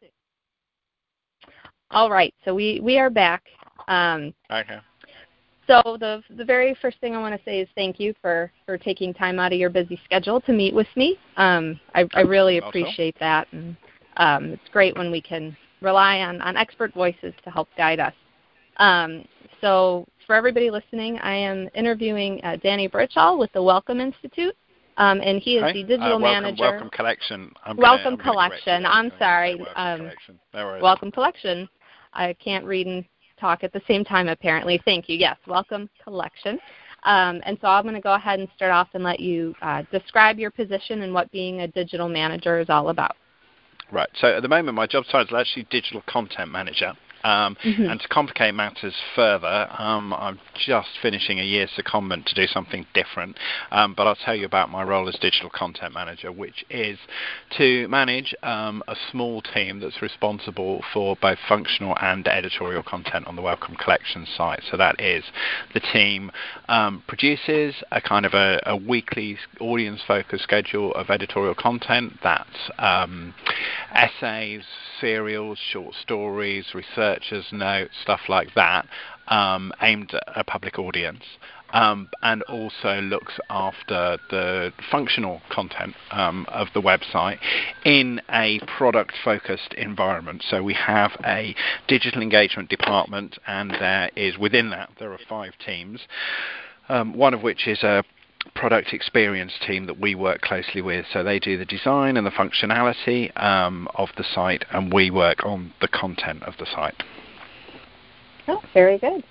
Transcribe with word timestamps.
started. 0.00 0.12
All 1.90 2.10
right, 2.10 2.34
so 2.44 2.54
we, 2.54 2.80
we 2.80 2.98
are 2.98 3.10
back. 3.10 3.44
Um, 3.88 4.34
okay. 4.50 4.78
So 5.66 5.96
the 6.00 6.20
the 6.36 6.44
very 6.44 6.76
first 6.82 6.98
thing 7.00 7.14
I 7.14 7.20
want 7.20 7.36
to 7.36 7.44
say 7.44 7.60
is 7.60 7.68
thank 7.76 8.00
you 8.00 8.12
for 8.20 8.50
for 8.66 8.76
taking 8.76 9.14
time 9.14 9.38
out 9.38 9.52
of 9.52 9.58
your 9.58 9.70
busy 9.70 10.00
schedule 10.04 10.40
to 10.40 10.52
meet 10.52 10.74
with 10.74 10.88
me. 10.96 11.16
Um, 11.36 11.78
I, 11.94 12.08
I 12.14 12.22
really 12.22 12.58
appreciate 12.58 13.16
that, 13.20 13.46
and 13.52 13.76
um, 14.16 14.46
it's 14.46 14.68
great 14.72 14.96
when 14.96 15.12
we 15.12 15.20
can 15.20 15.56
rely 15.80 16.20
on 16.20 16.40
on 16.42 16.56
expert 16.56 16.92
voices 16.92 17.34
to 17.44 17.50
help 17.50 17.68
guide 17.76 18.00
us. 18.00 18.14
Um, 18.78 19.24
so 19.60 20.06
for 20.26 20.34
everybody 20.34 20.72
listening, 20.72 21.18
I 21.18 21.34
am 21.34 21.68
interviewing 21.74 22.40
uh, 22.42 22.56
Danny 22.56 22.88
Birchall 22.88 23.38
with 23.38 23.52
the 23.52 23.62
Wellcome 23.62 24.00
Institute. 24.00 24.56
Um, 24.96 25.20
and 25.22 25.40
he 25.40 25.56
is 25.56 25.72
the 25.72 25.82
digital 25.82 26.16
uh, 26.16 26.18
welcome, 26.18 26.42
manager. 26.42 26.62
Wellcome 26.62 26.90
Collection. 26.90 27.52
I'm 27.64 27.76
welcome 27.76 28.16
gonna, 28.16 28.30
I'm 28.30 28.50
Collection. 28.50 28.86
I'm 28.86 29.12
sorry. 29.18 29.54
Wellcome 29.54 29.74
um, 29.76 29.98
Collection. 29.98 30.40
No 30.52 30.78
Wellcome 30.82 31.10
Collection. 31.10 31.68
I 32.12 32.32
can't 32.34 32.64
read 32.64 32.86
and 32.86 33.04
talk 33.38 33.64
at 33.64 33.72
the 33.72 33.80
same 33.88 34.04
time 34.04 34.28
apparently. 34.28 34.80
Thank 34.84 35.08
you. 35.08 35.16
Yes, 35.16 35.36
Wellcome 35.46 35.88
Collection. 36.04 36.58
Um, 37.04 37.40
and 37.44 37.56
so 37.60 37.68
I'm 37.68 37.84
going 37.84 37.94
to 37.94 38.00
go 38.00 38.14
ahead 38.14 38.40
and 38.40 38.48
start 38.54 38.72
off 38.72 38.88
and 38.92 39.02
let 39.02 39.20
you 39.20 39.54
uh, 39.62 39.82
describe 39.90 40.38
your 40.38 40.50
position 40.50 41.02
and 41.02 41.14
what 41.14 41.30
being 41.30 41.62
a 41.62 41.68
digital 41.68 42.08
manager 42.08 42.60
is 42.60 42.68
all 42.68 42.90
about. 42.90 43.16
Right. 43.90 44.08
So 44.14 44.28
at 44.28 44.42
the 44.42 44.48
moment, 44.48 44.74
my 44.74 44.86
job 44.86 45.04
title 45.10 45.36
is 45.36 45.40
actually 45.40 45.66
digital 45.70 46.02
content 46.06 46.50
manager. 46.50 46.92
Um, 47.24 47.56
Mm-hmm. 47.64 47.90
And 47.90 48.00
to 48.00 48.08
complicate 48.08 48.54
matters 48.54 48.94
further, 49.14 49.68
um, 49.78 50.14
I'm 50.14 50.38
just 50.54 50.88
finishing 51.02 51.38
a 51.40 51.42
year's 51.42 51.70
secondment 51.76 52.24
to 52.26 52.34
do 52.34 52.46
something 52.46 52.86
different. 52.94 53.36
Um, 53.70 53.94
but 53.94 54.06
I'll 54.06 54.16
tell 54.16 54.34
you 54.34 54.46
about 54.46 54.70
my 54.70 54.82
role 54.82 55.08
as 55.08 55.16
digital 55.20 55.50
content 55.50 55.94
manager, 55.94 56.32
which 56.32 56.64
is 56.70 56.98
to 57.58 57.86
manage 57.88 58.34
um, 58.42 58.82
a 58.88 58.96
small 59.10 59.42
team 59.42 59.80
that's 59.80 60.00
responsible 60.00 60.82
for 60.92 61.16
both 61.20 61.38
functional 61.48 61.96
and 62.00 62.26
editorial 62.26 62.82
content 62.82 63.26
on 63.26 63.36
the 63.36 63.42
Wellcome 63.42 63.76
Collection 63.76 64.26
site. 64.36 64.62
So 64.70 64.76
that 64.76 65.00
is 65.00 65.24
the 65.74 65.80
team 65.80 66.32
um, 66.68 67.02
produces 67.06 67.74
a 67.92 68.00
kind 68.00 68.24
of 68.26 68.34
a, 68.34 68.60
a 68.66 68.76
weekly 68.76 69.38
audience-focused 69.60 70.42
schedule 70.42 70.94
of 70.94 71.10
editorial 71.10 71.54
content. 71.54 72.14
That's 72.22 72.70
um, 72.78 73.34
essays, 73.92 74.62
serials, 75.00 75.58
short 75.72 75.94
stories, 75.94 76.66
researchers' 77.10 77.52
notes, 77.52 77.92
stuff 78.02 78.20
like 78.28 78.54
that, 78.54 78.86
um, 79.28 79.72
aimed 79.82 80.12
at 80.14 80.22
a 80.36 80.44
public 80.44 80.78
audience. 80.78 81.24
Um, 81.72 82.08
and 82.20 82.42
also 82.42 83.00
looks 83.00 83.34
after 83.48 84.18
the 84.28 84.72
functional 84.90 85.40
content 85.52 85.94
um, 86.10 86.44
of 86.48 86.66
the 86.74 86.82
website 86.82 87.38
in 87.84 88.20
a 88.28 88.58
product 88.76 89.12
focused 89.24 89.72
environment. 89.74 90.42
So 90.50 90.64
we 90.64 90.74
have 90.74 91.12
a 91.24 91.54
digital 91.86 92.22
engagement 92.22 92.70
department, 92.70 93.38
and 93.46 93.70
there 93.70 94.10
is 94.16 94.36
within 94.36 94.70
that, 94.70 94.90
there 94.98 95.12
are 95.12 95.18
five 95.28 95.52
teams, 95.64 96.00
um, 96.88 97.14
one 97.14 97.34
of 97.34 97.44
which 97.44 97.68
is 97.68 97.84
a 97.84 98.02
product 98.54 98.92
experience 98.92 99.52
team 99.66 99.86
that 99.86 99.98
we 99.98 100.14
work 100.14 100.40
closely 100.40 100.82
with. 100.82 101.06
So 101.12 101.22
they 101.22 101.38
do 101.38 101.56
the 101.56 101.64
design 101.64 102.16
and 102.16 102.26
the 102.26 102.30
functionality 102.30 103.30
um, 103.42 103.88
of 103.94 104.08
the 104.16 104.24
site, 104.34 104.64
and 104.70 104.92
we 104.92 105.10
work 105.10 105.44
on 105.44 105.72
the 105.80 105.88
content 105.88 106.42
of 106.42 106.54
the 106.58 106.66
site. 106.66 107.02
Oh, 108.48 108.62
very 108.74 108.98
good. 108.98 109.22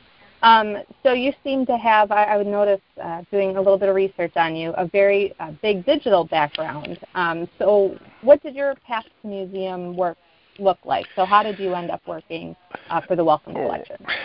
Um, 0.42 0.78
so 1.04 1.12
you 1.12 1.34
seem 1.44 1.66
to 1.66 1.78
have, 1.78 2.12
I, 2.12 2.24
I 2.24 2.38
would 2.38 2.48
notice, 2.48 2.82
uh, 3.04 3.24
doing 3.30 3.58
a 3.58 3.62
little 3.62 3.78
bit 3.78 3.90
of 3.90 3.96
research 3.96 4.32
on 4.38 4.56
you, 4.56 4.72
a 4.78 4.88
very 4.88 5.34
uh, 5.40 5.52
big 5.62 5.86
digital 5.86 6.24
background. 6.24 6.98
Um, 7.14 7.50
so 7.58 7.98
what 8.22 8.42
did 8.42 8.56
your 8.56 8.76
past 8.88 9.10
museum 9.24 9.98
work 9.98 10.18
look 10.58 10.80
like? 10.86 11.08
So 11.16 11.26
how 11.26 11.44
did 11.44 11.60
you 11.60 11.74
end 11.74 11.92
up 11.92 12.02
working 12.08 12.56
uh, 12.90 13.02
for 13.02 13.16
the 13.16 13.24
Wellcome 13.24 13.54
Collection? 13.54 13.98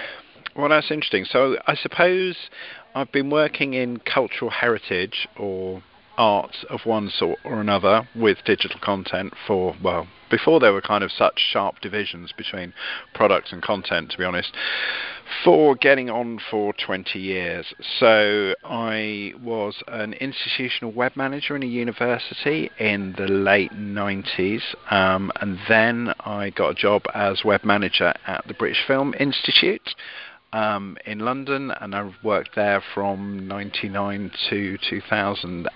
Well, 0.56 0.68
that's 0.68 0.90
interesting. 0.90 1.24
So 1.24 1.56
I 1.66 1.74
suppose 1.74 2.36
I've 2.94 3.10
been 3.10 3.30
working 3.30 3.74
in 3.74 3.98
cultural 3.98 4.50
heritage 4.50 5.28
or 5.36 5.82
arts 6.16 6.64
of 6.70 6.80
one 6.84 7.10
sort 7.10 7.38
or 7.44 7.60
another 7.60 8.08
with 8.14 8.38
digital 8.44 8.78
content 8.80 9.32
for, 9.46 9.74
well, 9.82 10.06
before 10.30 10.60
there 10.60 10.72
were 10.72 10.80
kind 10.80 11.04
of 11.04 11.10
such 11.10 11.40
sharp 11.52 11.80
divisions 11.80 12.32
between 12.36 12.72
products 13.14 13.52
and 13.52 13.62
content, 13.62 14.10
to 14.10 14.18
be 14.18 14.24
honest, 14.24 14.52
for 15.44 15.74
getting 15.74 16.10
on 16.10 16.40
for 16.50 16.72
20 16.72 17.18
years. 17.18 17.66
So 17.98 18.54
I 18.64 19.32
was 19.42 19.82
an 19.88 20.14
institutional 20.14 20.92
web 20.92 21.12
manager 21.16 21.56
in 21.56 21.62
a 21.62 21.66
university 21.66 22.70
in 22.78 23.14
the 23.16 23.26
late 23.26 23.72
90s, 23.72 24.62
um, 24.90 25.30
and 25.40 25.58
then 25.68 26.14
I 26.20 26.50
got 26.50 26.70
a 26.70 26.74
job 26.74 27.02
as 27.14 27.44
web 27.44 27.64
manager 27.64 28.14
at 28.26 28.46
the 28.46 28.54
British 28.54 28.84
Film 28.86 29.14
Institute 29.18 29.94
um, 30.54 30.96
in 31.04 31.18
London, 31.18 31.72
and 31.80 31.96
I 31.96 32.12
worked 32.22 32.54
there 32.54 32.80
from 32.94 33.48
99 33.48 34.30
to 34.50 34.78
2006. 34.88 35.68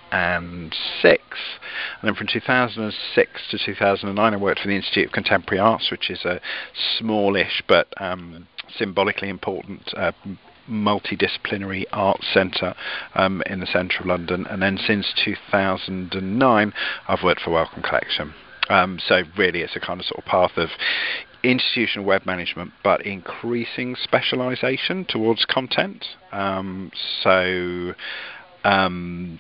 And 1.03 2.09
then 2.09 2.15
from 2.15 2.29
2006 2.29 3.31
to 3.51 3.59
2009, 3.59 4.35
I 4.35 4.37
worked 4.37 4.61
for 4.61 4.69
the 4.69 4.77
Institute 4.77 5.07
of 5.07 5.13
Contemporary 5.13 5.59
Arts, 5.59 5.91
which 5.91 6.09
is 6.11 6.25
a 6.25 6.41
smallish 6.97 7.61
but 7.67 7.89
um, 8.01 8.47
symbolically 8.77 9.29
important 9.29 9.93
uh, 9.97 10.13
multidisciplinary 10.71 11.85
arts 11.93 12.27
centre 12.33 12.75
um, 13.17 13.43
in 13.47 13.59
the 13.59 13.67
centre 13.67 13.99
of 13.99 14.07
London. 14.07 14.47
And 14.47 14.63
then 14.63 14.79
since 14.79 15.13
2009, 15.25 16.73
I've 17.09 17.25
worked 17.25 17.41
for 17.41 17.51
Wellcome 17.51 17.83
Collection. 17.83 18.33
Um, 18.69 19.01
so 19.05 19.23
really, 19.37 19.63
it's 19.63 19.75
a 19.75 19.81
kind 19.81 19.99
of 19.99 20.07
sort 20.07 20.21
of 20.21 20.25
path 20.27 20.57
of 20.57 20.69
institutional 21.43 22.07
web 22.07 22.27
management, 22.27 22.73
but 22.83 23.05
increasing 23.07 23.97
specialization 24.03 25.05
towards 25.09 25.45
content. 25.45 26.05
Um, 26.33 26.91
so, 27.23 27.95
um, 28.65 29.39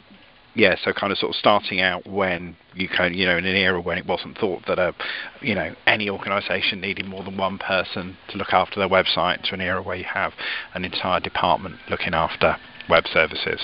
yeah, 0.55 0.75
so 0.83 0.93
kind 0.93 1.13
of 1.13 1.19
sort 1.19 1.31
of 1.31 1.37
starting 1.37 1.81
out 1.81 2.07
when 2.07 2.57
you 2.75 2.89
can, 2.89 3.15
you 3.15 3.27
know, 3.27 3.37
in 3.37 3.45
an 3.45 3.57
era 3.57 3.81
when 3.81 3.99
it 3.99 4.07
wasn't 4.07 4.39
thought 4.39 4.63
that 4.67 4.79
a, 4.79 4.95
you 5.41 5.55
know, 5.55 5.75
any 5.87 6.09
organisation 6.09 6.81
needed 6.81 7.07
more 7.07 7.23
than 7.23 7.37
one 7.37 7.59
person 7.59 8.17
to 8.29 8.37
look 8.37 8.53
after 8.53 8.81
their 8.81 8.89
website, 8.89 9.43
to 9.43 9.55
an 9.55 9.61
era 9.61 9.83
where 9.83 9.97
you 9.97 10.05
have 10.05 10.33
an 10.75 10.85
entire 10.85 11.21
department 11.21 11.77
looking 11.91 12.15
after 12.15 12.57
web 12.89 13.05
services. 13.13 13.61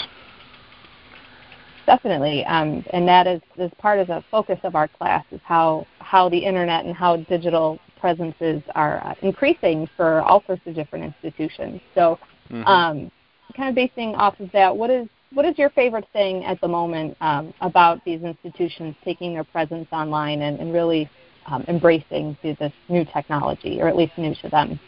Definitely, 1.86 2.44
um, 2.46 2.84
and 2.92 3.06
that 3.06 3.26
is, 3.26 3.42
is 3.58 3.70
part 3.78 3.98
of 3.98 4.06
the 4.06 4.24
focus 4.30 4.58
of 4.64 4.74
our 4.74 4.88
class 4.88 5.24
is 5.30 5.40
how 5.44 5.86
how 5.98 6.28
the 6.28 6.38
internet 6.38 6.86
and 6.86 6.94
how 6.94 7.16
digital 7.16 7.78
presences 8.00 8.62
are 8.74 9.04
uh, 9.04 9.14
increasing 9.22 9.88
for 9.96 10.22
all 10.22 10.42
sorts 10.46 10.62
of 10.66 10.74
different 10.74 11.04
institutions. 11.04 11.80
So, 11.94 12.18
Mhm. 12.50 12.66
um, 12.66 13.10
kind 13.56 13.68
of 13.68 13.74
basing 13.74 14.14
off 14.14 14.38
of 14.40 14.50
that, 14.52 14.74
what 14.74 14.90
is 14.90 15.08
what 15.32 15.44
is 15.44 15.58
your 15.58 15.70
favorite 15.70 16.06
thing 16.12 16.44
at 16.44 16.60
the 16.60 16.68
moment 16.68 17.16
um, 17.20 17.52
about 17.60 18.02
these 18.04 18.22
institutions 18.22 18.94
taking 19.04 19.34
their 19.34 19.44
presence 19.44 19.88
online 19.92 20.42
and, 20.42 20.60
and 20.60 20.72
really 20.72 21.08
um, 21.46 21.64
embracing 21.68 22.36
this 22.42 22.72
new 22.88 23.04
technology, 23.04 23.80
or 23.80 23.88
at 23.88 23.96
least 23.96 24.16
new 24.16 24.34
to 24.36 24.48
them? 24.48 24.78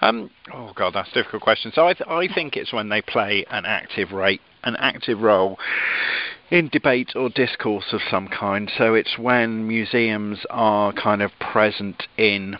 Um, 0.00 0.30
oh 0.52 0.72
God, 0.74 0.94
that's 0.94 1.10
a 1.10 1.14
difficult 1.14 1.42
question. 1.42 1.72
So 1.74 1.86
I, 1.86 1.94
th- 1.94 2.08
I 2.08 2.28
think 2.34 2.56
it's 2.56 2.72
when 2.72 2.88
they 2.88 3.02
play 3.02 3.44
an 3.50 3.64
active 3.64 4.12
rate, 4.12 4.40
an 4.66 4.76
active 4.76 5.22
role 5.22 5.58
in 6.50 6.68
debate 6.68 7.12
or 7.16 7.28
discourse 7.30 7.86
of 7.92 8.00
some 8.10 8.28
kind. 8.28 8.70
So 8.76 8.94
it's 8.94 9.18
when 9.18 9.66
museums 9.66 10.44
are 10.50 10.92
kind 10.92 11.22
of 11.22 11.32
present 11.40 12.04
in, 12.16 12.56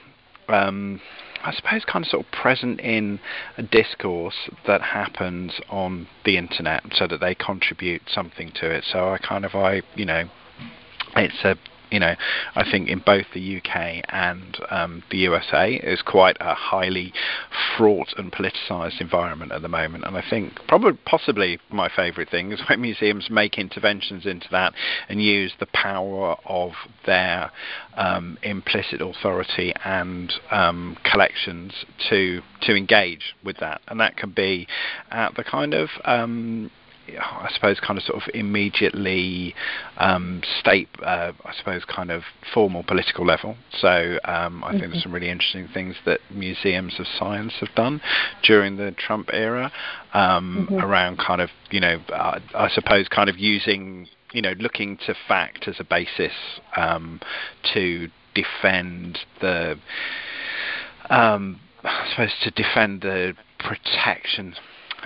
um, 0.48 1.00
I 1.44 1.52
suppose, 1.52 1.84
kind 1.84 2.04
of 2.04 2.10
sort 2.10 2.26
of 2.26 2.32
present 2.32 2.80
in 2.80 3.20
a 3.58 3.62
discourse 3.62 4.50
that 4.66 4.82
happens 4.82 5.52
on 5.68 6.08
the 6.24 6.36
internet, 6.36 6.82
so 6.92 7.06
that 7.06 7.20
they 7.20 7.34
contribute 7.34 8.02
something 8.08 8.50
to 8.56 8.70
it. 8.70 8.84
So 8.90 9.10
I 9.10 9.18
kind 9.18 9.44
of, 9.44 9.54
I, 9.54 9.82
you 9.94 10.06
know, 10.06 10.24
it's 11.14 11.44
a 11.44 11.56
you 11.90 12.00
know, 12.00 12.14
I 12.54 12.70
think 12.70 12.88
in 12.88 13.00
both 13.04 13.26
the 13.32 13.58
UK 13.58 14.04
and 14.08 14.58
um, 14.70 15.02
the 15.10 15.18
USA 15.18 15.74
is 15.74 16.02
quite 16.02 16.36
a 16.40 16.54
highly 16.54 17.12
fraught 17.76 18.12
and 18.16 18.32
politicised 18.32 19.00
environment 19.00 19.52
at 19.52 19.62
the 19.62 19.68
moment. 19.68 20.04
And 20.04 20.16
I 20.16 20.24
think 20.28 20.54
probably 20.66 20.98
possibly 21.04 21.58
my 21.70 21.88
favourite 21.88 22.30
thing 22.30 22.52
is 22.52 22.60
when 22.68 22.80
museums 22.80 23.28
make 23.30 23.58
interventions 23.58 24.26
into 24.26 24.48
that 24.50 24.74
and 25.08 25.22
use 25.22 25.52
the 25.60 25.66
power 25.66 26.36
of 26.44 26.72
their 27.04 27.50
um, 27.96 28.38
implicit 28.42 29.00
authority 29.00 29.72
and 29.84 30.32
um, 30.50 30.96
collections 31.10 31.72
to 32.10 32.40
to 32.62 32.74
engage 32.74 33.34
with 33.44 33.58
that. 33.58 33.80
And 33.88 34.00
that 34.00 34.16
can 34.16 34.30
be 34.30 34.66
at 35.10 35.36
the 35.36 35.44
kind 35.44 35.74
of 35.74 35.88
um, 36.04 36.70
I 37.08 37.48
suppose, 37.54 37.78
kind 37.80 37.98
of 37.98 38.04
sort 38.04 38.22
of 38.22 38.28
immediately 38.34 39.54
um, 39.98 40.42
state, 40.60 40.88
uh, 41.02 41.32
I 41.44 41.54
suppose, 41.56 41.84
kind 41.84 42.10
of 42.10 42.22
formal 42.52 42.82
political 42.82 43.24
level. 43.24 43.56
So 43.78 44.18
um, 44.24 44.64
I 44.64 44.72
think 44.72 44.84
Mhm. 44.84 44.90
there's 44.90 45.02
some 45.02 45.12
really 45.12 45.28
interesting 45.30 45.68
things 45.68 45.96
that 46.04 46.20
museums 46.30 46.98
of 46.98 47.06
science 47.06 47.54
have 47.60 47.74
done 47.74 48.00
during 48.42 48.76
the 48.76 48.92
Trump 48.92 49.30
era 49.32 49.72
um, 50.14 50.68
Mhm. 50.70 50.82
around 50.82 51.18
kind 51.18 51.40
of, 51.40 51.50
you 51.70 51.80
know, 51.80 52.00
uh, 52.12 52.40
I 52.54 52.68
suppose, 52.68 53.08
kind 53.08 53.28
of 53.30 53.38
using, 53.38 54.08
you 54.32 54.42
know, 54.42 54.54
looking 54.58 54.96
to 54.98 55.14
fact 55.14 55.68
as 55.68 55.78
a 55.80 55.84
basis 55.84 56.32
um, 56.76 57.20
to 57.74 58.10
defend 58.34 59.20
the 59.40 59.78
um, 61.08 61.60
I 61.84 62.08
suppose 62.10 62.32
to 62.42 62.50
defend 62.50 63.02
the 63.02 63.36
protection 63.58 64.54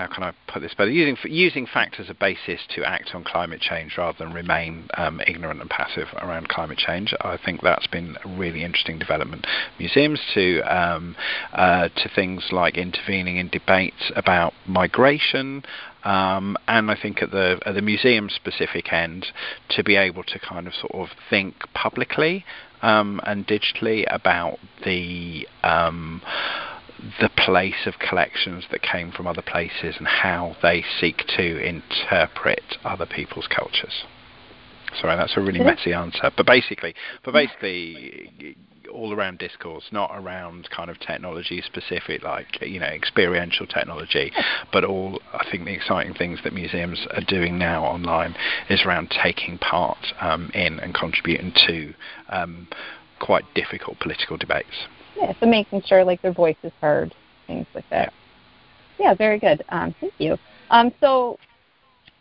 how 0.01 0.07
can 0.07 0.23
I 0.23 0.33
put 0.51 0.63
this 0.63 0.73
better? 0.73 0.91
Using 0.91 1.17
using 1.31 1.67
fact 1.67 2.01
as 2.01 2.09
a 2.09 2.15
basis 2.15 2.61
to 2.75 2.85
act 2.85 3.11
on 3.15 3.23
climate 3.23 3.61
change 3.61 3.99
rather 3.99 4.17
than 4.19 4.33
remain 4.33 4.89
um, 4.95 5.21
ignorant 5.27 5.61
and 5.61 5.69
passive 5.69 6.09
around 6.17 6.49
climate 6.49 6.79
change. 6.79 7.13
I 7.21 7.37
think 7.37 7.61
that's 7.61 7.87
been 7.87 8.17
a 8.25 8.29
really 8.29 8.65
interesting 8.65 8.99
development. 8.99 9.47
Museums 9.79 10.19
to 10.33 10.63
um, 10.63 11.17
uh, 11.53 11.89
to 11.89 12.11
things 12.15 12.49
like 12.51 12.79
intervening 12.79 13.37
in 13.37 13.49
debates 13.49 14.11
about 14.17 14.55
migration, 14.67 15.63
um, 16.05 16.57
and 16.67 16.91
I 16.91 16.97
think 17.01 17.23
at 17.23 17.31
the 17.31 17.61
at 17.67 17.75
the 17.75 17.83
museum 17.83 18.31
specific 18.31 18.93
end 18.95 19.27
to 19.71 19.85
be 19.85 19.97
able 19.97 20.25
to 20.25 20.39
kind 20.39 20.67
of 20.67 20.73
sort 20.75 20.95
of 20.95 21.09
think 21.29 21.57
publicly 21.75 22.47
um, 22.81 23.21
and 23.25 23.47
digitally 23.47 24.07
about 24.09 24.59
the 24.83 25.47
um, 25.63 26.23
the 27.21 27.31
place 27.45 27.87
of 27.87 27.95
collections 27.99 28.65
that 28.71 28.83
came 28.83 29.11
from 29.13 29.27
other 29.27 29.43
places 29.43 29.97
and 29.99 30.07
how 30.07 30.57
they 30.63 30.85
seek 31.01 31.25
to 31.37 31.59
interpret 31.59 32.63
other 32.85 33.07
people's 33.07 33.47
cultures. 33.47 34.05
Sorry, 35.01 35.17
that's 35.17 35.37
a 35.37 35.41
really 35.41 35.61
messy 35.61 35.93
answer, 35.93 36.31
but 36.37 36.47
basically, 36.47 36.95
but 37.25 37.33
basically, 37.33 38.57
all 38.93 39.15
around 39.15 39.39
discourse, 39.39 39.85
not 39.93 40.11
around 40.13 40.69
kind 40.71 40.91
of 40.91 40.99
technology 40.99 41.63
specific, 41.65 42.23
like 42.23 42.61
you 42.61 42.81
know 42.81 42.87
experiential 42.87 43.67
technology, 43.67 44.33
but 44.73 44.85
all 44.85 45.21
I 45.33 45.47
think 45.51 45.65
the 45.65 45.73
exciting 45.73 46.15
things 46.15 46.41
that 46.43 46.53
museums 46.53 47.07
are 47.13 47.23
doing 47.27 47.57
now 47.59 47.85
online 47.85 48.35
is 48.69 48.83
around 48.85 49.15
taking 49.23 49.59
part 49.59 49.99
um, 50.21 50.51
in 50.55 50.81
and 50.81 50.93
contributing 50.93 51.53
to 51.69 51.95
um, 52.29 52.69
quite 53.21 53.45
difficult 53.55 54.01
political 54.01 54.37
debates. 54.37 54.89
Yeah, 55.21 55.33
so 55.39 55.47
making 55.47 55.83
sure 55.87 56.05
like 56.05 56.23
their 56.23 56.33
voice 56.33 56.57
is 56.63 56.73
heard, 56.81 57.15
things 57.47 57.67
like 57.75 57.89
that. 57.91 58.13
Yeah, 58.99 59.15
very 59.15 59.39
good. 59.39 59.63
Um, 59.69 59.95
thank 60.01 60.15
you. 60.19 60.37
Um, 60.71 60.93
so 61.01 61.39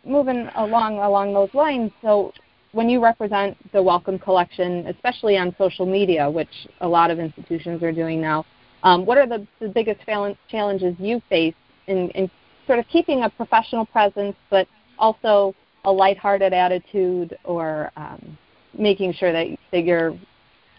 moving 0.04 0.48
along 0.56 0.98
along 0.98 1.32
those 1.32 1.52
lines, 1.54 1.92
so 2.02 2.32
when 2.72 2.88
you 2.88 3.02
represent 3.02 3.56
the 3.72 3.82
Wellcome 3.82 4.18
Collection, 4.18 4.86
especially 4.86 5.36
on 5.36 5.54
social 5.58 5.86
media, 5.86 6.30
which 6.30 6.68
a 6.80 6.88
lot 6.88 7.10
of 7.10 7.18
institutions 7.18 7.82
are 7.82 7.92
doing 7.92 8.20
now, 8.20 8.44
um, 8.82 9.04
what 9.04 9.18
are 9.18 9.26
the, 9.26 9.46
the 9.60 9.68
biggest 9.68 10.00
challenges 10.48 10.94
you 10.98 11.20
face 11.28 11.54
in, 11.86 12.10
in 12.10 12.30
sort 12.66 12.78
of 12.78 12.86
keeping 12.88 13.24
a 13.24 13.30
professional 13.30 13.84
presence, 13.86 14.36
but 14.50 14.68
also 14.98 15.54
a 15.84 15.90
lighthearted 15.90 16.52
attitude, 16.52 17.36
or 17.44 17.90
um, 17.96 18.38
making 18.78 19.12
sure 19.12 19.32
that, 19.32 19.46
that 19.72 19.84
you're 19.84 20.12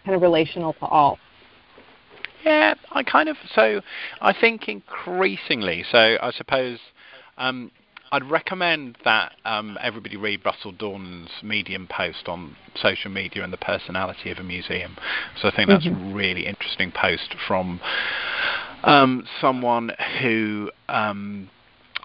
kind 0.06 0.15
of 0.15 0.21
relational 0.21 0.73
to 0.73 0.85
all? 0.85 1.19
Yeah, 2.43 2.73
I 2.91 3.03
kind 3.03 3.29
of 3.29 3.38
so 3.53 3.81
I 4.19 4.33
think 4.33 4.67
increasingly. 4.67 5.83
So 5.91 6.17
I 6.21 6.31
suppose 6.31 6.79
um, 7.38 7.71
I'd 8.11 8.29
recommend 8.29 8.97
that 9.05 9.33
um, 9.45 9.77
everybody 9.81 10.17
read 10.17 10.45
Russell 10.45 10.73
Dornan's 10.73 11.31
Medium 11.43 11.88
post 11.88 12.27
on 12.27 12.57
social 12.75 13.09
media 13.09 13.43
and 13.43 13.53
the 13.53 13.57
personality 13.57 14.31
of 14.31 14.38
a 14.38 14.43
museum. 14.43 14.97
So 15.41 15.47
I 15.47 15.55
think 15.55 15.69
that's 15.69 15.85
mm-hmm. 15.85 16.11
a 16.11 16.13
really 16.13 16.45
interesting 16.45 16.91
post 16.91 17.35
from 17.47 17.79
um, 18.83 19.25
someone 19.39 19.91
who 20.21 20.71
um, 20.89 21.49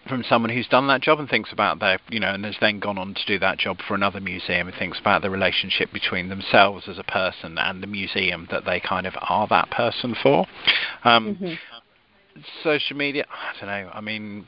from 0.09 0.23
someone 0.29 0.51
who's 0.51 0.69
done 0.69 0.87
that 0.89 1.01
job 1.01 1.19
and 1.19 1.29
thinks 1.29 1.53
about 1.53 1.81
their, 1.81 1.99
you 2.09 2.21
know, 2.21 2.33
and 2.33 2.45
has 2.45 2.57
then 2.61 2.79
gone 2.81 2.99
on 2.99 3.15
to 3.15 3.27
do 3.27 3.39
that 3.39 3.59
job 3.59 3.79
for 3.87 3.95
another 3.95 4.21
museum 4.21 4.69
and 4.69 4.77
thinks 4.77 4.99
about 4.99 5.23
the 5.23 5.31
relationship 5.31 5.93
between 5.93 6.29
themselves 6.29 6.89
as 6.89 6.99
a 6.99 7.05
person 7.05 7.59
and 7.59 7.83
the 7.83 7.87
museum 7.87 8.47
that 8.51 8.65
they 8.65 8.81
kind 8.81 9.07
of 9.07 9.15
are 9.21 9.47
that 9.49 9.71
person 9.71 10.15
for. 10.23 10.47
Um, 11.05 11.37
mm-hmm. 11.37 11.55
Social 12.63 12.97
media, 12.97 13.25
I 13.31 13.59
don't 13.59 13.69
know. 13.69 13.91
I 13.93 14.01
mean, 14.01 14.47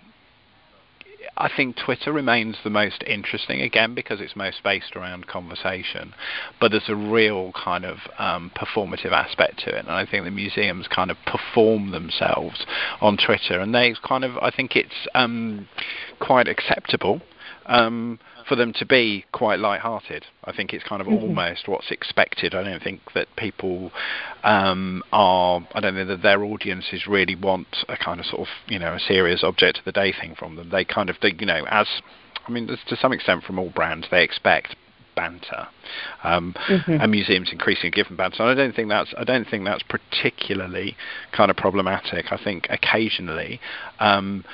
I 1.41 1.49
think 1.55 1.77
Twitter 1.77 2.13
remains 2.13 2.57
the 2.65 2.71
most 2.71 3.05
interesting 3.07 3.61
again 3.61 3.95
because 3.95 4.21
it's 4.21 4.35
most 4.35 4.63
based 4.65 4.97
around 4.97 5.29
conversation, 5.29 6.13
but 6.61 6.73
there's 6.73 6.89
a 6.89 6.97
real 6.97 7.53
kind 7.53 7.85
of 7.85 7.99
um, 8.19 8.51
performative 8.57 9.13
aspect 9.13 9.61
to 9.61 9.71
it, 9.71 9.85
and 9.87 9.91
I 9.91 10.05
think 10.05 10.25
the 10.25 10.33
museums 10.33 10.89
kind 10.89 11.13
of 11.13 11.17
perform 11.27 11.93
themselves 11.93 12.67
on 13.01 13.17
Twitter, 13.17 13.61
and 13.61 13.73
they 13.73 13.95
kind 14.03 14.25
of 14.25 14.37
I 14.39 14.51
think 14.51 14.75
it's 14.75 15.07
um, 15.15 15.69
quite 16.19 16.49
acceptable. 16.49 17.23
Um, 17.67 18.19
for 18.49 18.57
them 18.57 18.73
to 18.75 18.87
be 18.87 19.25
quite 19.33 19.59
light-hearted. 19.59 20.25
I 20.45 20.53
think 20.53 20.73
it's 20.73 20.85
kind 20.85 21.01
of 21.01 21.09
mm-hmm. 21.09 21.23
almost 21.23 21.69
what's 21.69 21.91
expected. 21.91 22.55
I 22.55 22.63
don't 22.63 22.83
think 22.83 23.01
that 23.15 23.29
people 23.37 23.93
um, 24.43 25.03
are. 25.13 25.67
I 25.75 25.81
don't 25.81 25.95
think 25.95 26.09
that 26.09 26.23
their 26.23 26.43
audiences 26.43 27.07
really 27.07 27.35
want 27.35 27.69
a 27.89 27.97
kind 27.97 28.21
of 28.21 28.27
sort 28.27 28.43
of 28.43 28.49
you 28.67 28.79
know 28.79 28.95
a 28.95 29.01
serious 29.01 29.45
object 29.45 29.79
of 29.79 29.85
the 29.85 29.93
day 29.93 30.13
thing 30.19 30.35
from 30.35 30.57
them. 30.57 30.71
They 30.71 30.85
kind 30.85 31.11
of 31.11 31.17
they, 31.21 31.35
you 31.39 31.47
know 31.47 31.65
as 31.69 31.87
I 32.47 32.51
mean 32.51 32.67
to 32.67 32.97
some 32.97 33.13
extent 33.13 33.45
from 33.45 33.59
all 33.59 33.71
brands 33.71 34.07
they 34.11 34.25
expect 34.25 34.77
banter. 35.15 35.67
Um, 36.23 36.55
mm-hmm. 36.69 36.93
And 36.93 37.11
museums 37.11 37.51
increasingly 37.51 37.91
give 37.91 38.07
them 38.07 38.17
banter. 38.17 38.43
And 38.43 38.51
I 38.51 38.55
don't 38.55 38.75
think 38.75 38.89
that's 38.89 39.13
I 39.19 39.25
don't 39.25 39.49
think 39.49 39.65
that's 39.65 39.83
particularly 39.83 40.97
kind 41.33 41.51
of 41.51 41.57
problematic. 41.57 42.27
I 42.31 42.39
think 42.43 42.69
occasionally 42.71 43.61
um, 43.99 44.45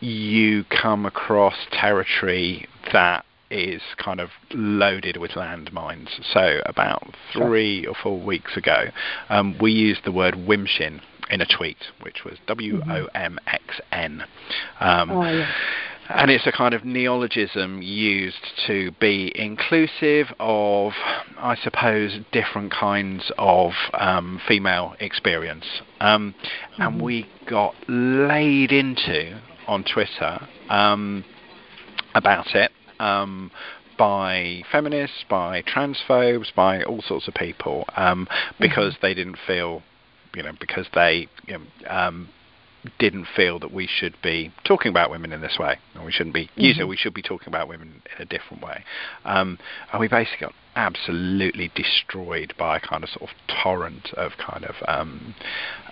you 0.00 0.64
come 0.64 1.06
across 1.06 1.54
territory 1.72 2.66
that 2.92 3.24
is 3.50 3.82
kind 3.96 4.20
of 4.20 4.30
loaded 4.52 5.16
with 5.16 5.32
landmines. 5.32 6.08
So 6.32 6.60
about 6.66 7.14
three 7.32 7.86
or 7.86 7.94
four 8.00 8.20
weeks 8.20 8.56
ago, 8.56 8.86
um, 9.28 9.56
we 9.60 9.72
used 9.72 10.04
the 10.04 10.12
word 10.12 10.34
Wimshin 10.34 11.00
in 11.30 11.40
a 11.40 11.46
tweet, 11.46 11.78
which 12.02 12.24
was 12.24 12.38
W 12.46 12.82
O 12.88 13.06
M 13.14 13.38
X 13.46 13.62
N. 13.92 14.24
Um, 14.80 15.10
oh, 15.10 15.22
yeah. 15.22 15.50
And 16.12 16.28
it's 16.28 16.44
a 16.44 16.50
kind 16.50 16.74
of 16.74 16.84
neologism 16.84 17.82
used 17.82 18.44
to 18.66 18.90
be 19.00 19.32
inclusive 19.36 20.26
of, 20.40 20.92
I 21.38 21.56
suppose, 21.62 22.18
different 22.32 22.72
kinds 22.72 23.30
of 23.38 23.70
um, 23.94 24.40
female 24.48 24.96
experience. 24.98 25.64
Um, 26.00 26.34
mm-hmm. 26.72 26.82
And 26.82 27.00
we 27.00 27.28
got 27.48 27.76
laid 27.88 28.72
into 28.72 29.40
on 29.68 29.84
Twitter 29.84 30.48
um, 30.68 31.24
about 32.16 32.56
it 32.56 32.72
um, 33.00 33.50
by 33.98 34.62
feminists, 34.72 35.24
by 35.28 35.62
transphobes, 35.62 36.54
by 36.54 36.82
all 36.84 37.02
sorts 37.02 37.28
of 37.28 37.34
people, 37.34 37.84
um, 37.96 38.28
because 38.58 38.94
mm-hmm. 38.94 39.06
they 39.06 39.14
didn't 39.14 39.36
feel, 39.46 39.82
you 40.34 40.42
know, 40.42 40.52
because 40.58 40.86
they 40.94 41.28
you 41.46 41.58
know, 41.58 41.88
um, 41.88 42.28
didn't 42.98 43.26
feel 43.36 43.58
that 43.58 43.72
we 43.72 43.86
should 43.86 44.16
be 44.22 44.52
talking 44.64 44.88
about 44.88 45.10
women 45.10 45.32
in 45.32 45.40
this 45.40 45.58
way, 45.58 45.78
and 45.94 46.04
we 46.04 46.12
shouldn't 46.12 46.34
be 46.34 46.44
mm-hmm. 46.44 46.60
using. 46.60 46.88
We 46.88 46.96
should 46.96 47.14
be 47.14 47.22
talking 47.22 47.48
about 47.48 47.68
women 47.68 48.02
in 48.16 48.22
a 48.22 48.24
different 48.24 48.62
way, 48.62 48.84
um, 49.24 49.58
and 49.92 50.00
we 50.00 50.08
basically 50.08 50.46
got 50.46 50.54
absolutely 50.76 51.70
destroyed 51.74 52.54
by 52.58 52.76
a 52.76 52.80
kind 52.80 53.02
of 53.04 53.10
sort 53.10 53.28
of 53.28 53.36
torrent 53.62 54.08
of 54.16 54.32
kind 54.38 54.64
of 54.64 54.76
um, 54.88 55.34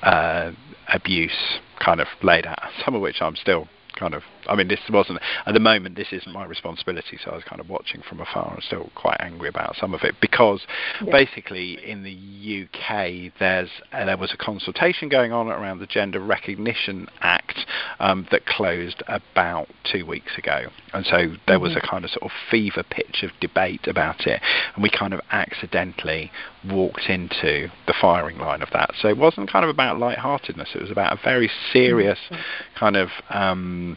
uh, 0.02 0.52
abuse, 0.92 1.58
kind 1.84 2.00
of 2.00 2.06
laid 2.22 2.46
out. 2.46 2.58
Some 2.84 2.94
of 2.94 3.02
which 3.02 3.20
I'm 3.20 3.36
still 3.36 3.68
kind 3.98 4.14
of 4.14 4.22
I 4.48 4.54
mean 4.54 4.68
this 4.68 4.80
wasn't 4.90 5.20
at 5.46 5.54
the 5.54 5.60
moment 5.60 5.96
this 5.96 6.12
isn't 6.12 6.32
my 6.32 6.44
responsibility 6.44 7.18
so 7.22 7.32
I 7.32 7.34
was 7.34 7.44
kind 7.44 7.60
of 7.60 7.68
watching 7.68 8.02
from 8.08 8.20
afar 8.20 8.54
and 8.54 8.62
still 8.62 8.90
quite 8.94 9.16
angry 9.20 9.48
about 9.48 9.76
some 9.76 9.94
of 9.94 10.02
it 10.02 10.14
because 10.20 10.62
yeah. 11.04 11.10
basically 11.10 11.78
in 11.84 12.02
the 12.02 12.64
UK 12.64 13.32
there's 13.38 13.70
uh, 13.92 14.04
there 14.04 14.16
was 14.16 14.32
a 14.32 14.36
consultation 14.36 15.08
going 15.08 15.32
on 15.32 15.48
around 15.48 15.80
the 15.80 15.86
Gender 15.86 16.20
Recognition 16.20 17.08
Act 17.20 17.66
um, 17.98 18.26
that 18.30 18.46
closed 18.46 19.02
about 19.08 19.68
two 19.90 20.06
weeks 20.06 20.36
ago 20.38 20.66
and 20.92 21.04
so 21.04 21.16
there 21.46 21.56
mm-hmm. 21.56 21.62
was 21.62 21.76
a 21.76 21.80
kind 21.80 22.04
of 22.04 22.10
sort 22.10 22.24
of 22.24 22.30
fever 22.50 22.84
pitch 22.88 23.22
of 23.22 23.30
debate 23.40 23.86
about 23.86 24.26
it 24.26 24.40
and 24.74 24.82
we 24.82 24.90
kind 24.90 25.12
of 25.12 25.20
accidentally 25.30 26.30
walked 26.68 27.08
into 27.08 27.68
the 27.86 27.94
firing 28.00 28.38
line 28.38 28.62
of 28.62 28.68
that 28.72 28.90
so 29.00 29.08
it 29.08 29.16
wasn't 29.16 29.50
kind 29.50 29.64
of 29.64 29.70
about 29.70 29.98
lightheartedness 29.98 30.68
it 30.74 30.80
was 30.80 30.90
about 30.90 31.12
a 31.12 31.20
very 31.22 31.50
serious 31.72 32.18
mm-hmm. 32.30 32.42
kind 32.78 32.96
of 32.96 33.08
um, 33.30 33.87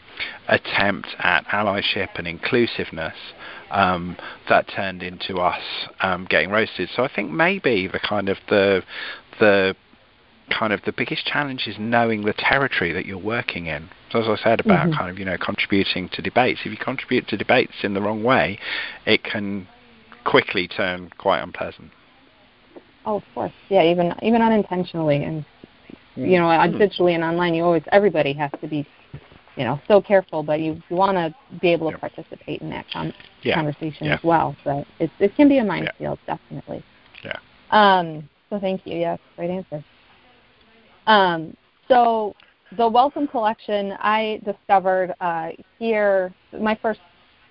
attempt 0.48 1.08
at 1.18 1.44
allyship 1.46 2.08
and 2.16 2.26
inclusiveness 2.26 3.14
um, 3.70 4.16
that 4.48 4.68
turned 4.68 5.02
into 5.02 5.36
us 5.36 5.62
um, 6.00 6.26
getting 6.28 6.50
roasted. 6.50 6.88
So 6.94 7.04
I 7.04 7.10
think 7.14 7.30
maybe 7.30 7.88
the 7.88 7.98
kind 7.98 8.28
of 8.28 8.38
the 8.48 8.82
the 9.40 9.74
kind 10.50 10.72
of 10.72 10.80
the 10.84 10.92
biggest 10.92 11.24
challenge 11.26 11.66
is 11.66 11.76
knowing 11.78 12.24
the 12.24 12.34
territory 12.34 12.92
that 12.92 13.06
you're 13.06 13.18
working 13.18 13.66
in. 13.66 13.88
So 14.10 14.20
as 14.20 14.28
I 14.28 14.42
said 14.42 14.60
about 14.60 14.88
mm-hmm. 14.88 14.98
kind 14.98 15.10
of 15.10 15.18
you 15.18 15.24
know 15.24 15.38
contributing 15.38 16.08
to 16.10 16.22
debates, 16.22 16.60
if 16.64 16.70
you 16.70 16.76
contribute 16.76 17.28
to 17.28 17.36
debates 17.36 17.72
in 17.82 17.94
the 17.94 18.02
wrong 18.02 18.22
way, 18.22 18.58
it 19.06 19.24
can 19.24 19.66
quickly 20.24 20.68
turn 20.68 21.10
quite 21.18 21.40
unpleasant. 21.40 21.90
Oh, 23.04 23.16
of 23.16 23.22
course, 23.34 23.52
yeah, 23.68 23.82
even 23.82 24.14
even 24.22 24.42
unintentionally, 24.42 25.24
and 25.24 25.44
you 26.14 26.38
know, 26.38 26.46
mm. 26.46 26.76
digitally 26.76 27.14
and 27.14 27.24
online, 27.24 27.54
you 27.54 27.64
always 27.64 27.82
everybody 27.90 28.32
has 28.34 28.50
to 28.60 28.68
be 28.68 28.86
you 29.56 29.64
know 29.64 29.80
so 29.88 30.00
careful, 30.00 30.42
but 30.42 30.60
you, 30.60 30.80
you 30.88 30.96
want 30.96 31.16
to 31.16 31.34
be 31.60 31.68
able 31.72 31.90
to 31.90 31.98
participate 31.98 32.60
in 32.62 32.70
that 32.70 32.86
com- 32.92 33.12
yeah. 33.42 33.54
conversation 33.54 34.06
yeah. 34.06 34.14
as 34.14 34.24
well. 34.24 34.56
So 34.64 34.84
it 34.98 35.10
it 35.18 35.36
can 35.36 35.48
be 35.48 35.58
a 35.58 35.64
minefield, 35.64 36.18
yeah. 36.26 36.36
definitely. 36.36 36.84
Yeah. 37.24 37.38
Um, 37.70 38.28
So 38.50 38.58
thank 38.60 38.86
you. 38.86 38.98
Yes, 38.98 39.18
great 39.36 39.50
answer. 39.50 39.82
Um, 41.06 41.56
so 41.88 42.34
the 42.76 42.88
Wellcome 42.88 43.26
Collection 43.26 43.92
I 43.98 44.40
discovered 44.44 45.14
uh, 45.20 45.50
here. 45.78 46.34
My 46.58 46.78
first 46.80 47.00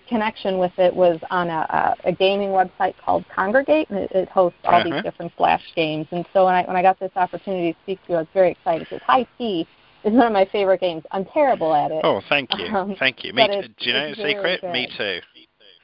connection 0.08 0.58
with 0.58 0.74
it 0.78 0.94
was 0.94 1.20
on 1.30 1.50
a, 1.50 1.96
a, 2.06 2.10
a 2.10 2.12
gaming 2.12 2.50
website 2.50 2.94
called 3.04 3.24
Kongregate, 3.36 3.90
and 3.90 4.00
it, 4.00 4.12
it 4.12 4.30
hosts 4.30 4.60
all 4.66 4.76
uh-huh. 4.76 4.90
these 4.90 5.04
different 5.04 5.32
flash 5.38 5.64
games. 5.76 6.08
And 6.12 6.26
so 6.34 6.46
when 6.46 6.54
I 6.54 6.64
when 6.64 6.76
I 6.76 6.82
got 6.82 7.00
this 7.00 7.12
opportunity 7.16 7.74
to 7.74 7.80
speak 7.84 8.00
to 8.06 8.14
you, 8.14 8.16
I 8.18 8.20
was 8.20 8.28
very 8.34 8.52
excited 8.52 8.88
because 8.90 9.02
High 9.06 9.26
Tea 9.38 9.68
is 10.04 10.14
one 10.14 10.28
of 10.28 10.34
my 10.34 10.46
favorite 10.52 10.82
games. 10.82 11.04
I'm 11.12 11.26
terrible 11.26 11.74
at 11.74 11.92
it. 11.92 12.02
Oh, 12.04 12.22
thank 12.30 12.50
you, 12.58 12.66
um, 12.68 12.96
thank 13.00 13.24
you. 13.24 13.34
Me, 13.34 13.48
too. 13.48 13.68
do 13.68 13.90
you 13.90 13.94
know 13.94 14.10
the 14.10 14.16
secret? 14.16 14.62
Good. 14.62 14.72
Me 14.72 14.88
too. 14.98 15.20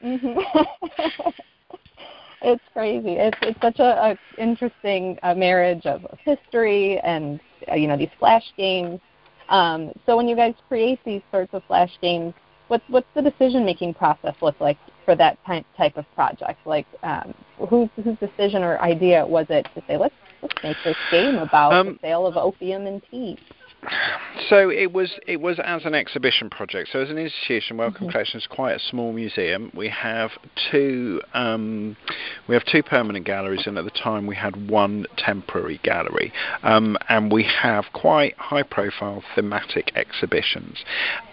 Mm-hmm. 0.04 1.30
it's 2.42 2.64
crazy. 2.74 3.14
It's 3.14 3.38
it's 3.42 3.62
such 3.62 3.80
a, 3.80 4.12
a 4.12 4.42
interesting 4.42 5.18
uh, 5.24 5.34
marriage 5.34 5.86
of, 5.86 6.06
of 6.06 6.18
history 6.20 7.00
and 7.00 7.40
uh, 7.72 7.76
you 7.76 7.88
know 7.88 7.98
these 7.98 8.10
flash 8.20 8.44
games. 8.58 9.00
Um, 9.50 9.92
so 10.06 10.18
when 10.18 10.28
you 10.28 10.36
guys 10.36 10.54
create 10.68 11.00
these 11.06 11.22
sorts 11.32 11.54
of 11.54 11.64
flash 11.66 11.92
games, 12.02 12.34
what 12.68 12.82
what's 12.90 13.08
the 13.16 13.22
decision 13.22 13.66
making 13.66 13.94
process 13.94 14.36
look 14.42 14.60
like 14.60 14.78
for 15.06 15.16
that 15.16 15.38
type 15.46 15.98
of 15.98 16.06
project? 16.16 16.60
Like 16.66 16.86
um, 17.04 17.34
whose 17.70 17.90
whose 18.04 18.18
decision 18.20 18.64
or 18.64 18.80
idea 18.82 19.26
was 19.26 19.48
it 19.50 19.68
to 19.76 19.82
say 19.88 19.98
let's 19.98 20.16
let's 20.42 20.56
make 20.64 20.78
this 20.84 20.98
game 21.10 21.38
about 21.38 21.74
um, 21.74 21.88
the 21.88 22.08
sale 22.08 22.28
of 22.28 22.38
opium 22.38 22.86
and 22.86 23.02
tea? 23.10 23.38
So 24.50 24.70
it 24.70 24.92
was 24.92 25.12
it 25.28 25.42
was 25.42 25.60
as 25.64 25.86
an 25.86 25.96
exhibition 25.96 26.50
project. 26.50 26.90
So 26.92 27.00
as 27.00 27.10
an 27.10 27.18
institution, 27.18 27.78
Wellcome 27.78 28.08
mm-hmm. 28.08 28.12
Collection 28.12 28.40
is 28.40 28.48
quite 28.48 28.74
a 28.74 28.80
small 28.80 29.14
museum. 29.14 29.72
We 29.76 29.90
have 29.90 30.32
two 30.72 31.22
um, 31.34 31.96
we 32.48 32.56
have 32.56 32.64
two 32.66 32.84
permanent 32.84 33.26
galleries, 33.26 33.66
and 33.66 33.78
at 33.78 33.86
the 33.86 33.92
time 33.92 34.28
we 34.28 34.36
had 34.36 34.70
one 34.70 35.06
temporary 35.18 35.80
gallery, 35.84 36.32
um, 36.64 36.98
and 37.10 37.32
we 37.32 37.44
have 37.44 37.86
quite 37.94 38.38
high 38.38 38.64
profile 38.64 39.24
thematic 39.36 39.92
exhibitions. 39.96 40.84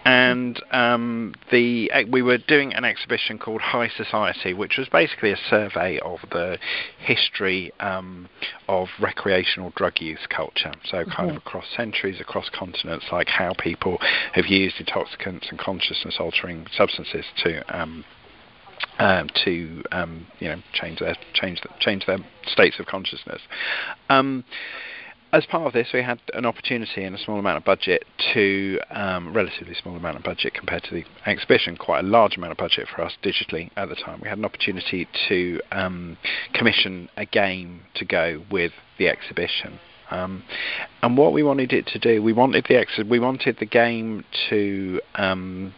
And 0.03 0.61
um, 0.71 1.35
the 1.51 1.89
we 2.09 2.21
were 2.21 2.37
doing 2.37 2.73
an 2.73 2.85
exhibition 2.85 3.37
called 3.37 3.61
High 3.61 3.89
Society, 3.89 4.53
which 4.53 4.77
was 4.77 4.87
basically 4.89 5.31
a 5.31 5.37
survey 5.49 5.99
of 5.99 6.19
the 6.31 6.57
history 6.99 7.71
um, 7.79 8.29
of 8.67 8.87
recreational 8.99 9.71
drug 9.75 9.99
use 9.99 10.27
culture. 10.29 10.73
So 10.85 11.03
kind 11.05 11.29
mm-hmm. 11.29 11.29
of 11.29 11.37
across 11.37 11.65
centuries, 11.75 12.19
across 12.19 12.44
across 12.47 12.59
continents, 12.59 13.05
like 13.11 13.27
how 13.27 13.53
people 13.59 13.97
have 14.33 14.45
used 14.47 14.75
intoxicants 14.79 15.47
and 15.49 15.59
consciousness 15.59 16.17
altering 16.19 16.67
substances 16.75 17.25
to 17.43 17.77
um, 17.77 18.05
um, 18.99 19.29
to 19.43 19.83
um, 19.91 20.27
you 20.39 20.47
know 20.47 20.61
change 20.73 20.99
their 20.99 21.15
change 21.33 21.61
the, 21.61 21.69
change 21.79 22.05
their 22.05 22.19
states 22.47 22.79
of 22.79 22.85
consciousness. 22.85 23.41
Um, 24.09 24.43
as 25.33 25.45
part 25.45 25.67
of 25.67 25.73
this, 25.73 25.89
we 25.93 26.01
had 26.01 26.21
an 26.33 26.45
opportunity 26.45 27.03
and 27.03 27.13
a 27.13 27.17
small 27.17 27.39
amount 27.39 27.57
of 27.57 27.65
budget 27.65 28.05
to, 28.33 28.79
um, 28.89 29.35
relatively 29.35 29.73
small 29.73 29.97
amount 29.97 30.15
of 30.15 30.23
budget 30.23 30.53
compared 30.53 30.83
to 30.83 30.93
the 30.93 31.03
exhibition, 31.25 31.75
quite 31.75 32.05
a 32.05 32.07
large 32.07 32.37
amount 32.37 32.51
of 32.51 32.57
budget 32.57 32.87
for 32.87 33.01
us 33.01 33.11
digitally 33.21 33.69
at 33.75 33.89
the 33.89 33.95
time. 33.95 34.21
We 34.21 34.29
had 34.29 34.37
an 34.37 34.45
opportunity 34.45 35.09
to 35.27 35.59
um, 35.73 36.17
commission 36.53 37.09
a 37.17 37.25
game 37.25 37.81
to 37.95 38.05
go 38.05 38.43
with 38.49 38.71
the 38.97 39.09
exhibition. 39.09 39.79
Um, 40.11 40.43
and 41.01 41.17
what 41.17 41.33
we 41.33 41.43
wanted 41.43 41.73
it 41.73 41.87
to 41.87 41.99
do, 41.99 42.21
we 42.21 42.33
wanted 42.33 42.65
the 42.67 42.75
ex- 42.77 42.99
we 43.09 43.19
wanted 43.19 43.57
the 43.59 43.65
game 43.65 44.23
to, 44.49 45.01
um, 45.15 45.73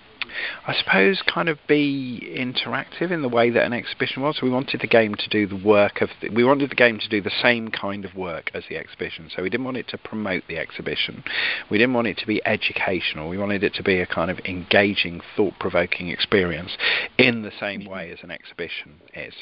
I 0.65 0.73
suppose, 0.73 1.21
kind 1.21 1.49
of 1.49 1.57
be 1.67 2.35
interactive 2.37 3.11
in 3.11 3.21
the 3.21 3.29
way 3.29 3.49
that 3.49 3.65
an 3.65 3.73
exhibition 3.73 4.21
was. 4.21 4.41
We 4.41 4.49
wanted 4.49 4.81
the 4.81 4.87
game 4.87 5.15
to 5.15 5.29
do 5.29 5.47
the 5.47 5.55
work 5.55 6.01
of, 6.01 6.09
the, 6.21 6.29
we 6.29 6.43
wanted 6.43 6.69
the 6.69 6.75
game 6.75 6.99
to 6.99 7.09
do 7.09 7.21
the 7.21 7.31
same 7.41 7.69
kind 7.69 8.05
of 8.05 8.15
work 8.15 8.51
as 8.53 8.63
the 8.69 8.77
exhibition. 8.77 9.29
So 9.33 9.43
we 9.43 9.49
didn't 9.49 9.65
want 9.65 9.77
it 9.77 9.87
to 9.89 9.97
promote 9.97 10.43
the 10.47 10.57
exhibition. 10.57 11.23
We 11.71 11.77
didn't 11.77 11.93
want 11.93 12.07
it 12.07 12.17
to 12.17 12.27
be 12.27 12.45
educational. 12.45 13.29
We 13.29 13.37
wanted 13.37 13.63
it 13.63 13.73
to 13.75 13.83
be 13.83 13.99
a 13.99 14.05
kind 14.05 14.29
of 14.29 14.39
engaging, 14.39 15.21
thought-provoking 15.35 16.09
experience 16.09 16.77
in 17.17 17.41
the 17.41 17.51
same 17.59 17.85
way 17.85 18.11
as 18.11 18.19
an 18.23 18.31
exhibition 18.31 19.01
is 19.13 19.33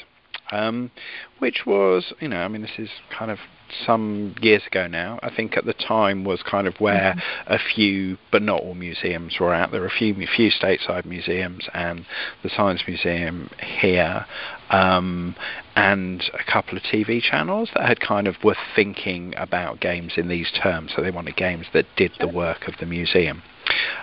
um, 0.52 0.90
which 1.38 1.66
was, 1.66 2.12
you 2.20 2.28
know, 2.28 2.40
I 2.40 2.48
mean, 2.48 2.62
this 2.62 2.78
is 2.78 2.90
kind 3.16 3.30
of 3.30 3.38
some 3.84 4.34
years 4.40 4.62
ago 4.66 4.86
now. 4.86 5.18
I 5.22 5.34
think 5.34 5.56
at 5.56 5.64
the 5.64 5.72
time 5.72 6.24
was 6.24 6.42
kind 6.42 6.66
of 6.66 6.74
where 6.78 7.14
mm-hmm. 7.16 7.52
a 7.52 7.58
few, 7.58 8.16
but 8.30 8.42
not 8.42 8.62
all 8.62 8.74
museums 8.74 9.36
were 9.40 9.52
at. 9.52 9.70
There 9.70 9.80
were 9.80 9.86
a 9.86 9.90
few, 9.90 10.14
few 10.14 10.50
stateside 10.50 11.04
museums 11.04 11.68
and 11.74 12.06
the 12.42 12.50
Science 12.50 12.82
Museum 12.86 13.50
here, 13.60 14.26
um, 14.70 15.34
and 15.74 16.22
a 16.32 16.50
couple 16.50 16.76
of 16.76 16.84
TV 16.84 17.20
channels 17.20 17.70
that 17.74 17.86
had 17.86 18.00
kind 18.00 18.26
of 18.26 18.36
were 18.42 18.56
thinking 18.74 19.34
about 19.36 19.80
games 19.80 20.12
in 20.16 20.28
these 20.28 20.50
terms. 20.62 20.92
So 20.94 21.02
they 21.02 21.10
wanted 21.10 21.36
games 21.36 21.66
that 21.72 21.86
did 21.96 22.12
the 22.20 22.28
work 22.28 22.68
of 22.68 22.74
the 22.78 22.86
museum. 22.86 23.42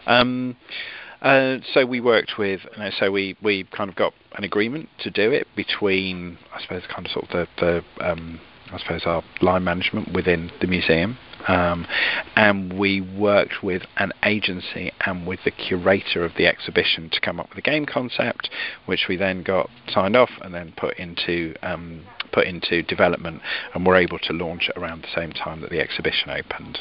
Um, 0.05 0.57
uh, 1.23 1.57
so 1.73 1.85
we 1.85 2.01
worked 2.01 2.37
with, 2.37 2.61
you 2.73 2.83
know, 2.83 2.91
so 2.99 3.11
we, 3.11 3.35
we 3.41 3.63
kind 3.65 3.89
of 3.89 3.95
got 3.95 4.13
an 4.35 4.43
agreement 4.43 4.89
to 4.99 5.09
do 5.09 5.31
it 5.31 5.47
between, 5.55 6.37
I 6.53 6.61
suppose, 6.61 6.83
kind 6.93 7.05
of 7.05 7.11
sort 7.11 7.25
of 7.25 7.47
the, 7.59 7.83
the 7.99 8.11
um, 8.11 8.39
I 8.71 8.79
suppose, 8.79 9.03
our 9.05 9.23
line 9.41 9.63
management 9.63 10.13
within 10.13 10.51
the 10.59 10.67
museum. 10.67 11.17
Um, 11.47 11.85
and 12.35 12.77
we 12.77 13.01
worked 13.01 13.61
with 13.61 13.83
an 13.97 14.13
agency 14.23 14.91
and 15.05 15.27
with 15.27 15.39
the 15.45 15.51
curator 15.51 16.25
of 16.25 16.31
the 16.37 16.47
exhibition 16.47 17.09
to 17.11 17.19
come 17.19 17.39
up 17.39 17.49
with 17.49 17.57
a 17.57 17.61
game 17.61 17.85
concept, 17.85 18.49
which 18.85 19.05
we 19.07 19.15
then 19.15 19.43
got 19.43 19.69
signed 19.89 20.15
off 20.15 20.31
and 20.41 20.53
then 20.53 20.73
put 20.75 20.97
into 20.97 21.53
um, 21.61 22.05
put 22.31 22.47
into 22.47 22.81
development, 22.81 23.41
and 23.75 23.85
were 23.85 23.95
able 23.95 24.17
to 24.17 24.33
launch 24.33 24.67
around 24.75 25.03
the 25.03 25.13
same 25.13 25.31
time 25.31 25.61
that 25.61 25.69
the 25.69 25.79
exhibition 25.79 26.31
opened. 26.31 26.79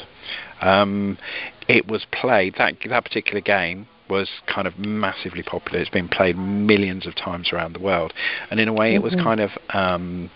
Um, 0.61 1.19
it 1.67 1.87
was 1.87 2.07
played 2.11 2.55
that 2.57 2.75
that 2.89 3.03
particular 3.03 3.41
game 3.41 3.87
was 4.13 4.29
kind 4.47 4.67
of 4.67 4.77
massively 4.77 5.43
popular. 5.43 5.79
It's 5.79 5.89
been 5.89 6.07
played 6.07 6.37
millions 6.37 7.05
of 7.07 7.15
times 7.15 7.51
around 7.51 7.73
the 7.73 7.79
world, 7.79 8.13
and 8.49 8.59
in 8.59 8.67
a 8.67 8.73
way, 8.73 8.89
mm-hmm. 8.89 8.97
it 8.97 9.03
was 9.03 9.13
mm-hmm. 9.13 9.23
kind 9.23 9.39
of 9.41 9.51
um, 9.73 10.29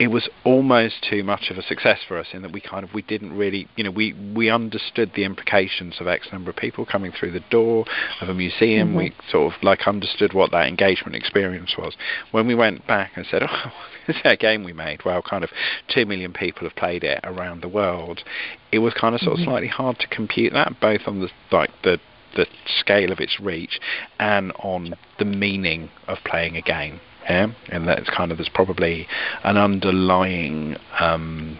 it 0.00 0.10
was 0.10 0.30
almost 0.44 1.06
too 1.08 1.22
much 1.22 1.50
of 1.50 1.58
a 1.58 1.62
success 1.62 1.98
for 2.08 2.18
us 2.18 2.28
in 2.32 2.40
that 2.40 2.52
we 2.52 2.60
kind 2.60 2.84
of 2.84 2.94
we 2.94 3.02
didn't 3.02 3.36
really 3.36 3.68
you 3.76 3.84
know 3.84 3.90
we 3.90 4.14
we 4.34 4.48
understood 4.48 5.12
the 5.14 5.24
implications 5.24 6.00
of 6.00 6.08
x 6.08 6.28
number 6.32 6.50
of 6.50 6.56
people 6.56 6.86
coming 6.86 7.12
through 7.12 7.30
the 7.30 7.44
door 7.50 7.84
of 8.22 8.30
a 8.30 8.34
museum 8.34 8.88
mm-hmm. 8.88 8.96
we 8.96 9.14
sort 9.30 9.52
of 9.52 9.62
like 9.62 9.86
understood 9.86 10.32
what 10.32 10.50
that 10.50 10.66
engagement 10.66 11.14
experience 11.14 11.74
was 11.76 11.94
when 12.30 12.46
we 12.46 12.54
went 12.54 12.84
back 12.86 13.12
and 13.14 13.26
said 13.30 13.42
oh 13.48 13.72
this 14.06 14.16
is 14.16 14.22
a 14.24 14.36
game 14.36 14.64
we 14.64 14.72
made 14.72 15.04
well 15.04 15.20
kind 15.20 15.44
of 15.44 15.50
2 15.94 16.06
million 16.06 16.32
people 16.32 16.66
have 16.66 16.76
played 16.76 17.04
it 17.04 17.20
around 17.22 17.60
the 17.60 17.68
world 17.68 18.22
it 18.72 18.78
was 18.78 18.94
kind 18.94 19.14
of 19.14 19.20
sort 19.20 19.34
of 19.34 19.40
mm-hmm. 19.40 19.50
slightly 19.50 19.68
hard 19.68 19.98
to 19.98 20.06
compute 20.06 20.54
that 20.54 20.72
both 20.80 21.02
on 21.06 21.20
the 21.20 21.28
like 21.52 21.70
the 21.84 22.00
the 22.36 22.46
scale 22.78 23.12
of 23.12 23.20
its 23.20 23.38
reach 23.40 23.80
and 24.18 24.52
on 24.60 24.94
the 25.18 25.24
meaning 25.24 25.90
of 26.08 26.18
playing 26.24 26.56
a 26.56 26.62
game. 26.62 27.00
Yeah, 27.28 27.48
and 27.68 27.86
that's 27.86 28.08
kind 28.10 28.32
of 28.32 28.38
there's 28.38 28.48
probably 28.48 29.06
an 29.44 29.56
underlying. 29.56 30.76
Um, 30.98 31.58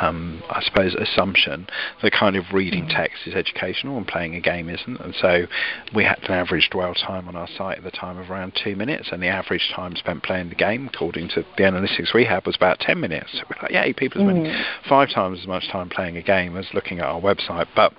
um, 0.00 0.42
I 0.50 0.62
suppose, 0.62 0.94
assumption 0.94 1.66
that 2.02 2.12
kind 2.12 2.36
of 2.36 2.44
reading 2.52 2.86
mm. 2.86 2.94
text 2.94 3.26
is 3.26 3.34
educational 3.34 3.96
and 3.96 4.06
playing 4.06 4.34
a 4.34 4.40
game 4.40 4.68
isn't. 4.68 5.00
And 5.00 5.14
so 5.14 5.46
we 5.94 6.04
had 6.04 6.18
an 6.24 6.32
average 6.32 6.68
dwell 6.70 6.94
time 6.94 7.28
on 7.28 7.36
our 7.36 7.48
site 7.56 7.78
at 7.78 7.84
the 7.84 7.90
time 7.90 8.18
of 8.18 8.30
around 8.30 8.58
two 8.62 8.76
minutes, 8.76 9.10
and 9.12 9.22
the 9.22 9.28
average 9.28 9.70
time 9.74 9.96
spent 9.96 10.22
playing 10.22 10.48
the 10.48 10.54
game, 10.54 10.88
according 10.92 11.28
to 11.30 11.44
the 11.56 11.62
analytics 11.62 12.14
we 12.14 12.24
had, 12.24 12.44
was 12.46 12.56
about 12.56 12.80
10 12.80 13.00
minutes. 13.00 13.30
So 13.32 13.40
we're 13.48 13.62
like, 13.62 13.72
yeah, 13.72 13.90
people 13.96 14.22
spend 14.22 14.46
mm. 14.46 14.64
five 14.88 15.10
times 15.10 15.40
as 15.40 15.46
much 15.46 15.68
time 15.70 15.88
playing 15.88 16.16
a 16.16 16.22
game 16.22 16.56
as 16.56 16.66
looking 16.74 16.98
at 16.98 17.04
our 17.04 17.20
website. 17.20 17.66
But 17.74 17.92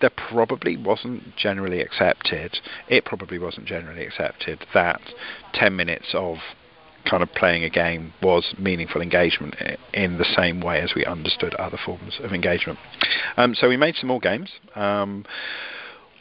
there 0.00 0.10
probably 0.10 0.76
wasn't 0.76 1.36
generally 1.36 1.80
accepted, 1.80 2.58
it 2.88 3.04
probably 3.04 3.38
wasn't 3.38 3.66
generally 3.66 4.06
accepted 4.06 4.66
that 4.74 5.00
10 5.54 5.74
minutes 5.74 6.08
of 6.14 6.38
kind 7.04 7.22
of 7.22 7.32
playing 7.34 7.64
a 7.64 7.70
game 7.70 8.12
was 8.22 8.54
meaningful 8.58 9.00
engagement 9.00 9.54
in 9.94 10.18
the 10.18 10.26
same 10.36 10.60
way 10.60 10.80
as 10.80 10.92
we 10.94 11.04
understood 11.04 11.54
other 11.54 11.78
forms 11.84 12.18
of 12.22 12.32
engagement. 12.32 12.78
Um, 13.36 13.54
so 13.54 13.68
we 13.68 13.76
made 13.76 13.94
some 13.96 14.08
more 14.08 14.20
games. 14.20 14.50
Um, 14.74 15.24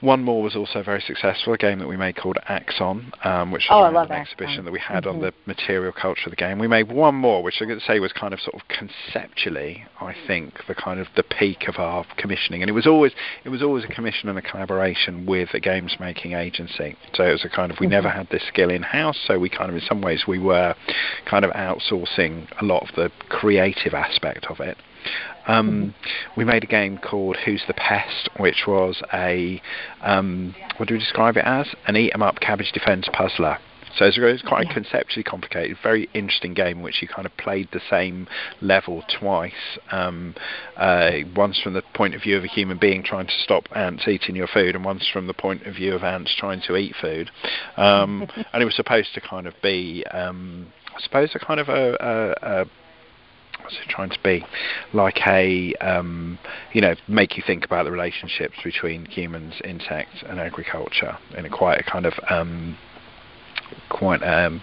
one 0.01 0.24
more 0.24 0.44
was 0.44 0.56
also 0.56 0.84
very 0.84 1.01
successful, 1.01 1.54
a 1.54 1.58
game 1.58 1.80
that 1.80 1.88
we 1.88 1.98
made 1.98 2.16
called 2.16 2.38
Axon, 2.48 3.12
um, 3.24 3.51
which 3.51 3.66
was 3.70 3.94
oh, 3.94 4.00
an 4.00 4.12
exhibition 4.12 4.66
that 4.66 4.72
we 4.72 4.80
had 4.80 5.04
mm-hmm. 5.04 5.16
on 5.18 5.22
the 5.22 5.34
material 5.46 5.92
culture 5.92 6.24
of 6.25 6.32
the 6.32 6.36
game. 6.36 6.60
We 6.60 6.68
made 6.68 6.92
one 6.92 7.16
more, 7.16 7.42
which 7.42 7.56
I'm 7.60 7.68
going 7.68 7.80
to 7.80 7.86
say 7.86 8.00
was 8.00 8.13
kind 8.13 8.34
of 8.34 8.39
sort 8.39 8.56
of 8.56 8.62
conceptually, 8.68 9.86
I 10.00 10.16
think, 10.27 10.66
the 10.68 10.75
kind 10.75 11.00
of 11.00 11.08
the 11.16 11.24
peak 11.24 11.68
of 11.68 11.77
our 11.77 12.06
commissioning. 12.18 12.62
And 12.62 12.70
it 12.70 12.74
was 12.74 12.86
always 12.86 13.13
it 13.44 13.50
was 13.50 13.63
always 13.63 13.84
a 13.86 13.88
commission 13.88 14.30
and 14.30 14.38
a 14.38 14.42
collaboration 14.42 15.25
with 15.25 15.50
a 15.54 15.60
games 15.60 15.96
making 16.00 16.34
agency. 16.34 16.96
So 17.13 17.24
it 17.24 17.32
was 17.32 17.46
a 17.46 17.50
kind 17.50 17.72
of 17.72 17.80
we 17.80 17.88
mm-hmm. 17.88 17.94
never 17.94 18.10
had 18.10 18.30
this 18.30 18.44
skill 18.48 18.70
in 18.70 18.84
house, 18.84 19.18
so 19.25 19.39
we 19.39 19.50
kind 19.50 19.70
of 19.70 19.75
in 19.75 19.82
some 19.82 20.01
ways 20.01 20.25
we 20.27 20.39
were 20.39 20.75
kind 21.25 21.44
of 21.44 21.51
outsourcing 21.51 22.48
a 22.62 22.66
lot 22.66 22.88
of 22.88 22.96
the 22.96 23.12
creative 23.30 23.94
aspect 23.94 24.46
of 24.50 24.60
it. 24.60 24.77
Um, 25.47 25.95
we 26.35 26.43
made 26.43 26.63
a 26.63 26.67
game 26.67 26.97
called 26.97 27.37
Who's 27.45 27.63
the 27.67 27.73
Pest, 27.73 28.29
which 28.37 28.65
was 28.67 29.01
a 29.13 29.61
um, 30.01 30.55
what 30.77 30.87
do 30.89 30.95
we 30.95 30.99
describe 30.99 31.37
it 31.37 31.45
as? 31.45 31.67
An 31.87 31.95
eat 31.95 32.11
'em 32.13 32.21
up 32.21 32.39
cabbage 32.39 32.71
defense 32.73 33.07
puzzler. 33.13 33.57
So 33.97 34.05
it's, 34.05 34.41
quite 34.43 34.67
yeah. 34.67 34.73
conceptually 34.73 35.23
complicated, 35.23 35.77
very 35.81 36.07
interesting 36.13 36.53
game 36.53 36.77
in 36.77 36.83
which 36.83 37.01
you 37.01 37.07
kind 37.07 37.25
of 37.25 37.35
played 37.37 37.69
the 37.71 37.81
same 37.89 38.27
level 38.61 39.03
twice. 39.19 39.79
Um, 39.91 40.35
uh, 40.75 41.11
once 41.35 41.59
from 41.59 41.73
the 41.73 41.81
point 41.81 42.13
of 42.13 42.21
view 42.21 42.37
of 42.37 42.43
a 42.43 42.47
human 42.47 42.77
being 42.77 43.01
trying 43.03 43.25
to 43.25 43.33
stop 43.43 43.63
ants 43.75 44.07
eating 44.07 44.35
your 44.35 44.47
food, 44.47 44.75
and 44.75 44.85
once 44.85 45.07
from 45.07 45.25
the 45.25 45.33
point 45.33 45.65
of 45.65 45.73
view 45.73 45.95
of 45.95 46.03
ants 46.03 46.35
trying 46.37 46.61
to 46.67 46.75
eat 46.75 46.95
food. 47.01 47.31
Um, 47.75 48.27
and 48.53 48.61
it 48.61 48.65
was 48.65 48.75
supposed 48.75 49.15
to 49.15 49.21
kind 49.21 49.47
of 49.47 49.55
be, 49.63 50.05
um, 50.11 50.67
I 50.95 51.01
suppose, 51.01 51.31
a 51.33 51.39
kind 51.39 51.59
of 51.59 51.69
a, 51.69 51.97
a, 51.99 52.61
a 52.61 52.65
what's 53.61 53.75
it 53.75 53.89
trying 53.89 54.09
to 54.09 54.19
be 54.23 54.45
like 54.93 55.19
a 55.27 55.73
um, 55.75 56.39
you 56.73 56.81
know 56.81 56.95
make 57.07 57.37
you 57.37 57.43
think 57.45 57.65
about 57.65 57.83
the 57.83 57.91
relationships 57.91 58.55
between 58.63 59.05
humans 59.05 59.55
insects 59.63 60.23
and 60.27 60.39
agriculture 60.39 61.17
in 61.37 61.45
a 61.45 61.49
quite 61.49 61.79
a 61.79 61.83
kind 61.83 62.05
of 62.05 62.13
um, 62.29 62.77
quite 63.89 64.21
um, 64.23 64.61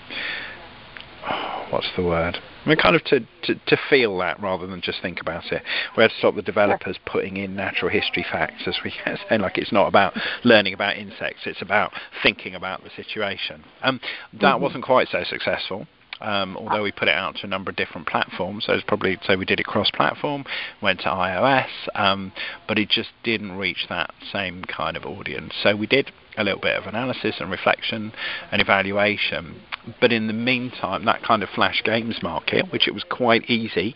what's 1.70 1.88
the 1.96 2.02
word 2.02 2.38
I 2.64 2.68
mean, 2.68 2.78
kind 2.78 2.96
of 2.96 3.04
to, 3.04 3.20
to, 3.20 3.54
to, 3.66 3.76
feel 3.90 4.16
that 4.18 4.40
rather 4.40 4.66
than 4.66 4.80
just 4.80 5.02
think 5.02 5.20
about 5.20 5.52
it. 5.52 5.62
We 5.96 6.02
had 6.02 6.10
to 6.10 6.16
stop 6.16 6.34
the 6.34 6.42
developers 6.42 6.96
putting 7.04 7.36
in 7.36 7.54
natural 7.54 7.90
history 7.90 8.24
facts, 8.30 8.62
as 8.66 8.76
we 8.82 8.90
say, 9.04 9.38
like 9.38 9.58
it's 9.58 9.72
not 9.72 9.86
about 9.86 10.14
learning 10.44 10.72
about 10.72 10.96
insects, 10.96 11.42
it's 11.44 11.60
about 11.60 11.92
thinking 12.22 12.54
about 12.54 12.82
the 12.82 12.90
situation. 12.96 13.64
Um, 13.82 14.00
that 14.32 14.40
mm-hmm. 14.54 14.62
wasn't 14.62 14.84
quite 14.84 15.08
so 15.08 15.24
successful. 15.24 15.86
Um, 16.20 16.56
although 16.56 16.82
we 16.82 16.92
put 16.92 17.08
it 17.08 17.14
out 17.14 17.36
to 17.36 17.46
a 17.46 17.48
number 17.48 17.70
of 17.70 17.76
different 17.76 18.06
platforms, 18.06 18.64
so 18.66 18.72
it's 18.72 18.84
probably 18.86 19.18
so 19.26 19.36
we 19.36 19.44
did 19.44 19.60
it 19.60 19.66
cross-platform, 19.66 20.44
went 20.80 21.00
to 21.00 21.06
iOS, 21.06 21.68
um, 21.94 22.32
but 22.68 22.78
it 22.78 22.88
just 22.88 23.10
didn't 23.24 23.52
reach 23.52 23.86
that 23.88 24.10
same 24.32 24.64
kind 24.64 24.96
of 24.96 25.04
audience. 25.04 25.52
So 25.62 25.74
we 25.74 25.86
did 25.86 26.12
a 26.36 26.44
little 26.44 26.60
bit 26.60 26.76
of 26.76 26.86
analysis 26.86 27.36
and 27.40 27.50
reflection 27.50 28.12
and 28.52 28.62
evaluation, 28.62 29.60
but 30.00 30.12
in 30.12 30.26
the 30.26 30.32
meantime, 30.32 31.04
that 31.04 31.22
kind 31.22 31.42
of 31.42 31.48
flash 31.50 31.82
games 31.84 32.22
market, 32.22 32.70
which 32.72 32.86
it 32.86 32.94
was 32.94 33.04
quite 33.08 33.48
easy 33.50 33.94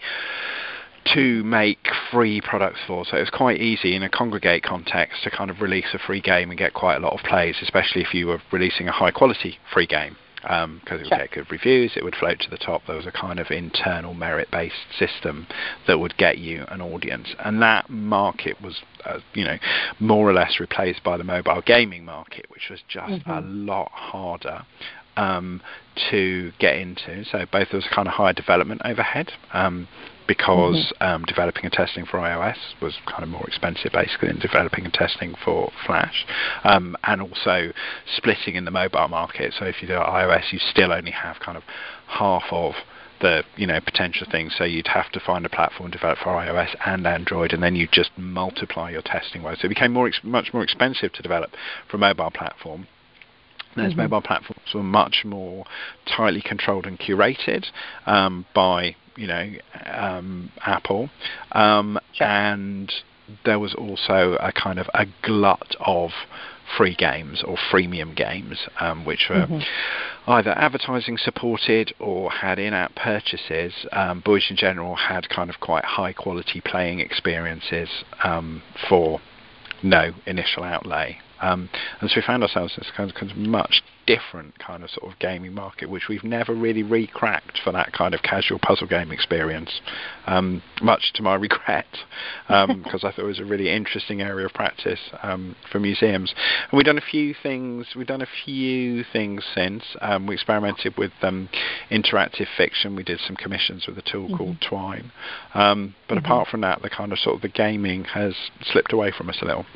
to 1.14 1.42
make 1.44 1.88
free 2.10 2.40
products 2.40 2.80
for. 2.87 3.04
So 3.04 3.16
it 3.16 3.20
was 3.20 3.30
quite 3.30 3.60
easy 3.60 3.94
in 3.94 4.02
a 4.02 4.10
Kongregate 4.10 4.62
context 4.62 5.22
to 5.22 5.30
kind 5.30 5.50
of 5.50 5.60
release 5.60 5.87
a 5.94 5.98
free 5.98 6.20
game 6.20 6.50
and 6.50 6.58
get 6.58 6.75
quite 6.75 6.96
a 6.96 7.00
lot 7.00 7.14
of 7.14 7.20
plays, 7.25 7.56
especially 7.62 8.02
if 8.02 8.12
you 8.12 8.26
were 8.26 8.42
releasing 8.52 8.88
a 8.88 8.92
high 8.92 9.12
quality 9.12 9.58
free 9.72 9.87
game 9.87 10.16
because 10.42 10.64
um, 10.64 10.80
it 10.87 10.92
would 10.92 11.07
sure. 11.07 11.18
get 11.18 11.30
good 11.33 11.50
reviews, 11.50 11.92
it 11.97 12.04
would 12.04 12.14
float 12.14 12.38
to 12.40 12.50
the 12.50 12.59
top. 12.59 12.83
There 12.87 12.97
was 12.97 13.07
a 13.07 13.12
kind 13.12 13.38
of 13.38 13.50
internal 13.50 14.14
merit-based 14.14 14.99
system 14.99 15.47
that 15.87 15.99
would 15.99 16.16
get 16.16 16.38
you 16.38 16.64
an 16.68 16.80
audience, 16.80 17.35
and 17.45 17.61
that 17.62 17.90
market 17.90 18.61
was, 18.62 18.83
uh, 19.04 19.18
you 19.35 19.45
know, 19.45 19.57
more 19.99 20.28
or 20.28 20.33
less 20.33 20.61
replaced 20.61 21.02
by 21.02 21.16
the 21.16 21.25
mobile 21.25 21.62
gaming 21.64 22.04
market, 22.04 22.47
which 22.49 22.68
was 22.71 22.80
just 22.88 23.25
mm-hmm. 23.25 23.30
a 23.30 23.40
lot 23.40 23.90
harder 23.92 24.64
um, 25.16 25.61
to 26.11 26.52
get 26.59 26.76
into. 26.76 27.25
So 27.25 27.45
both 27.50 27.68
there 27.71 27.78
was 27.78 27.87
a 27.90 27.95
kind 27.95 28.09
of 28.09 28.14
higher 28.14 28.33
development 28.33 28.83
overhead. 28.85 29.33
Um, 29.52 29.88
because 30.28 30.92
mm-hmm. 30.94 31.02
um, 31.02 31.25
developing 31.25 31.64
and 31.64 31.73
testing 31.73 32.04
for 32.04 32.18
iOS 32.18 32.58
was 32.80 32.99
kind 33.06 33.25
of 33.25 33.28
more 33.28 33.44
expensive 33.49 33.90
basically 33.92 34.28
than 34.28 34.38
developing 34.38 34.85
and 34.85 34.94
testing 34.94 35.35
for 35.44 35.73
Flash, 35.85 36.25
um, 36.62 36.97
and 37.02 37.20
also 37.20 37.73
splitting 38.16 38.54
in 38.54 38.64
the 38.64 38.70
mobile 38.70 39.08
market. 39.08 39.52
So 39.58 39.64
if 39.64 39.82
you 39.82 39.88
do 39.88 39.94
iOS, 39.94 40.52
you 40.52 40.61
still 40.61 40.92
only 40.92 41.11
have 41.11 41.40
kind 41.40 41.56
of 41.56 41.64
half 42.06 42.44
of 42.52 42.75
the 43.20 43.42
you 43.56 43.66
know 43.66 43.80
potential 43.80 44.26
things. 44.30 44.54
So 44.56 44.64
you'd 44.64 44.87
have 44.88 45.11
to 45.12 45.20
find 45.20 45.44
a 45.44 45.49
platform 45.49 45.90
developed 45.90 46.23
for 46.23 46.30
iOS 46.30 46.76
and 46.87 47.06
Android, 47.06 47.52
and 47.52 47.62
then 47.62 47.75
you 47.75 47.88
just 47.90 48.11
multiply 48.16 48.90
your 48.90 49.02
testing 49.02 49.42
load. 49.42 49.58
So 49.58 49.66
it 49.66 49.70
became 49.70 49.92
more 49.92 50.06
ex- 50.06 50.20
much 50.23 50.52
more 50.52 50.62
expensive 50.62 51.12
to 51.14 51.23
develop 51.23 51.50
for 51.90 51.97
a 51.97 52.00
mobile 52.00 52.30
platform. 52.30 52.87
Those 53.76 53.92
mm-hmm. 53.92 54.02
mobile 54.02 54.23
platforms 54.23 54.62
were 54.75 54.82
much 54.82 55.25
more 55.25 55.64
tightly 56.06 56.42
controlled 56.42 56.87
and 56.87 56.99
curated 56.99 57.66
um, 58.06 58.47
by 58.54 58.97
you 59.18 59.26
know, 59.26 59.50
um, 59.87 60.50
Apple, 60.64 61.10
um, 61.52 61.98
sure. 62.14 62.26
and 62.26 62.92
there 63.44 63.58
was 63.58 63.75
also 63.75 64.37
a 64.40 64.52
kind 64.52 64.78
of 64.78 64.87
a 64.94 65.07
glut 65.22 65.76
of 65.81 66.11
free 66.76 66.94
games 66.94 67.42
or 67.42 67.57
freemium 67.72 68.14
games, 68.14 68.59
um, 68.81 69.04
which 69.04 69.26
were 69.28 69.46
mm-hmm. 69.46 70.31
either 70.31 70.50
advertising 70.50 71.16
supported 71.16 71.92
or 71.98 72.31
had 72.31 72.59
in-app 72.59 72.94
purchases. 72.94 73.72
Um, 73.92 74.20
Boys 74.24 74.46
in 74.50 74.57
general 74.57 74.94
had 74.94 75.28
kind 75.28 75.50
of 75.50 75.61
quite 75.61 75.85
high 75.85 76.12
quality 76.12 76.61
playing 76.61 77.00
experiences 77.00 77.88
um, 78.22 78.62
for 78.88 79.20
no 79.83 80.12
initial 80.26 80.64
outlay. 80.64 81.18
Um, 81.40 81.68
and 82.01 82.11
so 82.11 82.16
we 82.16 82.22
found 82.22 82.42
ourselves 82.42 82.74
in 82.77 82.83
this 82.83 82.92
kind 82.96 83.11
of, 83.11 83.16
kind 83.16 83.31
of 83.31 83.37
much 83.37 83.83
different 84.09 84.59
kind 84.59 84.83
of 84.83 84.88
sort 84.88 85.12
of 85.12 85.18
gaming 85.18 85.53
market, 85.53 85.90
which 85.90 86.09
we've 86.09 86.24
never 86.24 86.55
really 86.55 86.83
recracked 86.83 87.59
for 87.62 87.72
that 87.72 87.92
kind 87.92 88.14
of 88.14 88.22
casual 88.22 88.59
puzzle 88.59 88.87
game 88.87 89.12
experience, 89.12 89.83
um, 90.27 90.62
much 90.81 91.12
to 91.12 91.22
my 91.22 91.35
regret, 91.48 91.87
because 92.46 92.70
um, 92.70 92.85
I 92.94 92.98
thought 92.98 93.18
it 93.18 93.22
was 93.22 93.38
a 93.38 93.44
really 93.44 93.68
interesting 93.68 94.22
area 94.22 94.46
of 94.46 94.55
practice 94.55 94.98
um, 95.22 95.55
for 95.70 95.79
museums. 95.79 96.33
And 96.70 96.79
we've 96.79 96.87
done 96.87 96.96
a 96.96 97.03
few 97.11 97.35
things. 97.42 97.87
We've 97.94 98.07
done 98.07 98.22
a 98.22 98.29
few 98.46 99.05
things 99.12 99.44
since. 99.55 99.85
Um, 100.01 100.27
we 100.27 100.35
experimented 100.35 100.96
with 100.96 101.12
um, 101.20 101.51
interactive 101.90 102.46
fiction. 102.57 102.96
We 102.96 103.03
did 103.05 103.20
some 103.20 103.37
commissions 103.37 103.87
with 103.87 103.98
a 103.98 104.03
tool 104.03 104.29
mm-hmm. 104.29 104.37
called 104.37 104.57
Twine. 104.66 105.12
Um, 105.53 105.94
but 106.09 106.16
mm-hmm. 106.16 106.24
apart 106.24 106.48
from 106.48 106.62
that, 106.62 106.81
the 106.81 106.88
kind 106.88 107.12
of 107.12 107.18
sort 107.18 107.37
of 107.37 107.42
the 107.42 107.48
gaming 107.48 108.05
has 108.05 108.35
slipped 108.62 108.94
away 108.94 109.12
from 109.16 109.29
us 109.29 109.37
a 109.42 109.44
little. 109.44 109.66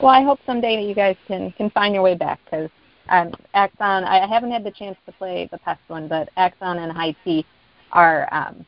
Well, 0.00 0.10
I 0.10 0.22
hope 0.22 0.38
someday 0.46 0.84
you 0.84 0.94
guys 0.94 1.16
can 1.26 1.52
can 1.52 1.70
find 1.70 1.94
your 1.94 2.02
way 2.02 2.14
back 2.14 2.40
because 2.44 2.70
um, 3.08 3.32
Axon. 3.54 4.04
I 4.04 4.26
haven't 4.26 4.50
had 4.50 4.64
the 4.64 4.70
chance 4.70 4.96
to 5.06 5.12
play 5.12 5.48
the 5.52 5.58
past 5.58 5.80
one, 5.88 6.08
but 6.08 6.28
Axon 6.36 6.78
and 6.78 6.92
High 6.92 7.14
Tea 7.24 7.44
are 7.92 8.28
um, 8.32 8.66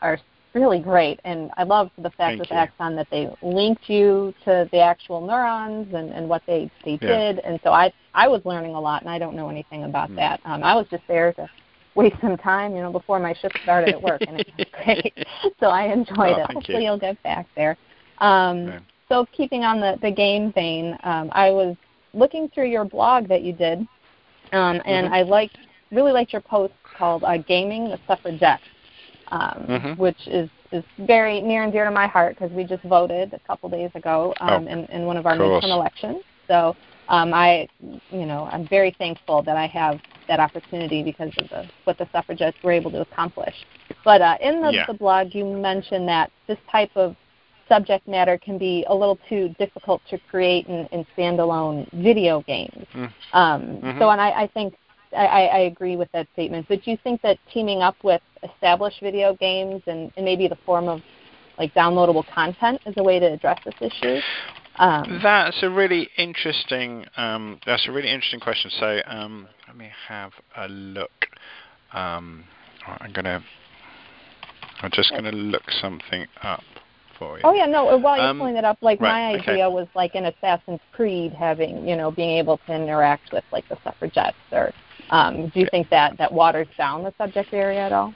are 0.00 0.18
really 0.54 0.80
great, 0.80 1.20
and 1.24 1.50
I 1.56 1.64
love 1.64 1.90
the 1.96 2.10
fact 2.10 2.18
Thank 2.18 2.40
with 2.40 2.50
you. 2.50 2.56
Axon 2.56 2.96
that 2.96 3.08
they 3.10 3.28
linked 3.42 3.88
you 3.88 4.34
to 4.44 4.68
the 4.72 4.80
actual 4.80 5.20
neurons 5.20 5.92
and, 5.94 6.10
and 6.12 6.28
what 6.28 6.42
they 6.46 6.70
they 6.84 6.98
yeah. 7.00 7.32
did, 7.32 7.38
and 7.40 7.60
so 7.62 7.72
I 7.72 7.92
I 8.14 8.28
was 8.28 8.42
learning 8.44 8.74
a 8.74 8.80
lot, 8.80 9.02
and 9.02 9.10
I 9.10 9.18
don't 9.18 9.36
know 9.36 9.48
anything 9.48 9.84
about 9.84 10.10
mm. 10.10 10.16
that. 10.16 10.40
Um, 10.44 10.62
I 10.62 10.74
was 10.74 10.86
just 10.90 11.04
there 11.08 11.32
to 11.34 11.48
waste 11.94 12.16
some 12.20 12.36
time, 12.36 12.74
you 12.74 12.82
know, 12.82 12.92
before 12.92 13.18
my 13.18 13.34
shift 13.34 13.58
started 13.62 13.94
at 13.94 14.02
work, 14.02 14.22
and 14.26 14.40
it 14.40 14.50
was 14.56 14.66
great. 14.84 15.12
so 15.60 15.66
I 15.66 15.92
enjoyed 15.92 16.36
oh, 16.36 16.42
it. 16.42 16.52
Hopefully, 16.52 16.84
you. 16.84 16.90
will 16.90 16.98
get 16.98 17.20
back 17.22 17.46
there. 17.56 17.76
Um, 18.18 18.80
so 19.10 19.26
keeping 19.36 19.64
on 19.64 19.80
the, 19.80 19.98
the 20.00 20.10
game 20.10 20.52
vein, 20.52 20.96
um, 21.02 21.28
I 21.32 21.50
was 21.50 21.76
looking 22.14 22.48
through 22.48 22.68
your 22.68 22.84
blog 22.84 23.28
that 23.28 23.42
you 23.42 23.52
did, 23.52 23.80
um, 24.52 24.80
and 24.86 25.06
mm-hmm. 25.06 25.14
I 25.14 25.22
liked 25.22 25.58
really 25.90 26.12
liked 26.12 26.32
your 26.32 26.42
post 26.42 26.72
called 26.96 27.24
uh, 27.24 27.36
"Gaming 27.38 27.84
the 27.84 27.98
Suffragettes," 28.06 28.62
um, 29.28 29.66
mm-hmm. 29.68 30.00
which 30.00 30.28
is 30.28 30.48
is 30.72 30.84
very 31.00 31.40
near 31.40 31.64
and 31.64 31.72
dear 31.72 31.84
to 31.84 31.90
my 31.90 32.06
heart 32.06 32.36
because 32.36 32.52
we 32.52 32.62
just 32.62 32.84
voted 32.84 33.34
a 33.34 33.40
couple 33.40 33.68
days 33.68 33.90
ago 33.94 34.32
um, 34.40 34.66
oh, 34.68 34.70
in, 34.70 34.84
in 34.86 35.04
one 35.04 35.16
of 35.16 35.26
our 35.26 35.36
midterm 35.36 35.64
elections. 35.64 36.22
So 36.46 36.76
um, 37.08 37.34
I, 37.34 37.68
you 38.10 38.24
know, 38.24 38.48
I'm 38.52 38.68
very 38.68 38.94
thankful 38.96 39.42
that 39.42 39.56
I 39.56 39.66
have 39.66 40.00
that 40.28 40.38
opportunity 40.38 41.02
because 41.02 41.32
of 41.38 41.48
the, 41.48 41.68
what 41.82 41.98
the 41.98 42.08
suffragettes 42.12 42.56
were 42.62 42.70
able 42.70 42.92
to 42.92 43.00
accomplish. 43.00 43.54
But 44.04 44.22
uh, 44.22 44.36
in 44.40 44.62
the, 44.62 44.70
yeah. 44.70 44.86
the 44.86 44.94
blog, 44.94 45.34
you 45.34 45.44
mentioned 45.44 46.06
that 46.06 46.30
this 46.46 46.58
type 46.70 46.90
of 46.94 47.16
subject 47.70 48.06
matter 48.08 48.36
can 48.36 48.58
be 48.58 48.84
a 48.88 48.94
little 48.94 49.18
too 49.28 49.54
difficult 49.58 50.02
to 50.10 50.18
create 50.30 50.66
in, 50.66 50.86
in 50.92 51.06
standalone 51.16 51.88
video 52.02 52.42
games. 52.42 52.86
Mm. 52.94 53.12
Um, 53.32 53.62
mm-hmm. 53.62 53.98
So, 53.98 54.10
and 54.10 54.20
I, 54.20 54.42
I 54.42 54.46
think 54.48 54.74
I, 55.16 55.46
I 55.46 55.58
agree 55.60 55.96
with 55.96 56.10
that 56.12 56.26
statement. 56.32 56.66
But 56.68 56.82
do 56.82 56.90
you 56.90 56.98
think 57.02 57.22
that 57.22 57.38
teaming 57.52 57.80
up 57.80 57.96
with 58.02 58.20
established 58.42 59.00
video 59.00 59.34
games 59.34 59.82
and, 59.86 60.12
and 60.16 60.24
maybe 60.24 60.48
the 60.48 60.58
form 60.66 60.88
of 60.88 61.00
like 61.58 61.72
downloadable 61.74 62.24
content 62.32 62.80
is 62.86 62.94
a 62.96 63.02
way 63.02 63.18
to 63.18 63.26
address 63.26 63.58
this 63.64 63.74
issue? 63.80 64.20
Um, 64.76 65.20
that's 65.22 65.62
a 65.62 65.70
really 65.70 66.08
interesting. 66.16 67.04
Um, 67.16 67.60
that's 67.66 67.86
a 67.88 67.92
really 67.92 68.10
interesting 68.10 68.40
question. 68.40 68.70
So 68.78 69.00
um, 69.06 69.46
let 69.66 69.76
me 69.76 69.90
have 70.08 70.32
a 70.56 70.68
look. 70.68 71.26
Um, 71.92 72.44
I'm 72.86 73.12
gonna. 73.12 73.42
I'm 74.82 74.90
just 74.92 75.10
gonna 75.10 75.32
look 75.32 75.70
something 75.82 76.26
up 76.42 76.62
for 77.20 77.36
you. 77.36 77.42
Oh 77.44 77.52
yeah, 77.52 77.66
no. 77.66 77.96
While 77.98 78.16
you're 78.16 78.26
um, 78.26 78.38
pulling 78.38 78.56
it 78.56 78.64
up, 78.64 78.78
like 78.80 79.00
right, 79.00 79.36
my 79.36 79.38
idea 79.38 79.66
okay. 79.66 79.74
was 79.74 79.86
like 79.94 80.16
in 80.16 80.24
Assassin's 80.24 80.80
Creed 80.92 81.32
having, 81.32 81.86
you 81.86 81.94
know, 81.94 82.10
being 82.10 82.30
able 82.30 82.58
to 82.66 82.74
interact 82.74 83.32
with 83.32 83.44
like 83.52 83.68
the 83.68 83.78
suffragettes. 83.84 84.36
Or 84.50 84.72
um, 85.10 85.48
do 85.50 85.60
you 85.60 85.68
think 85.70 85.90
that 85.90 86.16
that 86.18 86.32
waters 86.32 86.66
down 86.76 87.04
the 87.04 87.14
subject 87.18 87.52
area 87.52 87.80
at 87.80 87.92
all? 87.92 88.14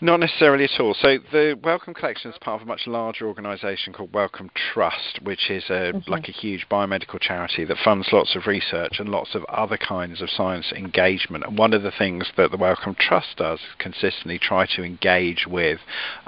Not 0.00 0.20
necessarily 0.20 0.64
at 0.64 0.78
all. 0.78 0.94
So 0.94 1.18
the 1.32 1.58
Wellcome 1.62 1.94
Collection 1.94 2.30
is 2.30 2.36
part 2.38 2.60
of 2.60 2.66
a 2.66 2.68
much 2.68 2.86
larger 2.86 3.26
organisation 3.26 3.94
called 3.94 4.12
Wellcome 4.12 4.50
Trust, 4.54 5.20
which 5.22 5.50
is 5.50 5.64
a, 5.70 5.92
mm-hmm. 5.92 6.10
like 6.10 6.28
a 6.28 6.32
huge 6.32 6.66
biomedical 6.70 7.18
charity 7.18 7.64
that 7.64 7.78
funds 7.82 8.08
lots 8.12 8.36
of 8.36 8.46
research 8.46 8.98
and 8.98 9.08
lots 9.08 9.34
of 9.34 9.44
other 9.44 9.78
kinds 9.78 10.20
of 10.20 10.28
science 10.28 10.70
engagement. 10.72 11.44
And 11.46 11.56
one 11.56 11.72
of 11.72 11.82
the 11.82 11.90
things 11.90 12.30
that 12.36 12.50
the 12.50 12.58
Wellcome 12.58 12.96
Trust 12.98 13.38
does 13.38 13.60
is 13.60 13.74
consistently 13.78 14.38
try 14.38 14.66
to 14.76 14.84
engage 14.84 15.46
with 15.46 15.80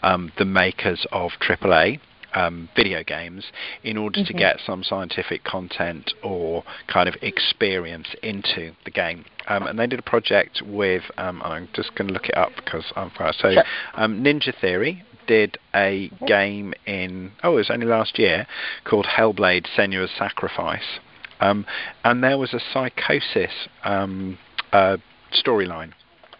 um, 0.02 0.33
the 0.38 0.46
makers 0.46 1.07
of 1.12 1.33
AAA 1.40 2.00
um, 2.34 2.68
video 2.76 3.02
games 3.02 3.44
in 3.82 3.96
order 3.96 4.20
mm-hmm. 4.20 4.32
to 4.32 4.38
get 4.38 4.58
some 4.64 4.82
scientific 4.82 5.44
content 5.44 6.12
or 6.22 6.64
kind 6.86 7.08
of 7.08 7.14
experience 7.22 8.08
into 8.22 8.72
the 8.84 8.90
game. 8.90 9.24
Um, 9.46 9.66
and 9.66 9.78
they 9.78 9.86
did 9.86 9.98
a 9.98 10.02
project 10.02 10.62
with, 10.64 11.02
um, 11.16 11.42
I'm 11.42 11.68
just 11.72 11.94
going 11.94 12.08
to 12.08 12.14
look 12.14 12.28
it 12.28 12.36
up 12.36 12.52
because 12.56 12.84
I'm 12.96 13.10
so 13.16 13.32
sure. 13.52 13.64
Um, 13.94 14.22
Ninja 14.22 14.52
Theory 14.60 15.04
did 15.26 15.58
a 15.74 16.08
mm-hmm. 16.08 16.24
game 16.24 16.74
in 16.86 17.30
oh 17.44 17.52
it 17.52 17.56
was 17.56 17.70
only 17.70 17.86
last 17.86 18.18
year 18.18 18.46
called 18.84 19.06
Hellblade: 19.06 19.66
Senua's 19.76 20.10
Sacrifice, 20.18 20.98
um, 21.40 21.66
and 22.02 22.24
there 22.24 22.38
was 22.38 22.54
a 22.54 22.60
psychosis 22.72 23.52
um, 23.84 24.38
uh, 24.72 24.96
storyline 25.32 25.92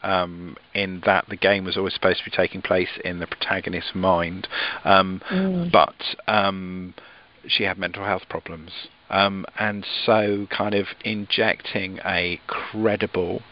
um, 0.03 0.57
in 0.75 1.03
that 1.07 1.27
the 1.29 1.37
game 1.37 1.65
was 1.65 1.77
always 1.77 1.95
supposed 1.95 2.19
to 2.19 2.31
be 2.31 2.37
taking 2.37 2.63
place 2.63 2.89
in 3.05 3.19
the 3.19 3.27
protagonist's 3.27 3.95
mind, 3.95 4.49
um, 4.85 5.21
mm. 5.31 5.71
but 5.73 5.95
um, 6.27 6.95
she 7.47 7.65
had 7.65 7.79
mental 7.79 8.05
health 8.05 8.23
problems. 8.29 8.71
Um, 9.11 9.47
and 9.59 9.87
so, 10.05 10.47
kind 10.51 10.75
of 10.75 10.87
injecting 11.03 11.99
a 12.05 12.41
credible 12.47 13.43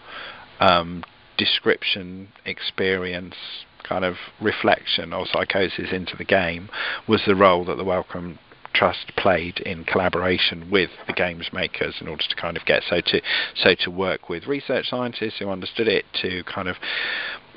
um, 0.61 1.03
description, 1.39 2.29
experience, 2.45 3.35
kind 3.83 4.05
of 4.05 4.17
reflection 4.41 5.13
or 5.13 5.27
psychosis 5.27 5.93
into 5.93 6.17
the 6.17 6.25
game 6.25 6.69
was 7.07 7.23
the 7.27 7.35
role 7.35 7.65
that 7.65 7.77
the 7.77 7.85
Wellcome 7.85 8.39
Trust 8.77 9.13
played 9.17 9.61
in 9.61 9.85
collaboration 9.85 10.71
with 10.71 10.91
the 11.07 11.13
games 11.13 11.49
makers 11.53 11.95
in 12.01 12.09
order 12.09 12.25
to 12.29 12.37
kind 12.37 12.57
of 12.57 12.65
get 12.67 12.83
so 12.89 13.01
to 13.01 13.23
so 13.55 13.75
to 13.81 13.91
work 13.91 14.29
with 14.29 14.47
research 14.47 14.89
scientists 14.89 15.39
who 15.39 15.49
understood 15.49 15.89
it 15.89 16.05
to 16.21 16.43
kind 16.45 16.69
of 16.69 16.77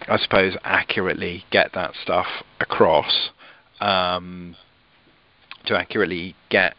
I 0.08 0.18
suppose 0.18 0.56
accurately 0.64 1.44
get 1.52 1.74
that 1.74 1.94
stuff 2.02 2.28
across 2.62 3.32
um, 3.82 4.56
to 5.66 5.78
accurately 5.78 6.36
get 6.50 6.76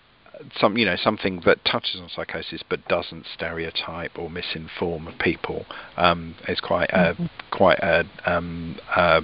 some 0.59 0.77
you 0.77 0.87
know 0.87 0.97
something 0.97 1.43
that 1.45 1.65
touches 1.65 2.01
on 2.01 2.09
psychosis 2.09 2.63
but 2.69 2.87
doesn't 2.89 3.27
stereotype 3.35 4.19
or 4.19 4.31
misinform 4.31 5.19
people 5.21 5.67
um, 5.97 6.35
is 6.49 6.61
quite 6.61 6.91
a, 6.91 7.15
mm-hmm. 7.15 7.27
quite 7.51 7.79
a, 7.81 8.05
um, 8.27 8.79
a 8.97 9.21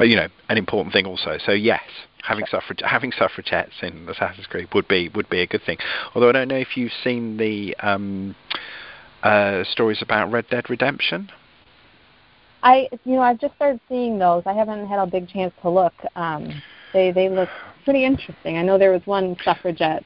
you 0.00 0.16
know 0.16 0.28
an 0.48 0.58
important 0.58 0.92
thing 0.92 1.06
also. 1.06 1.38
So 1.44 1.52
yes, 1.52 1.82
having 2.22 2.46
suffrage 2.46 2.80
having 2.84 3.12
suffragettes 3.12 3.74
in 3.82 4.08
Assassin's 4.08 4.46
Creed 4.46 4.68
would 4.74 4.88
be 4.88 5.08
would 5.14 5.28
be 5.28 5.40
a 5.40 5.46
good 5.46 5.62
thing. 5.64 5.78
Although 6.14 6.30
I 6.30 6.32
don't 6.32 6.48
know 6.48 6.56
if 6.56 6.76
you've 6.76 6.92
seen 7.04 7.36
the 7.36 7.76
um, 7.80 8.34
uh, 9.22 9.64
stories 9.64 10.02
about 10.02 10.30
Red 10.30 10.48
Dead 10.48 10.68
Redemption. 10.70 11.30
I 12.62 12.88
you 13.04 13.14
know 13.14 13.22
I've 13.22 13.40
just 13.40 13.54
started 13.54 13.80
seeing 13.88 14.18
those. 14.18 14.42
I 14.46 14.52
haven't 14.52 14.86
had 14.86 14.98
a 14.98 15.06
big 15.06 15.28
chance 15.28 15.52
to 15.62 15.70
look. 15.70 15.94
Um, 16.16 16.62
they 16.92 17.10
they 17.10 17.28
look 17.28 17.48
pretty 17.84 18.04
interesting. 18.04 18.58
I 18.58 18.62
know 18.62 18.78
there 18.78 18.92
was 18.92 19.02
one 19.06 19.36
suffragette 19.44 20.04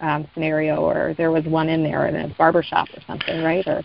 um, 0.00 0.26
scenario, 0.34 0.76
or 0.76 1.14
there 1.16 1.30
was 1.30 1.44
one 1.44 1.68
in 1.68 1.82
there 1.82 2.06
in 2.06 2.16
a 2.16 2.34
barbershop 2.36 2.88
or 2.94 3.00
something, 3.06 3.42
right? 3.42 3.66
Or 3.66 3.82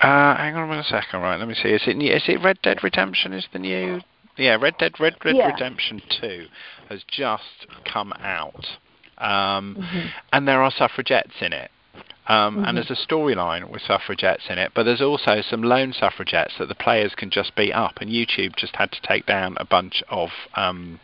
uh, 0.00 0.36
hang 0.36 0.54
on 0.54 0.70
a 0.70 0.82
second, 0.84 1.20
right? 1.20 1.38
Let 1.38 1.48
me 1.48 1.54
see. 1.54 1.68
Is 1.68 1.82
it 1.86 2.02
is 2.02 2.22
it 2.26 2.42
Red 2.42 2.58
Dead 2.62 2.82
Redemption? 2.82 3.32
Is 3.32 3.46
the 3.52 3.58
new 3.58 4.00
yeah, 4.40 4.56
Red 4.56 4.74
Dead 4.78 4.98
Red 4.98 5.16
Dead 5.22 5.36
yeah. 5.36 5.50
Redemption 5.50 6.02
Two 6.20 6.46
has 6.88 7.02
just 7.08 7.66
come 7.84 8.12
out, 8.14 8.66
um, 9.18 9.76
mm-hmm. 9.78 10.06
and 10.32 10.48
there 10.48 10.62
are 10.62 10.70
suffragettes 10.70 11.34
in 11.40 11.52
it. 11.52 11.70
Um, 12.26 12.56
mm-hmm. 12.56 12.64
And 12.64 12.76
there's 12.76 12.90
a 12.90 13.06
storyline 13.06 13.70
with 13.70 13.82
suffragettes 13.82 14.44
in 14.48 14.58
it, 14.58 14.70
but 14.74 14.84
there's 14.84 15.00
also 15.00 15.42
some 15.42 15.62
lone 15.62 15.92
suffragettes 15.92 16.54
that 16.58 16.68
the 16.68 16.76
players 16.76 17.12
can 17.16 17.28
just 17.30 17.56
beat 17.56 17.72
up. 17.72 17.94
And 18.00 18.08
YouTube 18.08 18.54
just 18.56 18.76
had 18.76 18.92
to 18.92 19.00
take 19.02 19.26
down 19.26 19.56
a 19.58 19.64
bunch 19.64 20.02
of 20.10 20.28
um, 20.54 21.00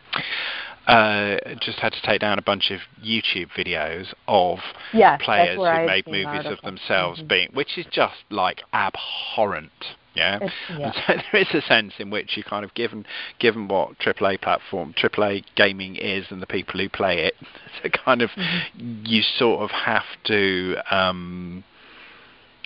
uh, 0.87 1.35
just 1.59 1.79
had 1.79 1.91
to 1.91 2.01
take 2.01 2.21
down 2.21 2.39
a 2.39 2.41
bunch 2.41 2.71
of 2.71 2.79
YouTube 3.03 3.49
videos 3.57 4.13
of 4.27 4.59
yes, 4.93 5.19
players 5.23 5.57
who 5.57 5.85
made 5.85 6.07
movies 6.07 6.45
of 6.45 6.61
themselves 6.61 7.19
mm-hmm. 7.19 7.27
being, 7.27 7.49
which 7.53 7.77
is 7.77 7.85
just 7.91 8.15
like 8.29 8.61
abhorrent. 8.71 9.96
Yeah, 10.17 10.39
yeah. 10.77 10.91
so 10.91 11.13
there 11.31 11.41
is 11.41 11.47
a 11.53 11.61
sense 11.61 11.93
in 11.99 12.09
which 12.09 12.35
you 12.35 12.43
kind 12.43 12.65
of 12.65 12.73
given 12.73 13.05
given 13.39 13.67
what 13.67 13.97
AAA 13.99 14.41
platform, 14.41 14.93
AAA 14.93 15.43
gaming 15.55 15.95
is, 15.95 16.25
and 16.29 16.41
the 16.41 16.47
people 16.47 16.79
who 16.79 16.89
play 16.89 17.25
it, 17.25 17.35
so 17.83 17.89
kind 17.89 18.21
of 18.21 18.29
mm-hmm. 18.31 19.05
you 19.05 19.21
sort 19.21 19.61
of 19.61 19.71
have 19.71 20.05
to. 20.25 20.75
Um, 20.91 21.63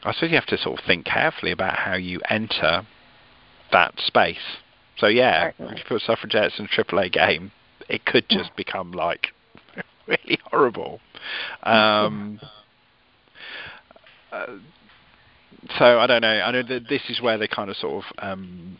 I 0.03 0.13
suppose 0.13 0.31
you 0.31 0.35
have 0.35 0.47
to 0.47 0.57
sort 0.57 0.79
of 0.79 0.85
think 0.85 1.05
carefully 1.05 1.51
about 1.51 1.77
how 1.77 1.93
you 1.93 2.21
enter 2.27 2.87
that 3.71 3.93
space. 3.99 4.57
So 4.97 5.07
yeah, 5.07 5.51
Certainly. 5.51 5.73
if 5.73 5.77
you 5.79 5.83
put 5.87 6.01
suffragettes 6.01 6.55
in 6.57 6.65
a 6.65 6.67
AAA 6.67 7.11
game, 7.11 7.51
it 7.87 8.05
could 8.05 8.25
just 8.29 8.55
become 8.55 8.91
like 8.93 9.27
really 10.07 10.39
horrible. 10.49 10.99
Um, 11.63 12.39
uh, 14.31 14.45
so 15.77 15.99
I 15.99 16.07
don't 16.07 16.21
know. 16.21 16.41
I 16.41 16.51
know 16.51 16.63
that 16.63 16.87
this 16.89 17.03
is 17.09 17.21
where 17.21 17.37
they 17.37 17.47
kind 17.47 17.69
of 17.69 17.77
sort 17.77 18.03
of 18.03 18.11
um, 18.19 18.77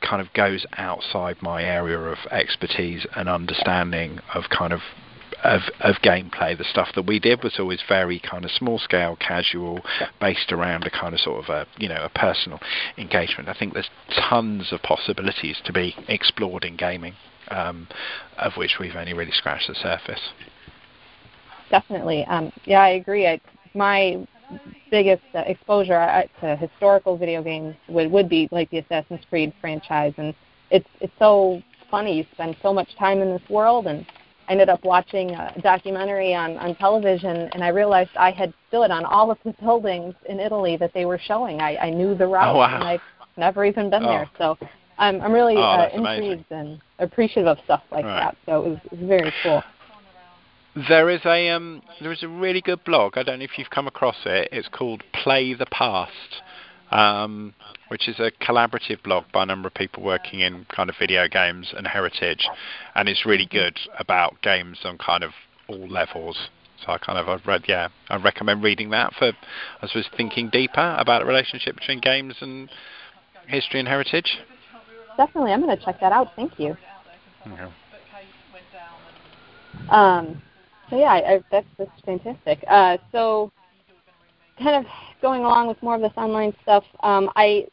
kind 0.00 0.20
of 0.20 0.32
goes 0.32 0.66
outside 0.76 1.36
my 1.40 1.62
area 1.62 1.98
of 1.98 2.18
expertise 2.30 3.06
and 3.16 3.28
understanding 3.28 4.20
of 4.34 4.44
kind 4.50 4.72
of 4.72 4.80
of, 5.42 5.62
of 5.80 5.96
gameplay. 5.96 6.56
The 6.56 6.64
stuff 6.64 6.88
that 6.94 7.06
we 7.06 7.18
did 7.18 7.42
was 7.42 7.54
always 7.58 7.80
very 7.86 8.18
kind 8.18 8.44
of 8.44 8.50
small 8.50 8.78
scale, 8.78 9.16
casual, 9.16 9.80
based 10.20 10.52
around 10.52 10.84
a 10.84 10.90
kind 10.90 11.14
of 11.14 11.20
sort 11.20 11.44
of 11.44 11.50
a 11.50 11.66
you 11.78 11.88
know 11.88 12.02
a 12.04 12.08
personal 12.08 12.58
engagement. 12.96 13.48
I 13.48 13.54
think 13.54 13.74
there's 13.74 13.90
tons 14.28 14.72
of 14.72 14.82
possibilities 14.82 15.58
to 15.64 15.72
be 15.72 15.94
explored 16.08 16.64
in 16.64 16.76
gaming, 16.76 17.14
um, 17.48 17.88
of 18.38 18.54
which 18.56 18.76
we've 18.80 18.96
only 18.96 19.12
really 19.12 19.32
scratched 19.32 19.68
the 19.68 19.74
surface. 19.74 20.20
Definitely, 21.70 22.24
um, 22.26 22.52
yeah, 22.64 22.80
I 22.80 22.90
agree. 22.90 23.26
I, 23.26 23.40
my 23.74 24.26
biggest 24.90 25.22
uh, 25.34 25.40
exposure 25.46 25.98
uh, 25.98 26.22
to 26.40 26.56
historical 26.56 27.16
video 27.16 27.42
games 27.42 27.74
would 27.88 28.10
would 28.10 28.28
be 28.28 28.48
like 28.52 28.70
the 28.70 28.78
Assassin's 28.78 29.20
Creed 29.28 29.52
franchise, 29.60 30.14
and 30.16 30.34
it's 30.70 30.88
it's 31.00 31.12
so 31.18 31.62
funny. 31.90 32.18
You 32.18 32.26
spend 32.32 32.56
so 32.62 32.72
much 32.72 32.88
time 32.96 33.20
in 33.20 33.30
this 33.30 33.42
world, 33.48 33.86
and 33.86 34.06
I 34.48 34.52
ended 34.52 34.68
up 34.68 34.84
watching 34.84 35.30
a 35.30 35.60
documentary 35.62 36.34
on 36.34 36.56
on 36.58 36.74
television, 36.76 37.48
and 37.52 37.64
I 37.64 37.68
realized 37.68 38.10
I 38.18 38.30
had 38.30 38.52
stood 38.68 38.90
on 38.90 39.04
all 39.04 39.30
of 39.30 39.38
the 39.44 39.52
buildings 39.60 40.14
in 40.28 40.40
Italy 40.40 40.76
that 40.76 40.92
they 40.94 41.04
were 41.06 41.18
showing. 41.18 41.60
I, 41.60 41.76
I 41.76 41.90
knew 41.90 42.14
the 42.14 42.26
route, 42.26 42.54
oh, 42.54 42.58
wow. 42.58 42.74
and 42.74 42.84
I've 42.84 43.00
never 43.36 43.64
even 43.64 43.90
been 43.90 44.04
oh. 44.04 44.08
there. 44.08 44.30
So 44.38 44.58
I'm 44.98 45.20
I'm 45.20 45.32
really 45.32 45.56
oh, 45.56 45.62
uh, 45.62 45.88
intrigued 45.92 46.50
and 46.50 46.80
appreciative 46.98 47.46
of 47.46 47.58
stuff 47.64 47.82
like 47.90 48.04
right. 48.04 48.20
that. 48.20 48.36
So 48.46 48.64
it 48.64 48.68
was, 48.68 48.78
it 48.84 49.00
was 49.00 49.08
very 49.08 49.32
cool. 49.42 49.62
There 50.76 51.08
is 51.08 51.20
a 51.24 51.50
um, 51.50 51.82
there 52.00 52.10
is 52.10 52.24
a 52.24 52.28
really 52.28 52.60
good 52.60 52.82
blog. 52.82 53.16
I 53.16 53.22
don't 53.22 53.38
know 53.38 53.44
if 53.44 53.58
you've 53.58 53.70
come 53.70 53.86
across 53.86 54.16
it. 54.24 54.48
It's 54.50 54.68
called 54.68 55.04
Play 55.12 55.54
the 55.54 55.66
Past, 55.66 56.42
um, 56.90 57.54
which 57.88 58.08
is 58.08 58.18
a 58.18 58.32
collaborative 58.44 59.00
blog 59.04 59.24
by 59.32 59.44
a 59.44 59.46
number 59.46 59.68
of 59.68 59.74
people 59.74 60.02
working 60.02 60.40
in 60.40 60.66
kind 60.74 60.90
of 60.90 60.96
video 60.98 61.28
games 61.28 61.72
and 61.76 61.86
heritage, 61.86 62.48
and 62.96 63.08
it's 63.08 63.24
really 63.24 63.46
good 63.46 63.78
about 64.00 64.42
games 64.42 64.80
on 64.84 64.98
kind 64.98 65.22
of 65.22 65.30
all 65.68 65.86
levels. 65.88 66.36
So 66.84 66.90
I 66.90 66.98
kind 66.98 67.20
of 67.20 67.28
I've 67.28 67.46
read 67.46 67.62
yeah 67.68 67.88
I 68.10 68.16
recommend 68.16 68.64
reading 68.64 68.90
that 68.90 69.14
for 69.14 69.28
I 69.28 69.88
was 69.94 70.08
thinking 70.16 70.50
deeper 70.50 70.96
about 70.98 71.20
the 71.20 71.26
relationship 71.26 71.76
between 71.76 72.00
games 72.00 72.34
and 72.40 72.68
history 73.46 73.78
and 73.78 73.86
heritage. 73.86 74.38
Definitely, 75.16 75.52
I'm 75.52 75.62
going 75.62 75.76
to 75.76 75.84
check 75.84 76.00
that 76.00 76.10
out. 76.10 76.34
Thank 76.34 76.58
you. 76.58 76.76
Um, 79.88 80.42
so 80.90 80.98
yeah, 80.98 81.06
I, 81.06 81.34
I, 81.34 81.40
that's 81.50 81.66
that's 81.78 82.00
fantastic. 82.04 82.64
Uh, 82.68 82.98
so 83.12 83.52
kind 84.58 84.76
of 84.76 84.90
going 85.20 85.42
along 85.42 85.68
with 85.68 85.82
more 85.82 85.94
of 85.94 86.00
this 86.00 86.12
online 86.16 86.52
stuff, 86.62 86.84
um, 87.02 87.30
I 87.36 87.66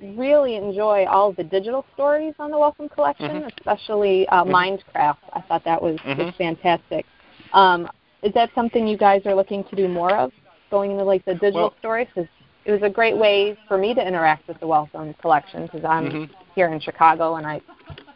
really 0.00 0.56
enjoy 0.56 1.06
all 1.06 1.32
the 1.32 1.44
digital 1.44 1.84
stories 1.94 2.34
on 2.38 2.50
the 2.50 2.58
Wellcome 2.58 2.88
Collection, 2.88 3.28
mm-hmm. 3.28 3.48
especially 3.58 4.28
uh, 4.28 4.44
mm-hmm. 4.44 4.54
Minecraft. 4.54 5.16
I 5.32 5.40
thought 5.42 5.64
that 5.64 5.80
was, 5.80 5.98
mm-hmm. 6.00 6.24
was 6.24 6.34
fantastic. 6.36 7.06
Um, 7.52 7.88
is 8.22 8.34
that 8.34 8.50
something 8.54 8.86
you 8.86 8.98
guys 8.98 9.22
are 9.24 9.34
looking 9.34 9.64
to 9.64 9.76
do 9.76 9.88
more 9.88 10.14
of, 10.14 10.32
going 10.70 10.90
into 10.90 11.04
like 11.04 11.24
the 11.24 11.34
digital 11.34 11.62
well, 11.62 11.74
stories? 11.78 12.08
Cause 12.14 12.26
it 12.66 12.72
was 12.72 12.82
a 12.82 12.90
great 12.90 13.16
way 13.16 13.56
for 13.68 13.78
me 13.78 13.94
to 13.94 14.06
interact 14.06 14.48
with 14.48 14.58
the 14.58 14.66
Wellcome 14.66 15.14
Collection 15.22 15.62
because 15.66 15.84
I'm 15.84 16.10
mm-hmm. 16.10 16.34
here 16.54 16.72
in 16.72 16.80
Chicago 16.80 17.36
and 17.36 17.46
I 17.46 17.60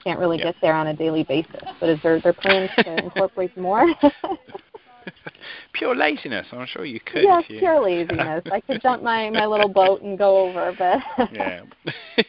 can't 0.03 0.19
really 0.19 0.39
get 0.39 0.57
there 0.61 0.75
on 0.75 0.89
a 0.89 0.97
daily 0.97 1.23
basis. 1.23 1.63
But 1.79 1.89
is 1.89 2.01
there 2.03 2.21
there 2.21 2.33
plans 2.33 2.71
to 2.79 2.97
incorporate 3.05 3.57
more? 3.57 3.87
pure 5.73 5.95
laziness. 5.95 6.47
I'm 6.53 6.67
sure 6.67 6.85
you 6.85 7.01
could. 7.01 7.23
Yeah, 7.23 7.41
you... 7.49 7.59
pure 7.59 7.81
laziness. 7.81 8.45
I 8.51 8.61
could 8.61 8.83
jump 8.83 9.03
my 9.03 9.31
my 9.31 9.47
little 9.47 9.69
boat 9.69 10.03
and 10.03 10.19
go 10.19 10.49
over, 10.49 10.75
but 10.77 11.33
yeah. 11.33 11.63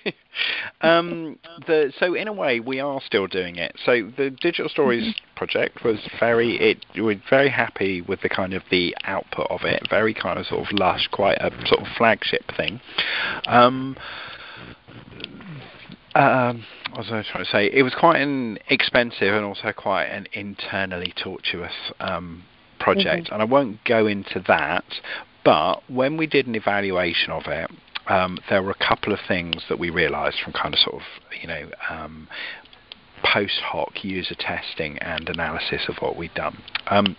um, 0.81 1.37
the 1.67 1.91
so 1.99 2.13
in 2.13 2.27
a 2.27 2.33
way 2.33 2.59
we 2.59 2.79
are 2.79 3.01
still 3.05 3.27
doing 3.27 3.55
it. 3.55 3.75
So 3.85 4.09
the 4.17 4.29
digital 4.29 4.69
stories 4.69 5.03
mm-hmm. 5.03 5.37
project 5.37 5.83
was 5.83 5.99
very 6.19 6.57
it 6.59 6.85
we're 6.95 7.21
very 7.29 7.49
happy 7.49 8.01
with 8.01 8.21
the 8.21 8.29
kind 8.29 8.53
of 8.53 8.63
the 8.71 8.95
output 9.03 9.47
of 9.49 9.61
it. 9.63 9.87
Very 9.89 10.13
kind 10.13 10.39
of 10.39 10.45
sort 10.45 10.65
of 10.65 10.77
lush, 10.77 11.07
quite 11.11 11.37
a 11.37 11.51
sort 11.67 11.81
of 11.81 11.87
flagship 11.97 12.43
thing. 12.55 12.79
Um, 13.47 13.97
um, 16.15 16.65
what 16.89 16.99
was 16.99 17.07
I 17.07 17.23
trying 17.31 17.45
to 17.45 17.49
say? 17.49 17.71
It 17.71 17.83
was 17.83 17.95
quite 17.97 18.21
an 18.21 18.57
expensive 18.67 19.33
and 19.33 19.45
also 19.45 19.71
quite 19.71 20.05
an 20.05 20.27
internally 20.33 21.13
tortuous 21.21 21.73
um, 21.99 22.43
project, 22.83 23.25
mm-hmm. 23.25 23.33
and 23.33 23.41
I 23.41 23.45
won't 23.45 23.83
go 23.85 24.07
into 24.07 24.43
that. 24.47 24.85
But 25.43 25.81
when 25.89 26.17
we 26.17 26.27
did 26.27 26.47
an 26.47 26.55
evaluation 26.55 27.31
of 27.31 27.43
it, 27.47 27.69
um, 28.07 28.37
there 28.49 28.61
were 28.61 28.71
a 28.71 28.87
couple 28.87 29.13
of 29.13 29.19
things 29.27 29.63
that 29.69 29.79
we 29.79 29.89
realised 29.89 30.37
from 30.43 30.53
kind 30.53 30.73
of 30.73 30.79
sort 30.79 30.95
of 30.95 31.01
you 31.41 31.47
know 31.47 31.69
um, 31.89 32.27
post 33.23 33.59
hoc 33.61 34.03
user 34.03 34.35
testing 34.35 34.97
and 34.99 35.29
analysis 35.29 35.83
of 35.87 35.95
what 35.99 36.17
we'd 36.17 36.33
done. 36.33 36.61
Um, 36.87 37.15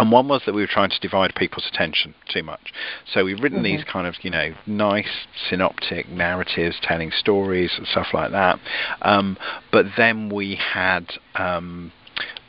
and 0.00 0.10
one 0.10 0.28
was 0.28 0.40
that 0.46 0.54
we 0.54 0.62
were 0.62 0.66
trying 0.66 0.88
to 0.88 0.98
divide 0.98 1.34
people's 1.34 1.68
attention 1.70 2.14
too 2.26 2.42
much. 2.42 2.72
So 3.12 3.26
we've 3.26 3.38
written 3.38 3.58
mm-hmm. 3.58 3.76
these 3.76 3.84
kind 3.84 4.06
of, 4.06 4.14
you 4.22 4.30
know, 4.30 4.54
nice 4.66 5.26
synoptic 5.50 6.08
narratives 6.08 6.78
telling 6.82 7.10
stories 7.10 7.72
and 7.76 7.86
stuff 7.86 8.06
like 8.14 8.30
that. 8.30 8.58
Um, 9.02 9.36
but 9.70 9.84
then 9.98 10.30
we 10.30 10.54
had 10.54 11.06
um, 11.34 11.92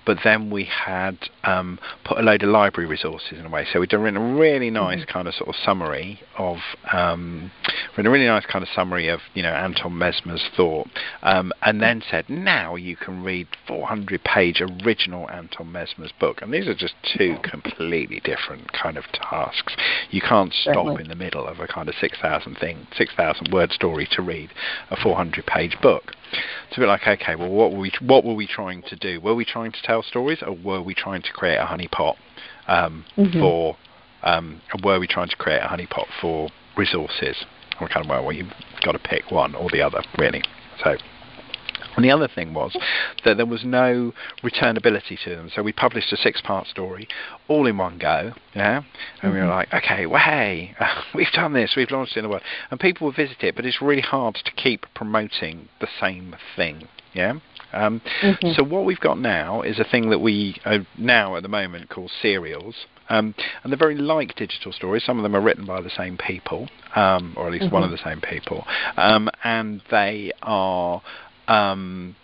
but 0.05 0.17
then 0.23 0.49
we 0.49 0.65
had 0.65 1.17
um, 1.43 1.79
put 2.03 2.17
a 2.17 2.21
load 2.21 2.43
of 2.43 2.49
library 2.49 2.87
resources 2.87 3.39
in 3.39 3.45
a 3.45 3.49
way. 3.49 3.65
So 3.71 3.79
we'd 3.79 3.89
done 3.89 4.15
a 4.15 4.35
really 4.35 4.69
nice 4.69 5.01
mm-hmm. 5.01 5.11
kind 5.11 5.27
of 5.27 5.35
sort 5.35 5.49
of 5.49 5.55
summary 5.63 6.19
of, 6.37 6.57
um, 6.91 7.51
written 7.91 8.07
a 8.07 8.09
really 8.09 8.27
nice 8.27 8.45
kind 8.45 8.63
of 8.63 8.69
summary 8.73 9.07
of, 9.07 9.19
you 9.33 9.43
know, 9.43 9.51
Anton 9.51 9.97
Mesmer's 9.97 10.47
thought, 10.55 10.87
um, 11.21 11.51
and 11.61 11.81
then 11.81 12.01
said, 12.09 12.29
now 12.29 12.75
you 12.75 12.95
can 12.95 13.23
read 13.23 13.47
400-page 13.67 14.61
original 14.61 15.29
Anton 15.29 15.71
Mesmer's 15.71 16.13
book. 16.19 16.41
And 16.41 16.53
these 16.53 16.67
are 16.67 16.75
just 16.75 16.95
two 17.17 17.37
completely 17.43 18.21
different 18.23 18.71
kind 18.73 18.97
of 18.97 19.05
tasks. 19.13 19.75
You 20.09 20.21
can't 20.21 20.53
stop 20.53 20.75
Certainly. 20.75 21.03
in 21.03 21.07
the 21.09 21.15
middle 21.15 21.47
of 21.47 21.59
a 21.59 21.67
kind 21.67 21.89
of 21.89 21.95
6,000 21.95 22.55
thing, 22.55 22.87
6,000 22.97 23.51
word 23.51 23.71
story 23.71 24.07
to 24.11 24.21
read 24.21 24.49
a 24.89 24.95
400-page 24.95 25.77
book. 25.81 26.13
It's 26.31 26.77
a 26.77 26.79
bit 26.79 26.87
like, 26.87 27.07
okay, 27.07 27.35
well, 27.35 27.49
what 27.49 27.71
were 27.71 27.79
we 27.79 27.91
what 28.01 28.23
were 28.23 28.33
we 28.33 28.47
trying 28.47 28.83
to 28.83 28.95
do? 28.95 29.19
Were 29.21 29.35
we 29.35 29.45
trying 29.45 29.71
to 29.71 29.81
tell 29.83 30.03
stories, 30.03 30.39
or 30.45 30.53
were 30.53 30.81
we 30.81 30.93
trying 30.93 31.21
to 31.21 31.31
create 31.33 31.57
a 31.57 31.65
honeypot 31.65 32.15
um, 32.67 33.05
mm-hmm. 33.17 33.39
for? 33.39 33.77
Um, 34.23 34.61
were 34.83 34.99
we 34.99 35.07
trying 35.07 35.29
to 35.29 35.35
create 35.35 35.61
a 35.61 35.67
honeypot 35.67 36.05
for 36.21 36.49
resources? 36.77 37.45
Or 37.79 37.87
kind 37.87 38.05
of 38.05 38.09
well, 38.09 38.23
well, 38.23 38.33
you've 38.33 38.53
got 38.83 38.91
to 38.91 38.99
pick 38.99 39.31
one 39.31 39.55
or 39.55 39.69
the 39.71 39.81
other, 39.81 40.03
really. 40.17 40.43
So 40.83 40.95
and 41.95 42.05
the 42.05 42.11
other 42.11 42.27
thing 42.27 42.53
was 42.53 42.75
that 43.25 43.37
there 43.37 43.45
was 43.45 43.63
no 43.63 44.13
returnability 44.43 45.21
to 45.23 45.35
them. 45.35 45.51
So 45.53 45.61
we 45.61 45.73
published 45.73 46.11
a 46.13 46.17
six-part 46.17 46.67
story, 46.67 47.07
all 47.47 47.67
in 47.67 47.77
one 47.77 47.97
go, 47.97 48.33
yeah. 48.55 48.77
And 48.77 48.83
mm-hmm. 48.83 49.27
we 49.27 49.33
were 49.33 49.39
mm-hmm. 49.41 49.49
like, 49.49 49.73
okay, 49.73 50.05
well, 50.05 50.21
hey, 50.21 50.75
we've 51.15 51.31
done 51.33 51.53
this, 51.53 51.73
we've 51.75 51.91
launched 51.91 52.15
it 52.15 52.19
in 52.19 52.23
the 52.23 52.29
world, 52.29 52.43
and 52.69 52.79
people 52.79 53.07
will 53.07 53.13
visit 53.13 53.43
it, 53.43 53.55
but 53.55 53.65
it's 53.65 53.81
really 53.81 54.01
hard 54.01 54.35
to 54.35 54.51
keep 54.51 54.85
promoting 54.95 55.67
the 55.79 55.87
same 55.99 56.35
thing, 56.55 56.87
yeah. 57.13 57.33
Um, 57.73 58.01
mm-hmm. 58.21 58.51
So 58.55 58.63
what 58.63 58.85
we've 58.85 58.99
got 58.99 59.19
now 59.19 59.61
is 59.61 59.79
a 59.79 59.83
thing 59.83 60.09
that 60.09 60.19
we 60.19 60.59
uh, 60.65 60.79
now 60.97 61.35
at 61.37 61.43
the 61.43 61.49
moment 61.49 61.89
call 61.89 62.09
serials, 62.21 62.75
um, 63.09 63.33
and 63.63 63.71
they're 63.71 63.77
very 63.77 63.95
like 63.95 64.35
digital 64.35 64.71
stories. 64.71 65.03
Some 65.05 65.17
of 65.17 65.23
them 65.23 65.35
are 65.35 65.41
written 65.41 65.65
by 65.65 65.81
the 65.81 65.89
same 65.89 66.17
people, 66.17 66.67
um, 66.95 67.33
or 67.37 67.47
at 67.47 67.53
least 67.53 67.65
mm-hmm. 67.65 67.75
one 67.75 67.83
of 67.83 67.91
the 67.91 67.97
same 68.03 68.21
people, 68.21 68.65
um, 68.97 69.29
and 69.43 69.81
they 69.89 70.31
are 70.41 71.01
um, 71.47 72.15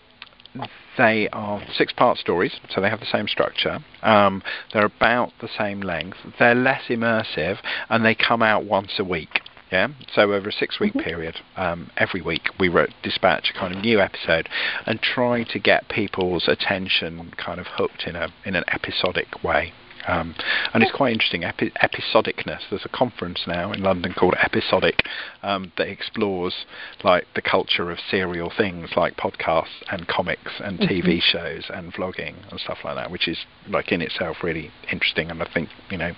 they 0.98 1.30
are 1.30 1.62
six 1.76 1.94
part 1.94 2.18
stories, 2.18 2.60
so 2.70 2.82
they 2.82 2.90
have 2.90 3.00
the 3.00 3.06
same 3.06 3.28
structure. 3.28 3.80
Um, 4.02 4.42
they're 4.74 4.86
about 4.86 5.34
the 5.42 5.50
same 5.58 5.82
length. 5.82 6.18
They're 6.40 6.56
less 6.56 6.84
immersive, 6.90 7.60
and 7.90 8.04
they 8.04 8.16
come 8.16 8.42
out 8.42 8.66
once 8.66 8.94
a 8.98 9.04
week. 9.04 9.42
Yeah, 9.72 9.90
so 10.16 10.32
over 10.32 10.48
a 10.48 10.52
six-week 10.54 10.94
mm-hmm. 10.94 11.02
period, 11.02 11.42
um, 11.58 11.92
every 11.98 12.22
week 12.22 12.44
we 12.58 12.70
wrote 12.70 12.92
dispatch 13.04 13.52
a 13.54 13.60
kind 13.60 13.76
of 13.76 13.82
new 13.82 14.00
episode, 14.00 14.48
and 14.86 15.02
try 15.02 15.44
to 15.44 15.60
get 15.60 15.90
people's 15.90 16.48
attention 16.48 17.34
kind 17.36 17.60
of 17.60 17.68
hooked 17.68 18.06
in 18.08 18.16
a 18.16 18.30
in 18.46 18.56
an 18.56 18.64
episodic 18.72 19.44
way. 19.44 19.74
Um, 20.08 20.36
and 20.74 20.84
it's 20.84 20.92
quite 20.92 21.14
interesting, 21.14 21.44
epi- 21.44 21.72
episodicness. 21.82 22.62
There's 22.70 22.86
a 22.86 22.90
conference 22.90 23.44
now 23.48 23.72
in 23.72 23.84
London 23.84 24.14
called 24.14 24.36
Episodic 24.42 25.04
um, 25.44 25.72
that 25.78 25.88
explores 25.88 26.66
like 27.04 27.26
the 27.36 27.42
culture 27.42 27.92
of 27.92 28.00
serial 28.10 28.52
things 28.56 28.90
like 28.96 29.18
podcasts 29.18 29.84
and 29.92 30.08
comics 30.08 30.54
and 30.60 30.80
TV 30.80 31.04
mm-hmm. 31.04 31.20
shows 31.20 31.66
and 31.70 31.94
vlogging 31.94 32.36
and 32.50 32.60
stuff 32.60 32.80
like 32.84 32.96
that, 32.96 33.12
which 33.12 33.28
is 33.28 33.38
like 33.70 33.92
in 33.92 34.02
itself 34.02 34.38
really 34.44 34.72
interesting. 34.92 35.30
And 35.30 35.42
I 35.42 35.50
think 35.54 35.70
you 35.92 35.98
know 35.98 36.12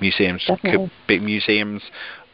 museums 0.00 0.44
could 0.62 0.90
be 1.06 1.18
museums 1.18 1.82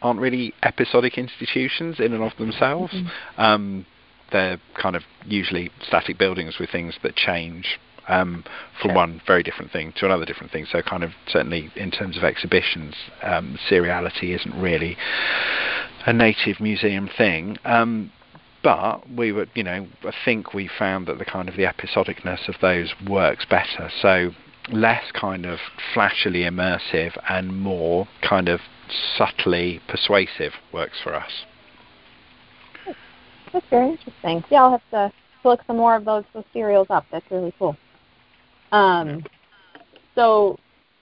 aren't 0.02 0.20
really 0.20 0.54
episodic 0.62 1.18
institutions 1.18 2.00
in 2.00 2.12
and 2.12 2.22
of 2.22 2.32
themselves. 2.38 2.92
Mm-hmm. 2.92 3.40
Um, 3.40 3.86
they're 4.32 4.60
kind 4.80 4.96
of 4.96 5.02
usually 5.26 5.70
static 5.82 6.18
buildings 6.18 6.58
with 6.58 6.70
things 6.70 6.94
that 7.02 7.16
change 7.16 7.78
um, 8.08 8.44
from 8.80 8.90
sure. 8.90 8.96
one 8.96 9.20
very 9.26 9.42
different 9.42 9.72
thing 9.72 9.92
to 9.96 10.06
another 10.06 10.24
different 10.24 10.52
thing. 10.52 10.66
So, 10.70 10.82
kind 10.82 11.02
of 11.02 11.10
certainly 11.28 11.70
in 11.76 11.90
terms 11.90 12.16
of 12.16 12.24
exhibitions, 12.24 12.94
um, 13.22 13.58
seriality 13.68 14.34
isn't 14.34 14.60
really 14.60 14.96
a 16.06 16.12
native 16.12 16.60
museum 16.60 17.08
thing. 17.16 17.58
Um, 17.64 18.12
but 18.62 19.08
we 19.10 19.32
were, 19.32 19.46
you 19.54 19.62
know, 19.62 19.86
I 20.04 20.12
think 20.24 20.52
we 20.52 20.68
found 20.78 21.06
that 21.06 21.18
the 21.18 21.24
kind 21.24 21.48
of 21.48 21.56
the 21.56 21.62
episodicness 21.62 22.46
of 22.48 22.56
those 22.60 22.92
works 23.08 23.46
better. 23.48 23.90
So 24.02 24.32
less 24.70 25.04
kind 25.12 25.46
of 25.46 25.58
flashily 25.94 26.40
immersive 26.40 27.16
and 27.28 27.58
more 27.58 28.06
kind 28.22 28.48
of 28.48 28.60
subtly 29.16 29.80
persuasive 29.88 30.52
works 30.72 30.98
for 31.02 31.14
us. 31.14 31.44
That's 33.52 33.66
very 33.70 33.90
interesting. 33.90 34.44
Yeah, 34.50 34.62
I'll 34.62 34.70
have 34.72 34.90
to 34.90 35.12
look 35.44 35.60
some 35.66 35.76
more 35.76 35.96
of 35.96 36.04
those, 36.04 36.24
those 36.34 36.44
serials 36.52 36.86
up. 36.90 37.06
That's 37.10 37.28
really 37.30 37.52
cool. 37.58 37.76
Um, 38.72 39.24
so, 40.14 40.58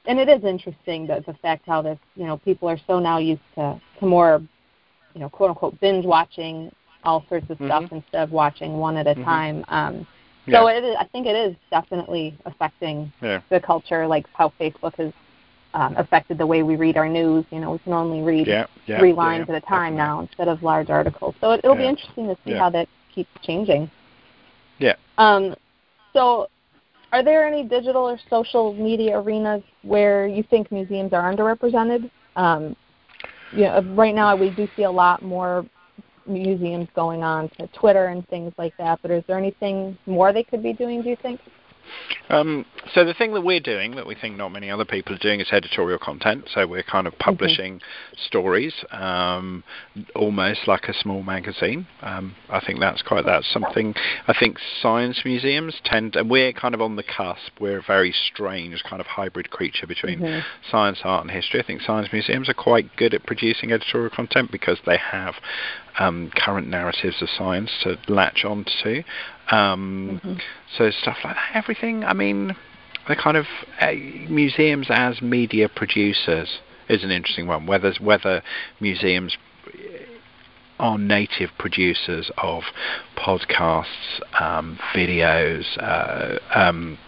and 0.07 0.19
it 0.19 0.29
is 0.29 0.45
interesting 0.45 1.07
that 1.07 1.27
the 1.27 1.35
fact 1.35 1.65
how 1.67 1.83
this, 1.83 1.99
you 2.15 2.27
know, 2.27 2.39
people 2.39 2.69
are 2.69 2.79
so 2.87 2.99
now 2.99 3.19
used 3.19 3.43
to, 3.57 3.81
to 4.01 4.07
more, 4.07 4.43
you 5.15 5.21
know, 5.21 5.29
quote 5.29 5.51
unquote 5.51 5.79
binge 5.81 6.05
watching 6.05 6.71
all 7.05 7.25
sorts 7.29 7.49
of 7.51 7.59
mm-hmm. 7.59 7.67
stuff 7.67 7.93
instead 7.93 8.23
of 8.23 8.33
watching 8.33 8.79
one 8.79 8.97
at 8.97 9.07
a 9.07 9.11
mm-hmm. 9.11 9.25
time. 9.25 9.65
Um, 9.69 10.07
so 10.47 10.69
yeah. 10.69 10.79
it 10.79 10.85
is, 10.85 10.97
I 10.99 11.05
think 11.07 11.27
it 11.27 11.37
is 11.37 11.57
definitely 11.71 12.39
affecting 12.47 13.13
yeah. 13.21 13.41
the 13.51 13.61
culture, 13.61 14.07
like 14.07 14.27
how 14.33 14.53
Facebook 14.59 14.95
has 14.97 15.13
um, 15.75 15.97
affected 15.97 16.39
the 16.39 16.47
way 16.47 16.63
we 16.63 16.77
read 16.77 16.97
our 16.97 17.09
news. 17.09 17.45
You 17.51 17.61
know, 17.61 17.73
we 17.73 17.79
can 17.81 17.93
only 17.93 18.23
read 18.23 18.47
yeah, 18.47 18.67
three 18.99 19.13
lines 19.13 19.49
at 19.49 19.55
a 19.55 19.61
time 19.61 19.97
definitely. 19.97 19.97
now 19.97 20.21
instead 20.21 20.49
of 20.49 20.63
large 20.63 20.89
articles. 20.89 21.35
So 21.41 21.53
it, 21.53 21.61
will 21.65 21.75
be 21.75 21.87
interesting 21.87 22.27
to 22.29 22.37
see 22.47 22.55
how 22.55 22.71
that 22.71 22.89
keeps 23.15 23.31
changing. 23.43 23.91
Yeah. 24.79 24.95
Um, 25.19 25.55
so 26.15 26.49
are 27.13 27.23
there 27.23 27.47
any 27.47 27.65
digital 27.65 28.03
or 28.03 28.19
social 28.29 28.75
media 28.75 29.19
arenas 29.19 29.63
where 29.83 30.27
you 30.27 30.43
think 30.43 30.71
museums 30.71 31.13
are 31.13 31.33
underrepresented? 31.33 32.11
Um, 32.37 32.77
you 33.53 33.65
know, 33.65 33.81
right 33.95 34.15
now 34.15 34.37
we 34.37 34.51
do 34.51 34.69
see 34.77 34.83
a 34.83 34.91
lot 34.91 35.23
more 35.23 35.65
museums 36.27 36.89
going 36.95 37.23
on 37.23 37.49
to 37.59 37.67
Twitter 37.69 38.07
and 38.07 38.27
things 38.29 38.53
like 38.59 38.77
that. 38.77 38.99
But 39.01 39.11
is 39.11 39.25
there 39.27 39.39
anything 39.39 39.97
more 40.07 40.33
they 40.33 40.43
could 40.43 40.63
be 40.63 40.75
doing? 40.75 41.03
Do 41.03 41.09
you 41.09 41.17
think? 41.23 41.41
Um, 42.29 42.65
so 42.95 43.05
the 43.05 43.15
thing 43.15 43.35
that 43.35 43.43
we're 43.43 43.61
doing 43.61 43.97
that 43.97 44.07
we 44.07 44.15
think 44.15 44.37
not 44.37 44.51
many 44.51 44.71
other 44.71 44.85
people 44.85 45.15
are 45.15 45.19
doing 45.19 45.41
is 45.41 45.49
editorial 45.53 45.99
content. 45.99 46.49
So 46.53 46.67
we're 46.67 46.83
kind 46.83 47.07
of 47.07 47.19
publishing 47.19 47.77
mm-hmm. 47.77 48.27
stories, 48.27 48.75
um, 48.91 49.65
almost 50.15 50.67
like 50.67 50.85
a 50.89 50.95
small 50.95 51.23
magazine. 51.23 51.87
Um, 52.03 52.35
I 52.49 52.61
think 52.65 52.81
that's 52.81 53.03
quite 53.03 53.25
that's 53.25 53.51
something. 53.53 53.95
I 54.27 54.35
think 54.39 54.59
science 54.81 55.23
museums 55.25 55.81
tend, 55.85 56.17
and 56.17 56.31
we're 56.31 56.53
kind 56.53 56.75
of 56.75 56.81
on 56.81 56.97
the 56.97 57.03
cusp. 57.03 57.61
We're 57.61 57.79
a 57.79 57.83
very 57.87 58.15
strange 58.33 58.83
kind 58.89 59.01
of 59.01 59.07
hybrid 59.07 59.51
creature 59.51 59.87
between 59.87 60.21
mm-hmm. 60.21 60.71
science, 60.71 61.01
art, 61.05 61.23
and 61.23 61.31
history. 61.31 61.61
I 61.61 61.67
think 61.67 61.83
science 61.83 62.09
museums 62.13 62.49
are 62.49 62.55
quite 62.55 62.97
good 62.97 63.15
at 63.15 63.27
producing 63.27 63.73
editorial 63.73 64.11
content 64.11 64.51
because 64.51 64.79
they 64.87 64.99
have 64.99 65.35
um, 65.99 66.31
current 66.35 66.69
narratives 66.69 67.21
of 67.21 67.29
science 67.29 67.71
to 67.83 67.97
latch 68.09 68.45
on 68.45 68.65
to. 68.83 69.03
Um, 69.51 70.21
mm-hmm. 70.23 70.35
So 70.77 70.91
stuff 70.91 71.19
like 71.25 71.35
that. 71.35 71.51
Everything. 71.55 72.05
I 72.05 72.13
mean, 72.13 72.57
the 73.09 73.17
kind 73.17 73.37
of 73.37 73.47
uh, 73.81 73.93
museums 74.29 74.89
as 74.91 75.23
media 75.23 75.69
producers 75.69 76.59
is 76.89 77.03
an 77.05 77.11
interesting 77.11 77.47
one. 77.47 77.67
Whether 77.67 77.95
whether 78.01 78.43
museums 78.81 79.37
are 80.79 80.99
native 80.99 81.51
producers 81.59 82.31
of 82.39 82.63
podcasts, 83.17 84.21
um, 84.41 84.79
videos, 84.95 85.65
uh, 85.83 86.39
um, 86.55 86.99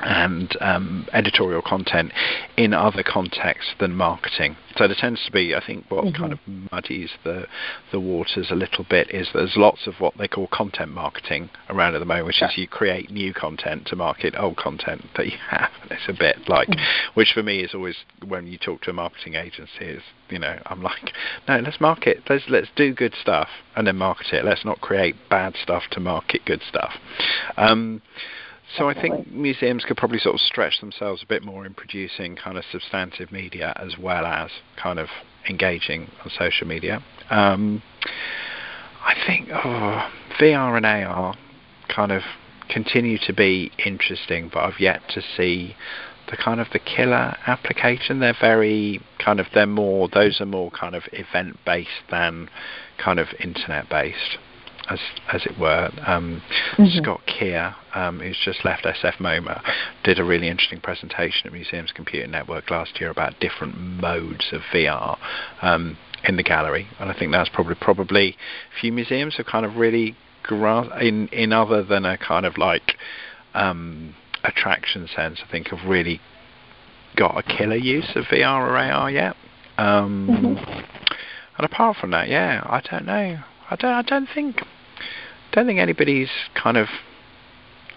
and 0.00 0.56
um, 0.60 1.06
editorial 1.12 1.62
content 1.62 2.12
in 2.56 2.72
other 2.72 3.02
contexts 3.02 3.72
than 3.78 3.94
marketing. 3.94 4.56
So 4.76 4.86
there 4.86 4.96
tends 4.98 5.24
to 5.26 5.32
be, 5.32 5.54
I 5.54 5.64
think, 5.64 5.90
what 5.90 6.04
mm-hmm. 6.04 6.16
kind 6.16 6.32
of 6.32 6.38
muddies 6.46 7.10
the 7.24 7.46
the 7.92 8.00
waters 8.00 8.48
a 8.50 8.54
little 8.54 8.86
bit 8.88 9.10
is 9.10 9.28
there's 9.34 9.56
lots 9.56 9.86
of 9.86 9.94
what 9.98 10.16
they 10.16 10.28
call 10.28 10.48
content 10.52 10.92
marketing 10.92 11.50
around 11.68 11.94
at 11.94 11.98
the 11.98 12.04
moment, 12.04 12.26
which 12.26 12.36
sure. 12.36 12.48
is 12.48 12.56
you 12.56 12.68
create 12.68 13.10
new 13.10 13.34
content 13.34 13.86
to 13.86 13.96
market 13.96 14.34
old 14.38 14.56
content 14.56 15.04
that 15.16 15.26
you 15.26 15.38
have. 15.50 15.70
And 15.82 15.92
it's 15.92 16.08
a 16.08 16.12
bit 16.18 16.48
like, 16.48 16.68
mm-hmm. 16.68 17.14
which 17.14 17.32
for 17.34 17.42
me 17.42 17.60
is 17.60 17.74
always 17.74 17.96
when 18.26 18.46
you 18.46 18.58
talk 18.58 18.82
to 18.82 18.90
a 18.90 18.94
marketing 18.94 19.34
agency 19.34 19.84
is, 19.84 20.02
you 20.28 20.38
know, 20.38 20.58
I'm 20.66 20.82
like, 20.82 21.12
no, 21.48 21.58
let's 21.58 21.80
market, 21.80 22.22
let's 22.28 22.44
let's 22.48 22.68
do 22.76 22.94
good 22.94 23.14
stuff 23.20 23.48
and 23.76 23.86
then 23.86 23.96
market 23.96 24.32
it. 24.32 24.44
Let's 24.44 24.64
not 24.64 24.80
create 24.80 25.16
bad 25.28 25.54
stuff 25.60 25.82
to 25.92 26.00
market 26.00 26.42
good 26.44 26.62
stuff. 26.68 26.92
Um, 27.56 28.02
so 28.76 28.88
I 28.88 29.00
think 29.00 29.30
museums 29.30 29.84
could 29.84 29.96
probably 29.96 30.18
sort 30.18 30.34
of 30.34 30.40
stretch 30.40 30.80
themselves 30.80 31.22
a 31.22 31.26
bit 31.26 31.42
more 31.42 31.66
in 31.66 31.74
producing 31.74 32.36
kind 32.36 32.56
of 32.56 32.64
substantive 32.70 33.32
media 33.32 33.72
as 33.76 33.98
well 33.98 34.24
as 34.26 34.50
kind 34.80 34.98
of 34.98 35.08
engaging 35.48 36.10
on 36.24 36.30
social 36.30 36.66
media. 36.66 37.02
Um, 37.30 37.82
I 39.02 39.14
think 39.26 39.48
oh, 39.50 40.10
VR 40.38 40.76
and 40.76 40.86
AR 40.86 41.36
kind 41.88 42.12
of 42.12 42.22
continue 42.68 43.18
to 43.26 43.32
be 43.32 43.72
interesting, 43.84 44.50
but 44.52 44.60
I've 44.60 44.78
yet 44.78 45.00
to 45.14 45.22
see 45.36 45.74
the 46.30 46.36
kind 46.36 46.60
of 46.60 46.68
the 46.72 46.78
killer 46.78 47.36
application. 47.46 48.20
They're 48.20 48.36
very 48.40 49.00
kind 49.18 49.40
of 49.40 49.46
they're 49.52 49.66
more 49.66 50.08
those 50.08 50.40
are 50.40 50.46
more 50.46 50.70
kind 50.70 50.94
of 50.94 51.02
event 51.12 51.58
based 51.66 51.90
than 52.10 52.48
kind 52.98 53.18
of 53.18 53.28
internet 53.40 53.88
based 53.88 54.38
as 54.90 54.98
as 55.32 55.46
it 55.46 55.58
were. 55.58 55.90
Um, 56.06 56.42
mm-hmm. 56.72 56.98
Scott 56.98 57.20
Keir, 57.26 57.74
um, 57.94 58.20
who's 58.20 58.38
just 58.44 58.64
left 58.64 58.84
SF 58.84 59.16
MoMA, 59.16 59.62
did 60.04 60.18
a 60.18 60.24
really 60.24 60.48
interesting 60.48 60.80
presentation 60.80 61.46
at 61.46 61.52
Museums 61.52 61.92
Computer 61.92 62.26
Network 62.26 62.70
last 62.70 63.00
year 63.00 63.10
about 63.10 63.38
different 63.40 63.78
modes 63.78 64.48
of 64.52 64.62
VR 64.72 65.18
um, 65.62 65.96
in 66.24 66.36
the 66.36 66.42
gallery, 66.42 66.88
and 66.98 67.10
I 67.10 67.18
think 67.18 67.32
that's 67.32 67.48
probably 67.48 67.76
probably 67.80 68.30
a 68.76 68.80
few 68.80 68.92
museums 68.92 69.36
have 69.36 69.46
kind 69.46 69.64
of 69.64 69.76
really 69.76 70.16
in 71.00 71.28
in 71.28 71.52
other 71.52 71.84
than 71.84 72.04
a 72.04 72.18
kind 72.18 72.44
of 72.44 72.58
like 72.58 72.96
um, 73.54 74.14
attraction 74.44 75.08
sense, 75.14 75.40
I 75.46 75.50
think 75.50 75.68
have 75.68 75.88
really 75.88 76.20
got 77.16 77.38
a 77.38 77.42
killer 77.42 77.76
use 77.76 78.10
of 78.14 78.24
VR 78.24 78.60
or 78.60 78.76
AR 78.76 79.10
yet. 79.10 79.36
Um, 79.78 80.28
mm-hmm. 80.30 80.80
And 81.56 81.66
apart 81.66 81.96
from 81.96 82.10
that, 82.12 82.28
yeah, 82.28 82.62
I 82.64 82.80
don't 82.80 83.04
know. 83.04 83.40
I 83.70 83.76
don't. 83.76 83.92
I 83.92 84.02
don't 84.02 84.28
think 84.32 84.62
don't 85.52 85.66
think 85.66 85.78
anybody's 85.78 86.30
kind 86.54 86.76
of. 86.76 86.88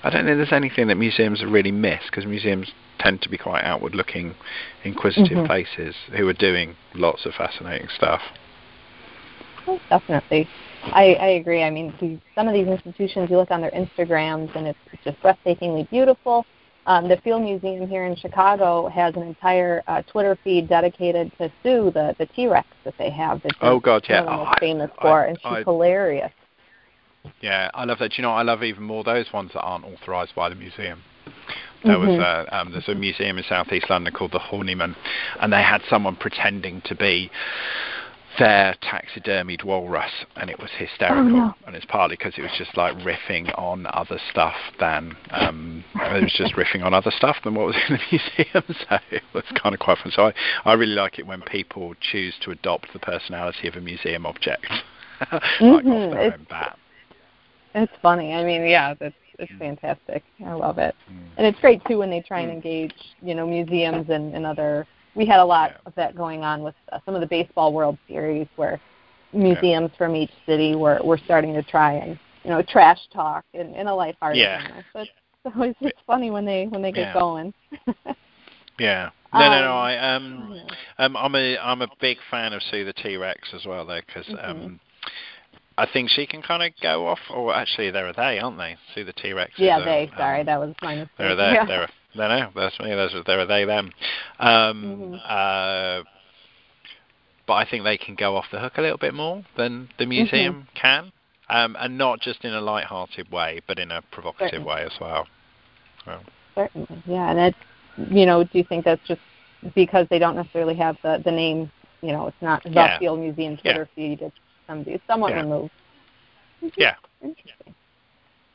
I 0.03 0.09
don't 0.09 0.25
think 0.25 0.37
there's 0.37 0.51
anything 0.51 0.87
that 0.87 0.95
museums 0.95 1.43
really 1.45 1.71
miss 1.71 2.01
because 2.09 2.25
museums 2.25 2.71
tend 2.99 3.21
to 3.21 3.29
be 3.29 3.37
quite 3.37 3.63
outward-looking, 3.63 4.35
inquisitive 4.83 5.37
mm-hmm. 5.37 5.45
places 5.45 5.95
who 6.17 6.27
are 6.27 6.33
doing 6.33 6.75
lots 6.93 7.25
of 7.25 7.33
fascinating 7.33 7.87
stuff. 7.95 8.21
Oh, 9.65 9.79
definitely. 9.89 10.49
I, 10.83 11.13
I 11.13 11.27
agree. 11.27 11.63
I 11.63 11.69
mean, 11.69 12.21
some 12.35 12.47
of 12.47 12.53
these 12.53 12.67
institutions, 12.67 13.29
you 13.29 13.37
look 13.37 13.51
on 13.51 13.61
their 13.61 13.71
Instagrams, 13.71 14.53
and 14.55 14.67
it's, 14.67 14.79
just 15.03 15.19
breathtakingly 15.21 15.89
beautiful. 15.89 16.45
Um, 16.85 17.07
the 17.07 17.17
Field 17.17 17.43
Museum 17.43 17.87
here 17.87 18.05
in 18.05 18.15
Chicago 18.15 18.87
has 18.89 19.15
an 19.15 19.23
entire 19.23 19.83
uh, 19.87 20.01
Twitter 20.03 20.37
feed 20.43 20.67
dedicated 20.67 21.31
to 21.37 21.51
Sue, 21.61 21.91
the 21.93 22.15
the 22.19 22.25
T 22.27 22.47
Rex 22.47 22.67
that 22.83 22.93
they 22.97 23.09
have. 23.09 23.41
That 23.43 23.53
oh 23.61 23.79
God, 23.79 24.05
yeah, 24.09 24.25
oh, 24.27 24.51
famous 24.59 24.89
I, 24.99 25.01
for, 25.01 25.23
and 25.23 25.37
she's 25.37 25.45
I, 25.45 25.63
hilarious. 25.63 26.31
Yeah, 27.41 27.69
I 27.73 27.85
love 27.85 27.99
that. 27.99 28.11
Do 28.11 28.15
you 28.17 28.23
know, 28.23 28.31
I 28.31 28.43
love 28.43 28.63
even 28.63 28.83
more 28.83 29.03
those 29.03 29.31
ones 29.33 29.51
that 29.53 29.61
aren't 29.61 29.85
authorised 29.85 30.35
by 30.35 30.49
the 30.49 30.55
museum. 30.55 31.03
There 31.83 31.97
mm-hmm. 31.97 32.17
was 32.17 32.19
a, 32.19 32.57
um, 32.57 32.71
there's 32.71 32.87
a 32.87 32.95
museum 32.95 33.37
in 33.37 33.43
southeast 33.47 33.89
London 33.89 34.13
called 34.13 34.31
the 34.31 34.39
Horniman, 34.39 34.95
and 35.39 35.51
they 35.51 35.61
had 35.61 35.81
someone 35.89 36.15
pretending 36.15 36.81
to 36.85 36.95
be 36.95 37.29
their 38.39 38.75
taxidermied 38.81 39.63
walrus, 39.63 40.11
and 40.35 40.49
it 40.49 40.59
was 40.59 40.69
hysterical. 40.77 41.35
Oh, 41.35 41.45
no. 41.47 41.55
And 41.67 41.75
it's 41.75 41.85
partly 41.85 42.15
because 42.15 42.33
it 42.37 42.41
was 42.41 42.51
just 42.57 42.75
like 42.75 42.95
riffing 42.97 43.57
on 43.57 43.85
other 43.93 44.19
stuff 44.31 44.55
than 44.79 45.15
um, 45.31 45.83
it 45.95 46.23
was 46.23 46.33
just 46.35 46.55
riffing 46.55 46.83
on 46.83 46.93
other 46.93 47.11
stuff 47.11 47.37
than 47.43 47.55
what 47.55 47.67
was 47.67 47.75
in 47.87 47.95
the 47.95 48.01
museum. 48.11 48.63
So 48.89 48.97
it 49.11 49.23
was 49.33 49.43
kind 49.61 49.73
of 49.73 49.79
quite 49.79 49.99
fun. 49.99 50.11
So 50.15 50.27
I, 50.27 50.33
I 50.65 50.73
really 50.73 50.95
like 50.95 51.19
it 51.19 51.27
when 51.27 51.41
people 51.41 51.93
choose 51.99 52.33
to 52.41 52.51
adopt 52.51 52.91
the 52.93 52.99
personality 52.99 53.67
of 53.67 53.75
a 53.75 53.81
museum 53.81 54.25
object, 54.25 54.67
like 55.31 55.41
mm-hmm. 55.59 55.89
off 55.89 56.11
their 56.13 56.21
it's, 56.21 56.37
own 56.37 56.47
bat. 56.49 56.77
It's 57.75 57.91
funny. 58.01 58.33
I 58.33 58.43
mean, 58.43 58.65
yeah, 58.65 58.93
that's 58.99 59.15
it's 59.39 59.51
mm. 59.51 59.59
fantastic. 59.59 60.23
I 60.45 60.53
love 60.53 60.77
it, 60.77 60.95
mm. 61.11 61.19
and 61.37 61.47
it's 61.47 61.59
great 61.59 61.81
too 61.85 61.97
when 61.97 62.09
they 62.09 62.21
try 62.21 62.41
and 62.41 62.51
mm. 62.51 62.55
engage, 62.55 62.93
you 63.21 63.35
know, 63.35 63.47
museums 63.47 64.09
and, 64.09 64.35
and 64.35 64.45
other. 64.45 64.87
We 65.15 65.25
had 65.25 65.39
a 65.39 65.45
lot 65.45 65.71
yeah. 65.71 65.77
of 65.85 65.95
that 65.95 66.15
going 66.15 66.43
on 66.43 66.63
with 66.63 66.75
uh, 66.91 66.99
some 67.05 67.15
of 67.15 67.21
the 67.21 67.27
baseball 67.27 67.73
World 67.73 67.97
Series, 68.07 68.47
where 68.55 68.79
museums 69.33 69.89
yeah. 69.91 69.97
from 69.97 70.15
each 70.15 70.31
city 70.45 70.75
were 70.75 70.99
were 71.03 71.17
starting 71.17 71.53
to 71.53 71.63
try 71.63 71.93
and 71.93 72.19
you 72.43 72.51
know 72.51 72.61
trash 72.61 72.99
talk 73.11 73.43
in, 73.53 73.73
in 73.75 73.87
a 73.87 73.95
lighthearted 73.95 74.41
yeah. 74.41 74.59
manner. 74.59 74.85
But 74.93 75.07
it's 75.45 75.55
always 75.55 75.75
it's 75.81 75.99
funny 76.05 76.31
when 76.31 76.45
they 76.45 76.67
when 76.67 76.81
they 76.81 76.91
get 76.91 77.13
going. 77.13 77.53
yeah. 78.79 79.09
No, 79.33 79.39
um, 79.39 79.51
no, 79.51 79.61
no. 79.61 79.71
I 79.71 80.15
um, 80.15 80.61
um, 80.99 81.17
I'm 81.17 81.35
a 81.35 81.57
I'm 81.57 81.81
a 81.81 81.87
big 81.99 82.17
fan 82.29 82.53
of 82.53 82.61
Sue 82.69 82.85
the 82.85 82.93
T 82.93 83.17
Rex 83.17 83.39
as 83.53 83.65
well, 83.65 83.85
though, 83.85 83.99
because 84.05 84.27
mm-hmm. 84.27 84.75
I 85.77 85.87
think 85.91 86.09
she 86.09 86.27
can 86.27 86.41
kind 86.41 86.63
of 86.63 86.71
go 86.81 87.07
off, 87.07 87.19
or 87.29 87.53
actually, 87.53 87.91
they're 87.91 88.13
they, 88.13 88.39
aren't 88.39 88.57
they? 88.57 88.75
Sue 88.93 89.03
the 89.03 89.13
T 89.13 89.33
Rex. 89.33 89.53
Yeah, 89.57 89.83
they. 89.83 90.07
Um, 90.07 90.13
sorry, 90.17 90.43
that 90.43 90.59
was 90.59 90.75
my 90.81 90.95
mistake. 90.95 91.17
They're 91.17 91.35
they. 91.35 91.51
Yeah. 91.53 91.65
They're 91.65 91.87
no, 92.15 92.27
no, 92.27 92.49
that's 92.55 92.79
me. 92.79 92.89
Those 92.91 93.15
are 93.15 93.23
they're 93.23 93.45
they 93.45 93.65
them. 93.65 93.91
Um, 94.39 94.83
mm-hmm. 94.83 95.13
uh, 95.15 96.03
but 97.47 97.53
I 97.53 97.67
think 97.69 97.83
they 97.83 97.97
can 97.97 98.15
go 98.15 98.35
off 98.35 98.45
the 98.51 98.59
hook 98.59 98.73
a 98.77 98.81
little 98.81 98.97
bit 98.97 99.13
more 99.13 99.43
than 99.57 99.89
the 99.97 100.03
mm-hmm. 100.03 100.09
museum 100.09 100.53
mm-hmm. 100.53 100.79
can, 100.79 101.11
um, 101.49 101.75
and 101.79 101.97
not 101.97 102.19
just 102.21 102.45
in 102.45 102.53
a 102.53 102.61
light-hearted 102.61 103.31
way, 103.31 103.61
but 103.67 103.79
in 103.79 103.91
a 103.91 104.01
provocative 104.11 104.49
Certainly. 104.51 104.67
way 104.67 104.83
as 104.83 104.93
well. 105.01 105.27
well. 106.05 106.21
Certainly, 106.55 107.03
yeah, 107.07 107.31
and 107.31 107.39
it, 107.39 107.55
you 108.11 108.25
know, 108.25 108.43
do 108.43 108.49
you 108.53 108.63
think 108.63 108.85
that's 108.85 109.01
just 109.07 109.21
because 109.73 110.05
they 110.09 110.19
don't 110.19 110.35
necessarily 110.35 110.75
have 110.75 110.97
the 111.01 111.21
the 111.23 111.31
name? 111.31 111.71
You 112.01 112.11
know, 112.11 112.27
it's 112.27 112.41
not 112.41 112.63
the 112.63 112.69
yeah. 112.69 112.99
Field 112.99 113.19
Museum 113.19 113.57
Twitter 113.57 113.89
yeah. 113.95 113.95
feed. 113.95 114.21
It's 114.21 114.35
somebody 114.67 115.01
somewhat 115.07 115.31
yeah. 115.31 115.41
removed. 115.41 115.71
Yeah. 116.77 116.95
Interesting. 117.21 117.75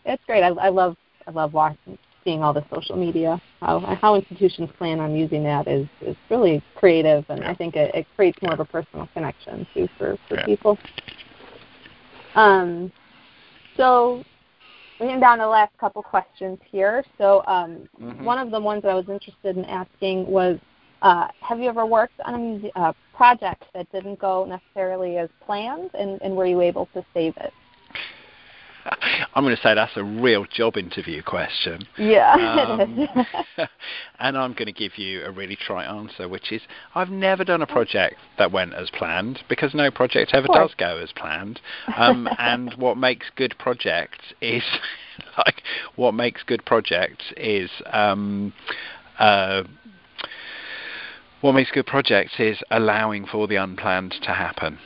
It's 0.04 0.22
great. 0.26 0.42
I, 0.42 0.48
I 0.48 0.68
love 0.68 0.96
I 1.26 1.30
love 1.30 1.52
watching 1.52 1.98
seeing 2.24 2.42
all 2.42 2.52
the 2.52 2.64
social 2.72 2.96
media. 2.96 3.40
How 3.60 3.80
how 4.00 4.14
institutions 4.16 4.70
plan 4.78 5.00
on 5.00 5.14
using 5.14 5.42
that 5.44 5.68
is 5.68 5.86
is 6.00 6.16
really 6.30 6.62
creative, 6.76 7.24
and 7.28 7.40
yeah. 7.40 7.50
I 7.50 7.54
think 7.54 7.76
it, 7.76 7.94
it 7.94 8.06
creates 8.16 8.38
more 8.42 8.52
of 8.52 8.60
a 8.60 8.64
personal 8.64 9.08
connection 9.14 9.66
too 9.74 9.88
for 9.96 10.16
for 10.28 10.36
yeah. 10.36 10.46
people. 10.46 10.78
Um, 12.34 12.92
so 13.76 14.24
we're 14.98 15.06
getting 15.06 15.20
down 15.20 15.38
to 15.38 15.44
the 15.44 15.48
last 15.48 15.76
couple 15.78 16.02
questions 16.02 16.58
here. 16.70 17.04
So 17.18 17.42
um, 17.46 17.88
mm-hmm. 18.00 18.24
one 18.24 18.38
of 18.38 18.50
the 18.50 18.60
ones 18.60 18.82
that 18.82 18.90
I 18.90 18.94
was 18.94 19.08
interested 19.08 19.56
in 19.56 19.64
asking 19.64 20.26
was 20.26 20.58
uh, 21.02 21.28
have 21.40 21.58
you 21.58 21.68
ever 21.68 21.86
worked 21.86 22.20
on 22.24 22.34
a 22.34 22.38
muse- 22.38 22.72
uh, 22.76 22.92
project 23.14 23.64
that 23.74 23.90
didn't 23.92 24.18
go 24.18 24.44
necessarily 24.44 25.18
as 25.18 25.28
planned, 25.44 25.90
and, 25.94 26.20
and 26.22 26.36
were 26.36 26.46
you 26.46 26.60
able 26.60 26.86
to 26.94 27.04
save 27.14 27.36
it? 27.38 27.52
I'm 29.34 29.44
going 29.44 29.54
to 29.54 29.62
say 29.62 29.74
that's 29.74 29.96
a 29.96 30.04
real 30.04 30.46
job 30.46 30.76
interview 30.76 31.22
question. 31.22 31.86
Yeah, 31.98 32.32
um, 32.32 33.08
and 34.18 34.36
I'm 34.36 34.52
going 34.52 34.66
to 34.66 34.72
give 34.72 34.96
you 34.96 35.24
a 35.24 35.30
really 35.30 35.56
trite 35.56 35.88
answer, 35.88 36.28
which 36.28 36.52
is 36.52 36.62
I've 36.94 37.10
never 37.10 37.44
done 37.44 37.62
a 37.62 37.66
project 37.66 38.16
that 38.38 38.50
went 38.50 38.74
as 38.74 38.90
planned 38.90 39.40
because 39.48 39.74
no 39.74 39.90
project 39.90 40.30
ever 40.32 40.48
does 40.48 40.74
go 40.76 40.98
as 40.98 41.12
planned. 41.12 41.60
Um, 41.96 42.28
and 42.38 42.72
what 42.74 42.96
makes 42.96 43.26
good 43.36 43.54
projects 43.58 44.24
is 44.40 44.62
like 45.36 45.62
what 45.96 46.14
makes 46.14 46.42
good 46.42 46.64
projects 46.64 47.24
is 47.36 47.70
um, 47.92 48.52
uh, 49.18 49.64
what 51.40 51.52
makes 51.52 51.70
good 51.70 51.86
projects 51.86 52.34
is 52.38 52.58
allowing 52.70 53.26
for 53.26 53.46
the 53.46 53.56
unplanned 53.56 54.14
to 54.22 54.32
happen. 54.32 54.78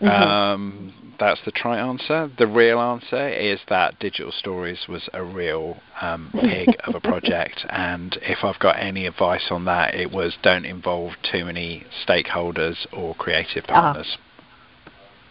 Mm-hmm. 0.00 0.06
Um, 0.08 1.14
that's 1.18 1.40
the 1.44 1.52
trite 1.52 1.78
answer. 1.78 2.30
The 2.36 2.46
real 2.46 2.80
answer 2.80 3.28
is 3.28 3.60
that 3.68 3.98
Digital 4.00 4.32
Stories 4.32 4.86
was 4.88 5.08
a 5.12 5.22
real 5.22 5.76
um, 6.00 6.30
pig 6.32 6.68
of 6.84 6.94
a 6.94 7.00
project, 7.00 7.64
and 7.68 8.18
if 8.22 8.38
I've 8.42 8.58
got 8.58 8.78
any 8.78 9.06
advice 9.06 9.46
on 9.50 9.64
that, 9.66 9.94
it 9.94 10.10
was 10.10 10.36
don't 10.42 10.64
involve 10.64 11.12
too 11.30 11.44
many 11.44 11.84
stakeholders 12.06 12.86
or 12.92 13.14
creative 13.14 13.64
ah. 13.68 13.80
partners. 13.80 14.18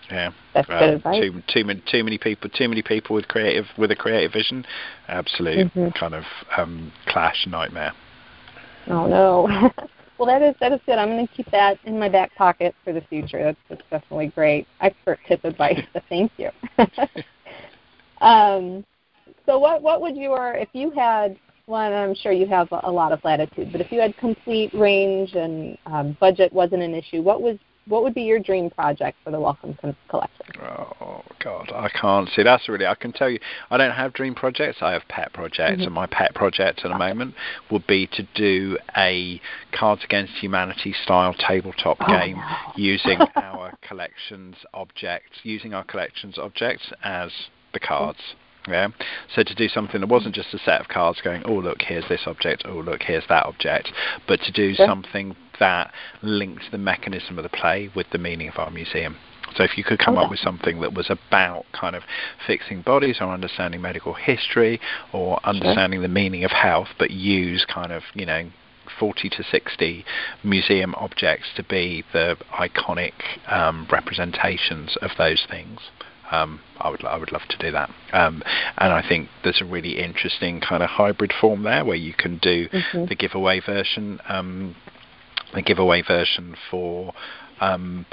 Yeah, 0.10 0.32
that's 0.54 0.70
um, 0.70 0.80
good 0.80 0.94
advice. 0.96 1.22
Too, 1.22 1.44
too 1.54 1.66
many, 1.66 1.84
too 1.90 2.04
many 2.04 2.18
people, 2.18 2.50
too 2.50 2.70
many 2.70 2.82
people 2.82 3.16
with 3.16 3.28
creative 3.28 3.66
with 3.78 3.92
a 3.92 3.96
creative 3.96 4.32
vision. 4.32 4.66
Absolute 5.08 5.74
mm-hmm. 5.74 5.90
kind 5.98 6.14
of 6.14 6.24
um, 6.58 6.92
clash 7.08 7.46
nightmare. 7.48 7.94
Oh 8.88 9.08
no. 9.08 9.72
Well, 10.18 10.28
that 10.28 10.42
is 10.42 10.56
that 10.60 10.72
is 10.72 10.80
good. 10.86 10.98
I'm 10.98 11.10
going 11.10 11.28
to 11.28 11.34
keep 11.34 11.50
that 11.52 11.80
in 11.86 11.98
my 11.98 12.10
back 12.10 12.36
pocket 12.36 12.76
for 12.84 12.94
the 12.94 13.02
future. 13.02 13.44
That's, 13.44 13.60
that's 13.70 13.82
definitely 13.90 14.28
great. 14.28 14.68
Expert 14.82 15.20
tip 15.28 15.44
advice. 15.44 15.82
So 15.94 16.02
thank 16.10 16.32
you. 16.38 16.50
um, 18.22 18.86
so, 19.46 19.60
what 19.60 19.82
what 19.82 20.02
would 20.02 20.16
your 20.16 20.56
if 20.56 20.70
you 20.74 20.92
had 20.92 21.38
well, 21.66 21.94
I'm 21.94 22.14
sure 22.16 22.32
you 22.32 22.46
have 22.48 22.68
a 22.72 22.92
lot 22.92 23.14
of 23.14 23.24
latitude, 23.24 23.72
but 23.72 23.80
if 23.80 23.92
you 23.92 24.02
had 24.02 24.18
complete 24.18 24.74
range 24.74 25.34
and 25.34 25.78
um, 25.86 26.18
budget 26.20 26.52
wasn't 26.52 26.84
an 26.84 26.94
issue, 26.94 27.22
what 27.22 27.42
was 27.42 27.58
what 27.88 28.04
would 28.04 28.14
be 28.14 28.22
your 28.24 28.40
dream 28.40 28.70
project 28.70 29.18
for 29.24 29.32
the 29.32 29.40
Wellcome 29.40 29.78
Collection? 30.10 30.46
Oh 30.62 31.22
God, 31.44 31.72
I 31.74 31.90
can't 31.90 32.30
see. 32.30 32.44
That's 32.44 32.68
really. 32.70 32.86
I 32.86 32.96
can 32.96 33.12
tell 33.12 33.30
you, 33.30 33.40
I 33.70 33.78
don't 33.78 33.92
have 33.92 34.14
dream 34.14 34.36
projects. 34.36 34.78
I 34.82 34.94
have 34.94 35.04
pet 35.10 35.34
projects, 35.34 35.74
mm-hmm. 35.74 35.84
and 35.84 35.94
my 35.94 36.06
pet 36.06 36.34
project 36.34 36.82
at 36.84 36.92
the 36.92 36.98
moment 36.98 37.36
would 37.72 37.86
be 37.86 38.08
to 38.08 38.24
do 38.36 38.78
a 38.96 39.42
Cards 39.72 40.04
Against 40.04 40.34
Humanity 40.34 40.94
style 41.04 41.34
tabletop 41.34 41.98
oh, 42.02 42.08
game 42.08 42.38
no. 42.38 42.56
using 42.76 43.20
our 43.36 43.74
collections 43.82 44.56
objects, 44.74 45.40
using 45.44 45.74
our 45.74 45.84
collections 45.84 46.38
objects 46.38 46.92
as 47.04 47.32
the 47.74 47.80
cards. 47.80 48.20
Yeah. 48.68 48.90
So 49.36 49.44
to 49.44 49.56
do 49.56 49.68
something 49.68 50.00
that 50.00 50.08
wasn't 50.08 50.36
just 50.36 50.54
a 50.54 50.60
set 50.60 50.80
of 50.80 50.88
cards 50.88 51.20
going, 51.22 51.44
oh 51.46 51.56
look, 51.56 51.82
here's 51.82 52.08
this 52.08 52.22
object, 52.26 52.64
oh 52.66 52.80
look, 52.80 53.02
here's 53.04 53.26
that 53.28 53.46
object, 53.46 53.92
but 54.26 54.40
to 54.42 54.52
do 54.54 54.74
something 54.74 55.36
that 55.60 55.92
links 56.22 56.66
the 56.72 56.78
mechanism 56.78 57.38
of 57.38 57.44
the 57.44 57.50
play 57.50 57.90
with 57.96 58.08
the 58.12 58.18
meaning 58.18 58.48
of 58.48 58.58
our 58.58 58.70
museum. 58.70 59.18
So 59.56 59.64
if 59.64 59.78
you 59.78 59.84
could 59.84 60.00
come 60.00 60.18
up 60.18 60.32
with 60.32 60.40
something 60.40 60.82
that 60.82 60.94
was 60.94 61.10
about 61.10 61.66
kind 61.74 61.96
of 61.96 62.04
fixing 62.48 62.82
bodies 62.82 63.18
or 63.22 63.28
understanding 63.28 63.82
medical 63.82 64.14
history 64.14 64.80
or 65.12 65.40
understanding 65.46 65.98
sure. 65.98 66.08
the 66.08 66.14
meaning 66.14 66.44
of 66.44 66.52
health, 66.52 66.88
but 66.98 67.12
use 67.12 67.66
kind 67.66 67.92
of, 67.92 68.04
you 68.16 68.26
know, 68.26 68.50
40 69.00 69.30
to 69.30 69.44
60 69.44 70.06
museum 70.44 70.96
objects 70.96 71.48
to 71.56 71.64
be 71.64 72.04
the 72.14 72.38
iconic 72.54 73.14
um, 73.48 73.88
representations 73.92 74.98
of 75.02 75.12
those 75.18 75.46
things. 75.50 75.80
Um, 76.32 76.62
I 76.80 76.90
would 76.90 77.04
I 77.06 77.18
would 77.18 77.32
love 77.32 77.44
to 77.50 77.58
do 77.58 77.72
that. 77.72 77.92
Um, 78.12 78.42
and 78.78 78.92
I 78.92 79.08
think 79.08 79.30
there's 79.44 79.62
a 79.62 79.66
really 79.66 80.00
interesting 80.00 80.62
kind 80.62 80.82
of 80.82 80.90
hybrid 80.90 81.32
form 81.40 81.64
there 81.64 81.86
where 81.86 81.98
you 81.98 82.14
can 82.14 82.38
do 82.38 82.70
mm-hmm. 82.70 83.06
the 83.06 83.16
giveaway 83.16 83.60
version, 83.60 84.20
um, 84.28 84.76
the 85.54 85.62
giveaway 85.62 86.02
version 86.02 86.56
for 86.70 87.14
um, 87.62 88.06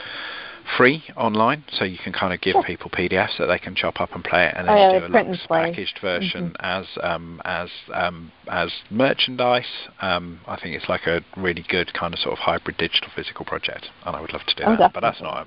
free 0.76 1.03
online, 1.16 1.64
so 1.72 1.84
you 1.84 1.99
can 1.99 2.12
kind 2.12 2.32
of 2.32 2.41
give 2.41 2.57
people 2.64 2.91
PDFs 2.91 3.38
that 3.38 3.47
they 3.47 3.59
can 3.59 3.74
chop 3.74 4.01
up 4.01 4.14
and 4.14 4.22
play 4.22 4.47
it, 4.47 4.55
and 4.57 4.68
then 4.68 4.76
oh, 4.76 4.93
yeah, 4.93 4.99
do 4.99 5.07
a 5.07 5.09
Lux 5.09 5.47
packaged 5.49 5.99
version 6.01 6.51
mm-hmm. 6.51 6.64
as 6.64 6.86
um, 7.03 7.41
as 7.45 7.68
um, 7.93 8.32
as 8.49 8.70
merchandise. 8.91 9.88
Um, 10.01 10.41
I 10.47 10.59
think 10.61 10.76
it's 10.76 10.88
like 10.88 11.07
a 11.07 11.22
really 11.36 11.64
good 11.68 11.93
kind 11.95 12.14
of 12.14 12.20
sort 12.20 12.32
of 12.32 12.38
hybrid 12.38 12.76
digital 12.76 13.11
physical 13.14 13.45
project, 13.45 13.88
and 14.07 14.14
I 14.14 14.20
would 14.20 14.32
love 14.32 14.45
to 14.47 14.55
do 14.55 14.64
oh, 14.66 14.76
that. 14.76 14.93
But 14.93 15.01
that's 15.01 15.20
not 15.20 15.47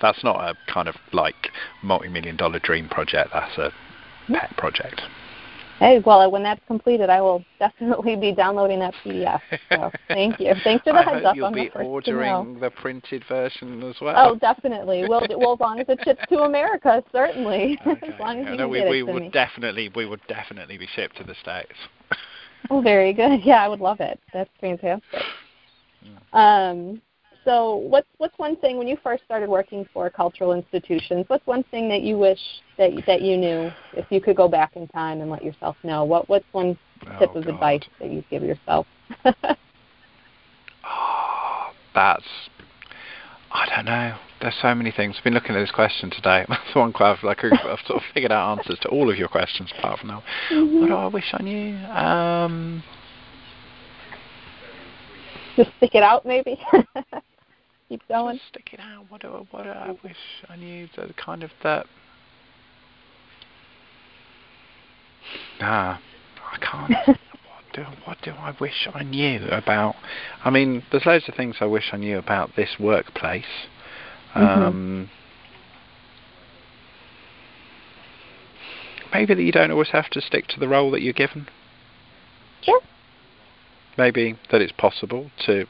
that's 0.00 0.24
not 0.24 0.36
a 0.36 0.54
kind 0.72 0.88
of 0.88 0.96
like 1.12 1.50
multi-million 1.82 2.36
dollar 2.36 2.58
dream 2.58 2.88
project. 2.88 3.30
That's 3.32 3.58
a 3.58 3.70
pet 4.32 4.56
project. 4.56 5.02
Hey, 5.78 6.00
well, 6.04 6.30
when 6.30 6.42
that's 6.42 6.60
completed, 6.66 7.10
I 7.10 7.20
will 7.20 7.44
definitely 7.58 8.16
be 8.16 8.32
downloading 8.32 8.78
that 8.80 8.94
PDF. 9.04 9.40
So 9.70 9.90
thank 10.08 10.38
you. 10.38 10.52
Thanks 10.62 10.84
for 10.84 10.92
the 10.92 11.00
I 11.00 11.02
heads 11.02 11.16
hope 11.16 11.24
up. 11.24 11.36
You'll 11.36 11.52
be 11.52 11.70
the 11.74 11.80
ordering 11.80 12.60
the 12.60 12.70
printed 12.70 13.24
version 13.28 13.82
as 13.82 13.96
well. 14.00 14.14
Oh, 14.16 14.36
definitely. 14.36 15.06
Well, 15.08 15.26
well, 15.36 15.54
as 15.54 15.60
long 15.60 15.80
as 15.80 15.86
it 15.88 15.98
ships 16.04 16.22
to 16.28 16.40
America, 16.40 17.02
certainly. 17.12 17.78
Okay. 17.86 18.12
as 18.12 18.20
long 18.20 18.38
as 18.40 18.46
yeah, 18.46 18.52
you 18.52 18.58
no, 18.58 18.68
we, 18.68 18.78
get 18.78 18.88
we 18.90 18.98
it 19.00 19.06
would 19.06 19.22
me. 19.24 19.30
definitely 19.30 19.90
we 19.94 20.06
would 20.06 20.20
definitely 20.26 20.78
be 20.78 20.88
shipped 20.94 21.16
to 21.18 21.24
the 21.24 21.34
states. 21.34 21.74
oh, 22.70 22.80
very 22.80 23.12
good. 23.12 23.40
Yeah, 23.44 23.62
I 23.62 23.68
would 23.68 23.80
love 23.80 24.00
it. 24.00 24.18
That's 24.32 24.50
fantastic. 24.60 25.22
Yeah. 26.02 26.18
Um, 26.70 27.00
so 27.44 27.76
what's 27.76 28.06
what's 28.18 28.38
one 28.38 28.56
thing 28.56 28.78
when 28.78 28.88
you 28.88 28.96
first 29.02 29.24
started 29.24 29.48
working 29.48 29.86
for 29.92 30.08
cultural 30.10 30.52
institutions? 30.52 31.24
What's 31.28 31.46
one 31.46 31.62
thing 31.64 31.88
that 31.88 32.02
you 32.02 32.18
wish 32.18 32.40
that 32.78 32.90
that 33.06 33.22
you 33.22 33.36
knew 33.36 33.70
if 33.92 34.06
you 34.10 34.20
could 34.20 34.36
go 34.36 34.48
back 34.48 34.76
in 34.76 34.88
time 34.88 35.20
and 35.20 35.30
let 35.30 35.44
yourself 35.44 35.76
know? 35.82 36.04
What 36.04 36.28
what's 36.28 36.46
one 36.52 36.78
tip 37.18 37.30
oh, 37.34 37.38
of 37.38 37.44
God. 37.44 37.54
advice 37.54 37.82
that 38.00 38.10
you'd 38.10 38.28
give 38.30 38.42
yourself? 38.42 38.86
oh, 40.84 41.70
that's 41.94 42.24
I 43.54 43.66
don't 43.76 43.84
know. 43.84 44.16
There's 44.40 44.54
so 44.60 44.74
many 44.74 44.90
things. 44.90 45.14
I've 45.16 45.24
been 45.24 45.32
looking 45.32 45.54
at 45.54 45.60
this 45.60 45.70
question 45.70 46.10
today. 46.10 46.44
That's 46.48 46.74
one 46.74 46.92
I've 46.96 47.22
like 47.22 47.44
I've 47.44 47.78
sort 47.86 47.98
of 47.98 48.02
figured 48.12 48.32
out 48.32 48.58
answers 48.58 48.78
to 48.80 48.88
all 48.88 49.10
of 49.10 49.16
your 49.16 49.28
questions 49.28 49.72
apart 49.78 50.00
from 50.00 50.08
now. 50.08 50.22
Mm-hmm. 50.50 50.80
What 50.80 50.86
do 50.88 50.94
I 50.94 51.06
wish 51.06 51.32
I 51.32 51.42
knew? 51.42 51.76
Um, 51.86 52.82
Just 55.56 55.70
stick 55.76 55.94
it 55.94 56.02
out, 56.02 56.26
maybe. 56.26 56.58
Keep 57.88 58.08
going. 58.08 58.36
Just 58.36 58.48
stick 58.48 58.70
it 58.72 58.80
out. 58.80 59.06
What 59.08 59.20
do 59.20 59.28
I, 59.28 59.42
what 59.50 59.64
do 59.64 59.70
I 59.70 59.96
wish 60.02 60.16
I 60.48 60.56
knew? 60.56 60.88
The 60.96 61.12
kind 61.14 61.42
of 61.42 61.50
that. 61.62 61.86
Nah, 65.60 65.98
I 66.52 66.58
can't. 66.58 66.92
what 67.06 67.18
do 67.72 67.82
what 68.04 68.18
do 68.22 68.30
I 68.30 68.54
wish 68.60 68.88
I 68.92 69.02
knew 69.02 69.46
about? 69.50 69.96
I 70.44 70.50
mean, 70.50 70.82
there's 70.90 71.06
loads 71.06 71.28
of 71.28 71.34
things 71.34 71.56
I 71.60 71.66
wish 71.66 71.90
I 71.92 71.96
knew 71.96 72.18
about 72.18 72.50
this 72.56 72.76
workplace. 72.80 73.44
Mm-hmm. 74.34 74.62
Um, 74.62 75.10
maybe 79.12 79.34
that 79.34 79.42
you 79.42 79.52
don't 79.52 79.70
always 79.70 79.90
have 79.90 80.10
to 80.10 80.20
stick 80.20 80.48
to 80.48 80.60
the 80.60 80.68
role 80.68 80.90
that 80.90 81.02
you're 81.02 81.12
given. 81.12 81.48
Sure. 82.62 82.80
Maybe 83.96 84.36
that 84.50 84.60
it's 84.60 84.72
possible 84.72 85.30
to 85.46 85.66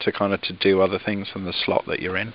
to 0.00 0.12
kind 0.12 0.32
of 0.32 0.40
to 0.42 0.52
do 0.52 0.80
other 0.80 0.98
things 0.98 1.28
than 1.32 1.44
the 1.44 1.52
slot 1.52 1.84
that 1.86 2.00
you're 2.00 2.16
in. 2.16 2.32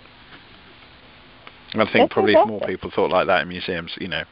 I 1.74 1.86
think 1.86 1.93
That's 1.93 2.14
probably 2.14 2.34
fantastic. 2.34 2.55
if 2.55 2.59
more 2.62 2.68
people 2.68 2.91
thought 2.93 3.12
like 3.12 3.28
that 3.28 3.43
in 3.43 3.47
museums, 3.47 3.93
you 3.99 4.07
know, 4.07 4.24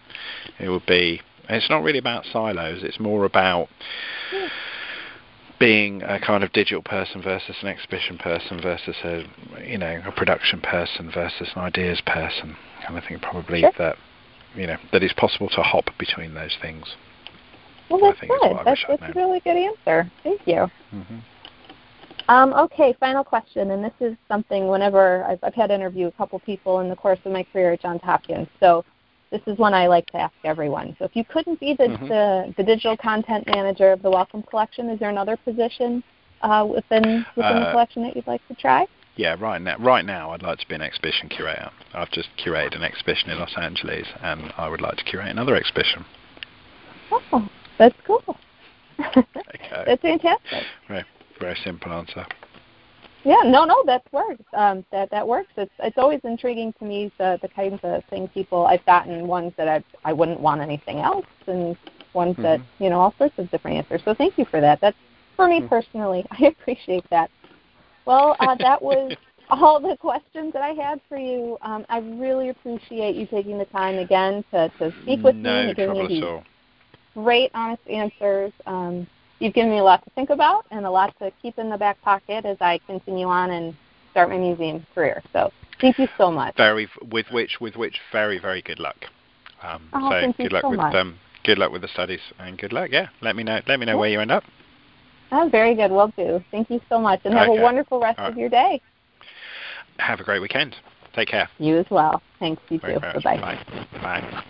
it 0.60 0.70
would 0.70 0.86
be. 0.86 1.22
It's 1.48 1.70
not 1.70 1.84
really 1.84 1.98
about 1.98 2.26
silos. 2.32 2.84
It's 2.84 3.00
more 3.00 3.26
about 3.26 3.70
yeah. 4.32 4.50
being 5.60 6.04
a 6.04 6.20
kind 6.20 6.44
of 6.44 6.52
digital 6.52 6.84
person 6.84 7.24
versus 7.24 7.56
an 7.62 7.70
exhibition 7.70 8.18
person 8.20 8.62
versus 8.62 8.96
a, 9.04 9.24
you 9.66 9.78
know, 9.78 10.02
a 10.06 10.12
production 10.12 10.62
person 10.62 11.10
versus 11.12 11.50
an 11.56 11.62
ideas 11.62 12.02
person. 12.06 12.56
And 12.88 12.98
I 12.98 13.02
think 13.08 13.22
probably 13.22 13.62
sure. 13.62 13.72
that, 13.80 13.98
you 14.54 14.68
know, 14.68 14.78
that 14.92 15.02
it's 15.02 15.14
possible 15.14 15.50
to 15.50 15.62
hop 15.64 15.86
between 15.98 16.36
those 16.36 16.56
things. 16.62 16.86
Well, 17.90 18.00
that's 18.02 18.20
good. 18.20 18.60
That's, 18.66 18.86
that's 18.88 19.02
a 19.02 19.20
really 19.20 19.40
good 19.40 19.58
answer. 19.58 20.12
Thank 20.24 20.42
you. 20.46 20.68
Mm-hmm. 20.94 21.18
Um, 22.30 22.54
okay, 22.54 22.96
final 23.00 23.24
question, 23.24 23.72
and 23.72 23.84
this 23.84 23.94
is 24.00 24.16
something 24.28 24.68
whenever 24.68 25.24
I've, 25.24 25.40
I've 25.42 25.56
had 25.56 25.68
to 25.68 25.74
interview 25.74 26.06
a 26.06 26.12
couple 26.12 26.38
people 26.38 26.80
in 26.82 26.88
the 26.88 26.96
course 26.96 27.18
of 27.26 27.32
my 27.32 27.42
career 27.42 27.74
at 27.74 27.82
Johns 27.82 28.02
Hopkins, 28.04 28.48
so 28.60 28.86
this 29.32 29.42
is 29.48 29.58
one 29.58 29.74
I 29.74 29.88
like 29.88 30.06
to 30.12 30.18
ask 30.18 30.36
everyone. 30.44 30.96
So 31.00 31.06
if 31.06 31.16
you 31.16 31.26
couldn't 31.26 31.60
be 31.60 31.74
the, 31.74 31.86
mm-hmm. 31.86 32.08
the, 32.08 32.54
the, 32.56 32.64
digital 32.64 32.96
content 32.96 33.48
manager 33.48 33.92
of 33.92 34.04
the 34.04 34.12
Wellcome 34.12 34.44
Collection, 34.44 34.90
is 34.92 35.00
there 35.00 35.10
another 35.10 35.38
position 35.38 36.04
uh, 36.44 36.68
within 36.72 37.26
within 37.36 37.58
uh, 37.58 37.66
the 37.66 37.72
collection 37.72 38.04
that 38.04 38.16
you'd 38.16 38.28
like 38.28 38.48
to 38.48 38.54
try? 38.54 38.86
Yeah, 39.16 39.36
right 39.40 39.60
now, 39.60 39.78
right 39.80 40.06
now, 40.06 40.30
I'd 40.30 40.44
like 40.44 40.60
to 40.60 40.68
be 40.68 40.76
an 40.76 40.84
exhibition 40.84 41.30
curator. 41.30 41.72
I've 41.96 42.12
just 42.12 42.30
curated 42.46 42.76
an 42.76 42.84
exhibition 42.84 43.32
in 43.32 43.40
Los 43.40 43.56
Angeles, 43.60 44.06
and 44.22 44.54
I 44.56 44.70
would 44.70 44.82
like 44.82 44.98
to 44.98 45.04
curate 45.04 45.30
another 45.30 45.56
exhibition. 45.56 46.06
Oh, 47.12 47.50
that's 47.80 47.96
cool. 48.06 48.38
okay. 49.18 49.26
That's 49.86 50.02
fantastic. 50.04 50.64
Right. 50.88 51.06
Very 51.40 51.58
simple 51.64 51.92
answer. 51.92 52.26
Yeah, 53.24 53.42
no, 53.46 53.66
no, 53.66 53.84
that 53.86 54.04
works. 54.12 54.44
Um, 54.54 54.86
that 54.92 55.12
that 55.12 55.28
works. 55.28 55.52
It's 55.58 55.72
it's 55.80 55.98
always 55.98 56.22
intriguing 56.24 56.74
to 56.80 56.86
me 56.86 57.12
the 57.18 57.38
the 57.42 57.50
kinds 57.50 57.80
of 57.84 58.04
things 58.10 58.30
people 58.34 58.66
I've 58.66 58.86
gotten 58.86 59.28
ones 59.28 59.54
that 59.58 59.68
I 59.68 59.84
I 60.06 60.14
wouldn't 60.14 60.40
want 60.40 60.62
anything 60.62 61.00
else, 61.00 61.26
and 61.48 61.76
ones 62.14 62.34
mm-hmm. 62.34 62.44
that 62.44 62.62
you 62.80 62.90
know 62.90 63.00
all 63.00 63.14
sorts 63.18 63.38
of 63.38 63.52
different 63.52 63.78
answers. 63.78 64.02
So 64.06 64.14
thank 64.14 64.38
you 64.38 64.46
for 64.46 64.62
that. 64.62 64.80
That's 64.80 64.98
for 65.36 65.48
me 65.48 65.60
mm-hmm. 65.60 65.68
personally. 65.68 66.26
I 66.32 66.46
appreciate 66.48 67.10
that. 67.10 67.30
Well, 68.06 68.38
uh, 68.40 68.56
that 68.60 68.82
was 68.82 69.14
all 69.50 69.82
the 69.82 69.98
questions 69.98 70.54
that 70.54 70.62
I 70.62 70.70
had 70.70 71.02
for 71.10 71.18
you. 71.18 71.58
Um, 71.62 71.86
I 71.90 72.00
really 72.00 72.50
appreciate 72.50 73.16
you 73.16 73.28
taking 73.28 73.58
the 73.58 73.66
time 73.66 73.98
again 73.98 74.46
to 74.52 74.70
to 74.80 74.94
speak 75.02 75.22
with 75.22 75.36
no 75.36 75.52
me 75.52 75.68
and 75.68 75.76
giving 75.76 76.08
me 76.08 76.08
these 76.08 76.24
great, 77.16 77.52
honest 77.54 77.82
answers. 77.90 78.54
Um, 78.66 79.08
you've 79.40 79.54
given 79.54 79.72
me 79.72 79.80
a 79.80 79.84
lot 79.84 80.04
to 80.04 80.10
think 80.12 80.30
about 80.30 80.66
and 80.72 80.86
a 80.86 80.92
lot 80.92 81.18
to 81.20 81.32
keep 81.42 81.58
in 81.58 81.70
the 81.70 81.78
back 81.78 82.00
pocket 82.02 82.46
as 82.46 82.58
I 82.62 82.80
continue 82.88 83.28
on 83.28 83.52
and 83.52 83.76
start 84.12 84.30
my 84.30 84.38
museum 84.38 84.86
career. 84.94 85.22
So 85.34 85.52
thank 85.82 85.98
you 85.98 86.08
so 86.18 86.32
much. 86.32 86.56
Very 86.58 86.88
with 87.12 87.28
which 87.32 87.60
with 87.60 87.76
which 87.76 88.00
very 88.12 88.40
very 88.40 88.62
good 88.62 88.80
luck. 88.80 88.98
Um, 89.64 89.90
oh, 89.94 90.10
so 90.10 90.20
thank 90.22 90.38
good 90.38 90.44
you 90.44 90.50
luck 90.50 90.64
so 90.64 90.70
with 90.72 90.80
much. 90.80 90.96
um, 90.96 91.18
good 91.44 91.58
luck 91.58 91.72
with 91.72 91.82
the 91.82 91.88
studies 91.90 92.22
and 92.40 92.58
good 92.58 92.74
luck. 92.74 92.90
Yeah, 92.92 93.08
let 93.22 93.36
me 93.36 93.44
know 93.44 93.62
let 93.68 93.80
me 93.80 93.86
know 93.86 93.94
Yeah. 93.94 94.00
where 94.00 94.10
you 94.10 94.20
end 94.20 94.32
up. 94.32 94.44
Oh, 95.32 95.48
very 95.50 95.76
good. 95.76 95.92
Will 95.92 96.12
do. 96.18 96.44
Thank 96.52 96.70
you 96.70 96.82
so 96.90 97.00
much, 97.00 97.22
and 97.24 97.34
have 97.36 97.50
Okay. 97.50 97.60
a 97.60 97.62
wonderful 97.62 98.00
rest 98.00 98.20
All 98.20 98.30
of 98.30 98.38
your 98.38 98.50
day. 98.50 98.82
Have 100.00 100.20
a 100.20 100.24
great 100.24 100.42
weekend. 100.42 100.76
Take 101.14 101.28
care. 101.28 101.50
You 101.60 101.78
as 101.78 101.86
well. 101.90 102.22
Thanks. 102.40 102.62
You 102.70 102.80
too. 102.80 103.00
very. 103.00 103.20
Bye 103.20 103.38
bye. 103.38 103.38
Bye. 104.02 104.02
Bye. 104.02 104.44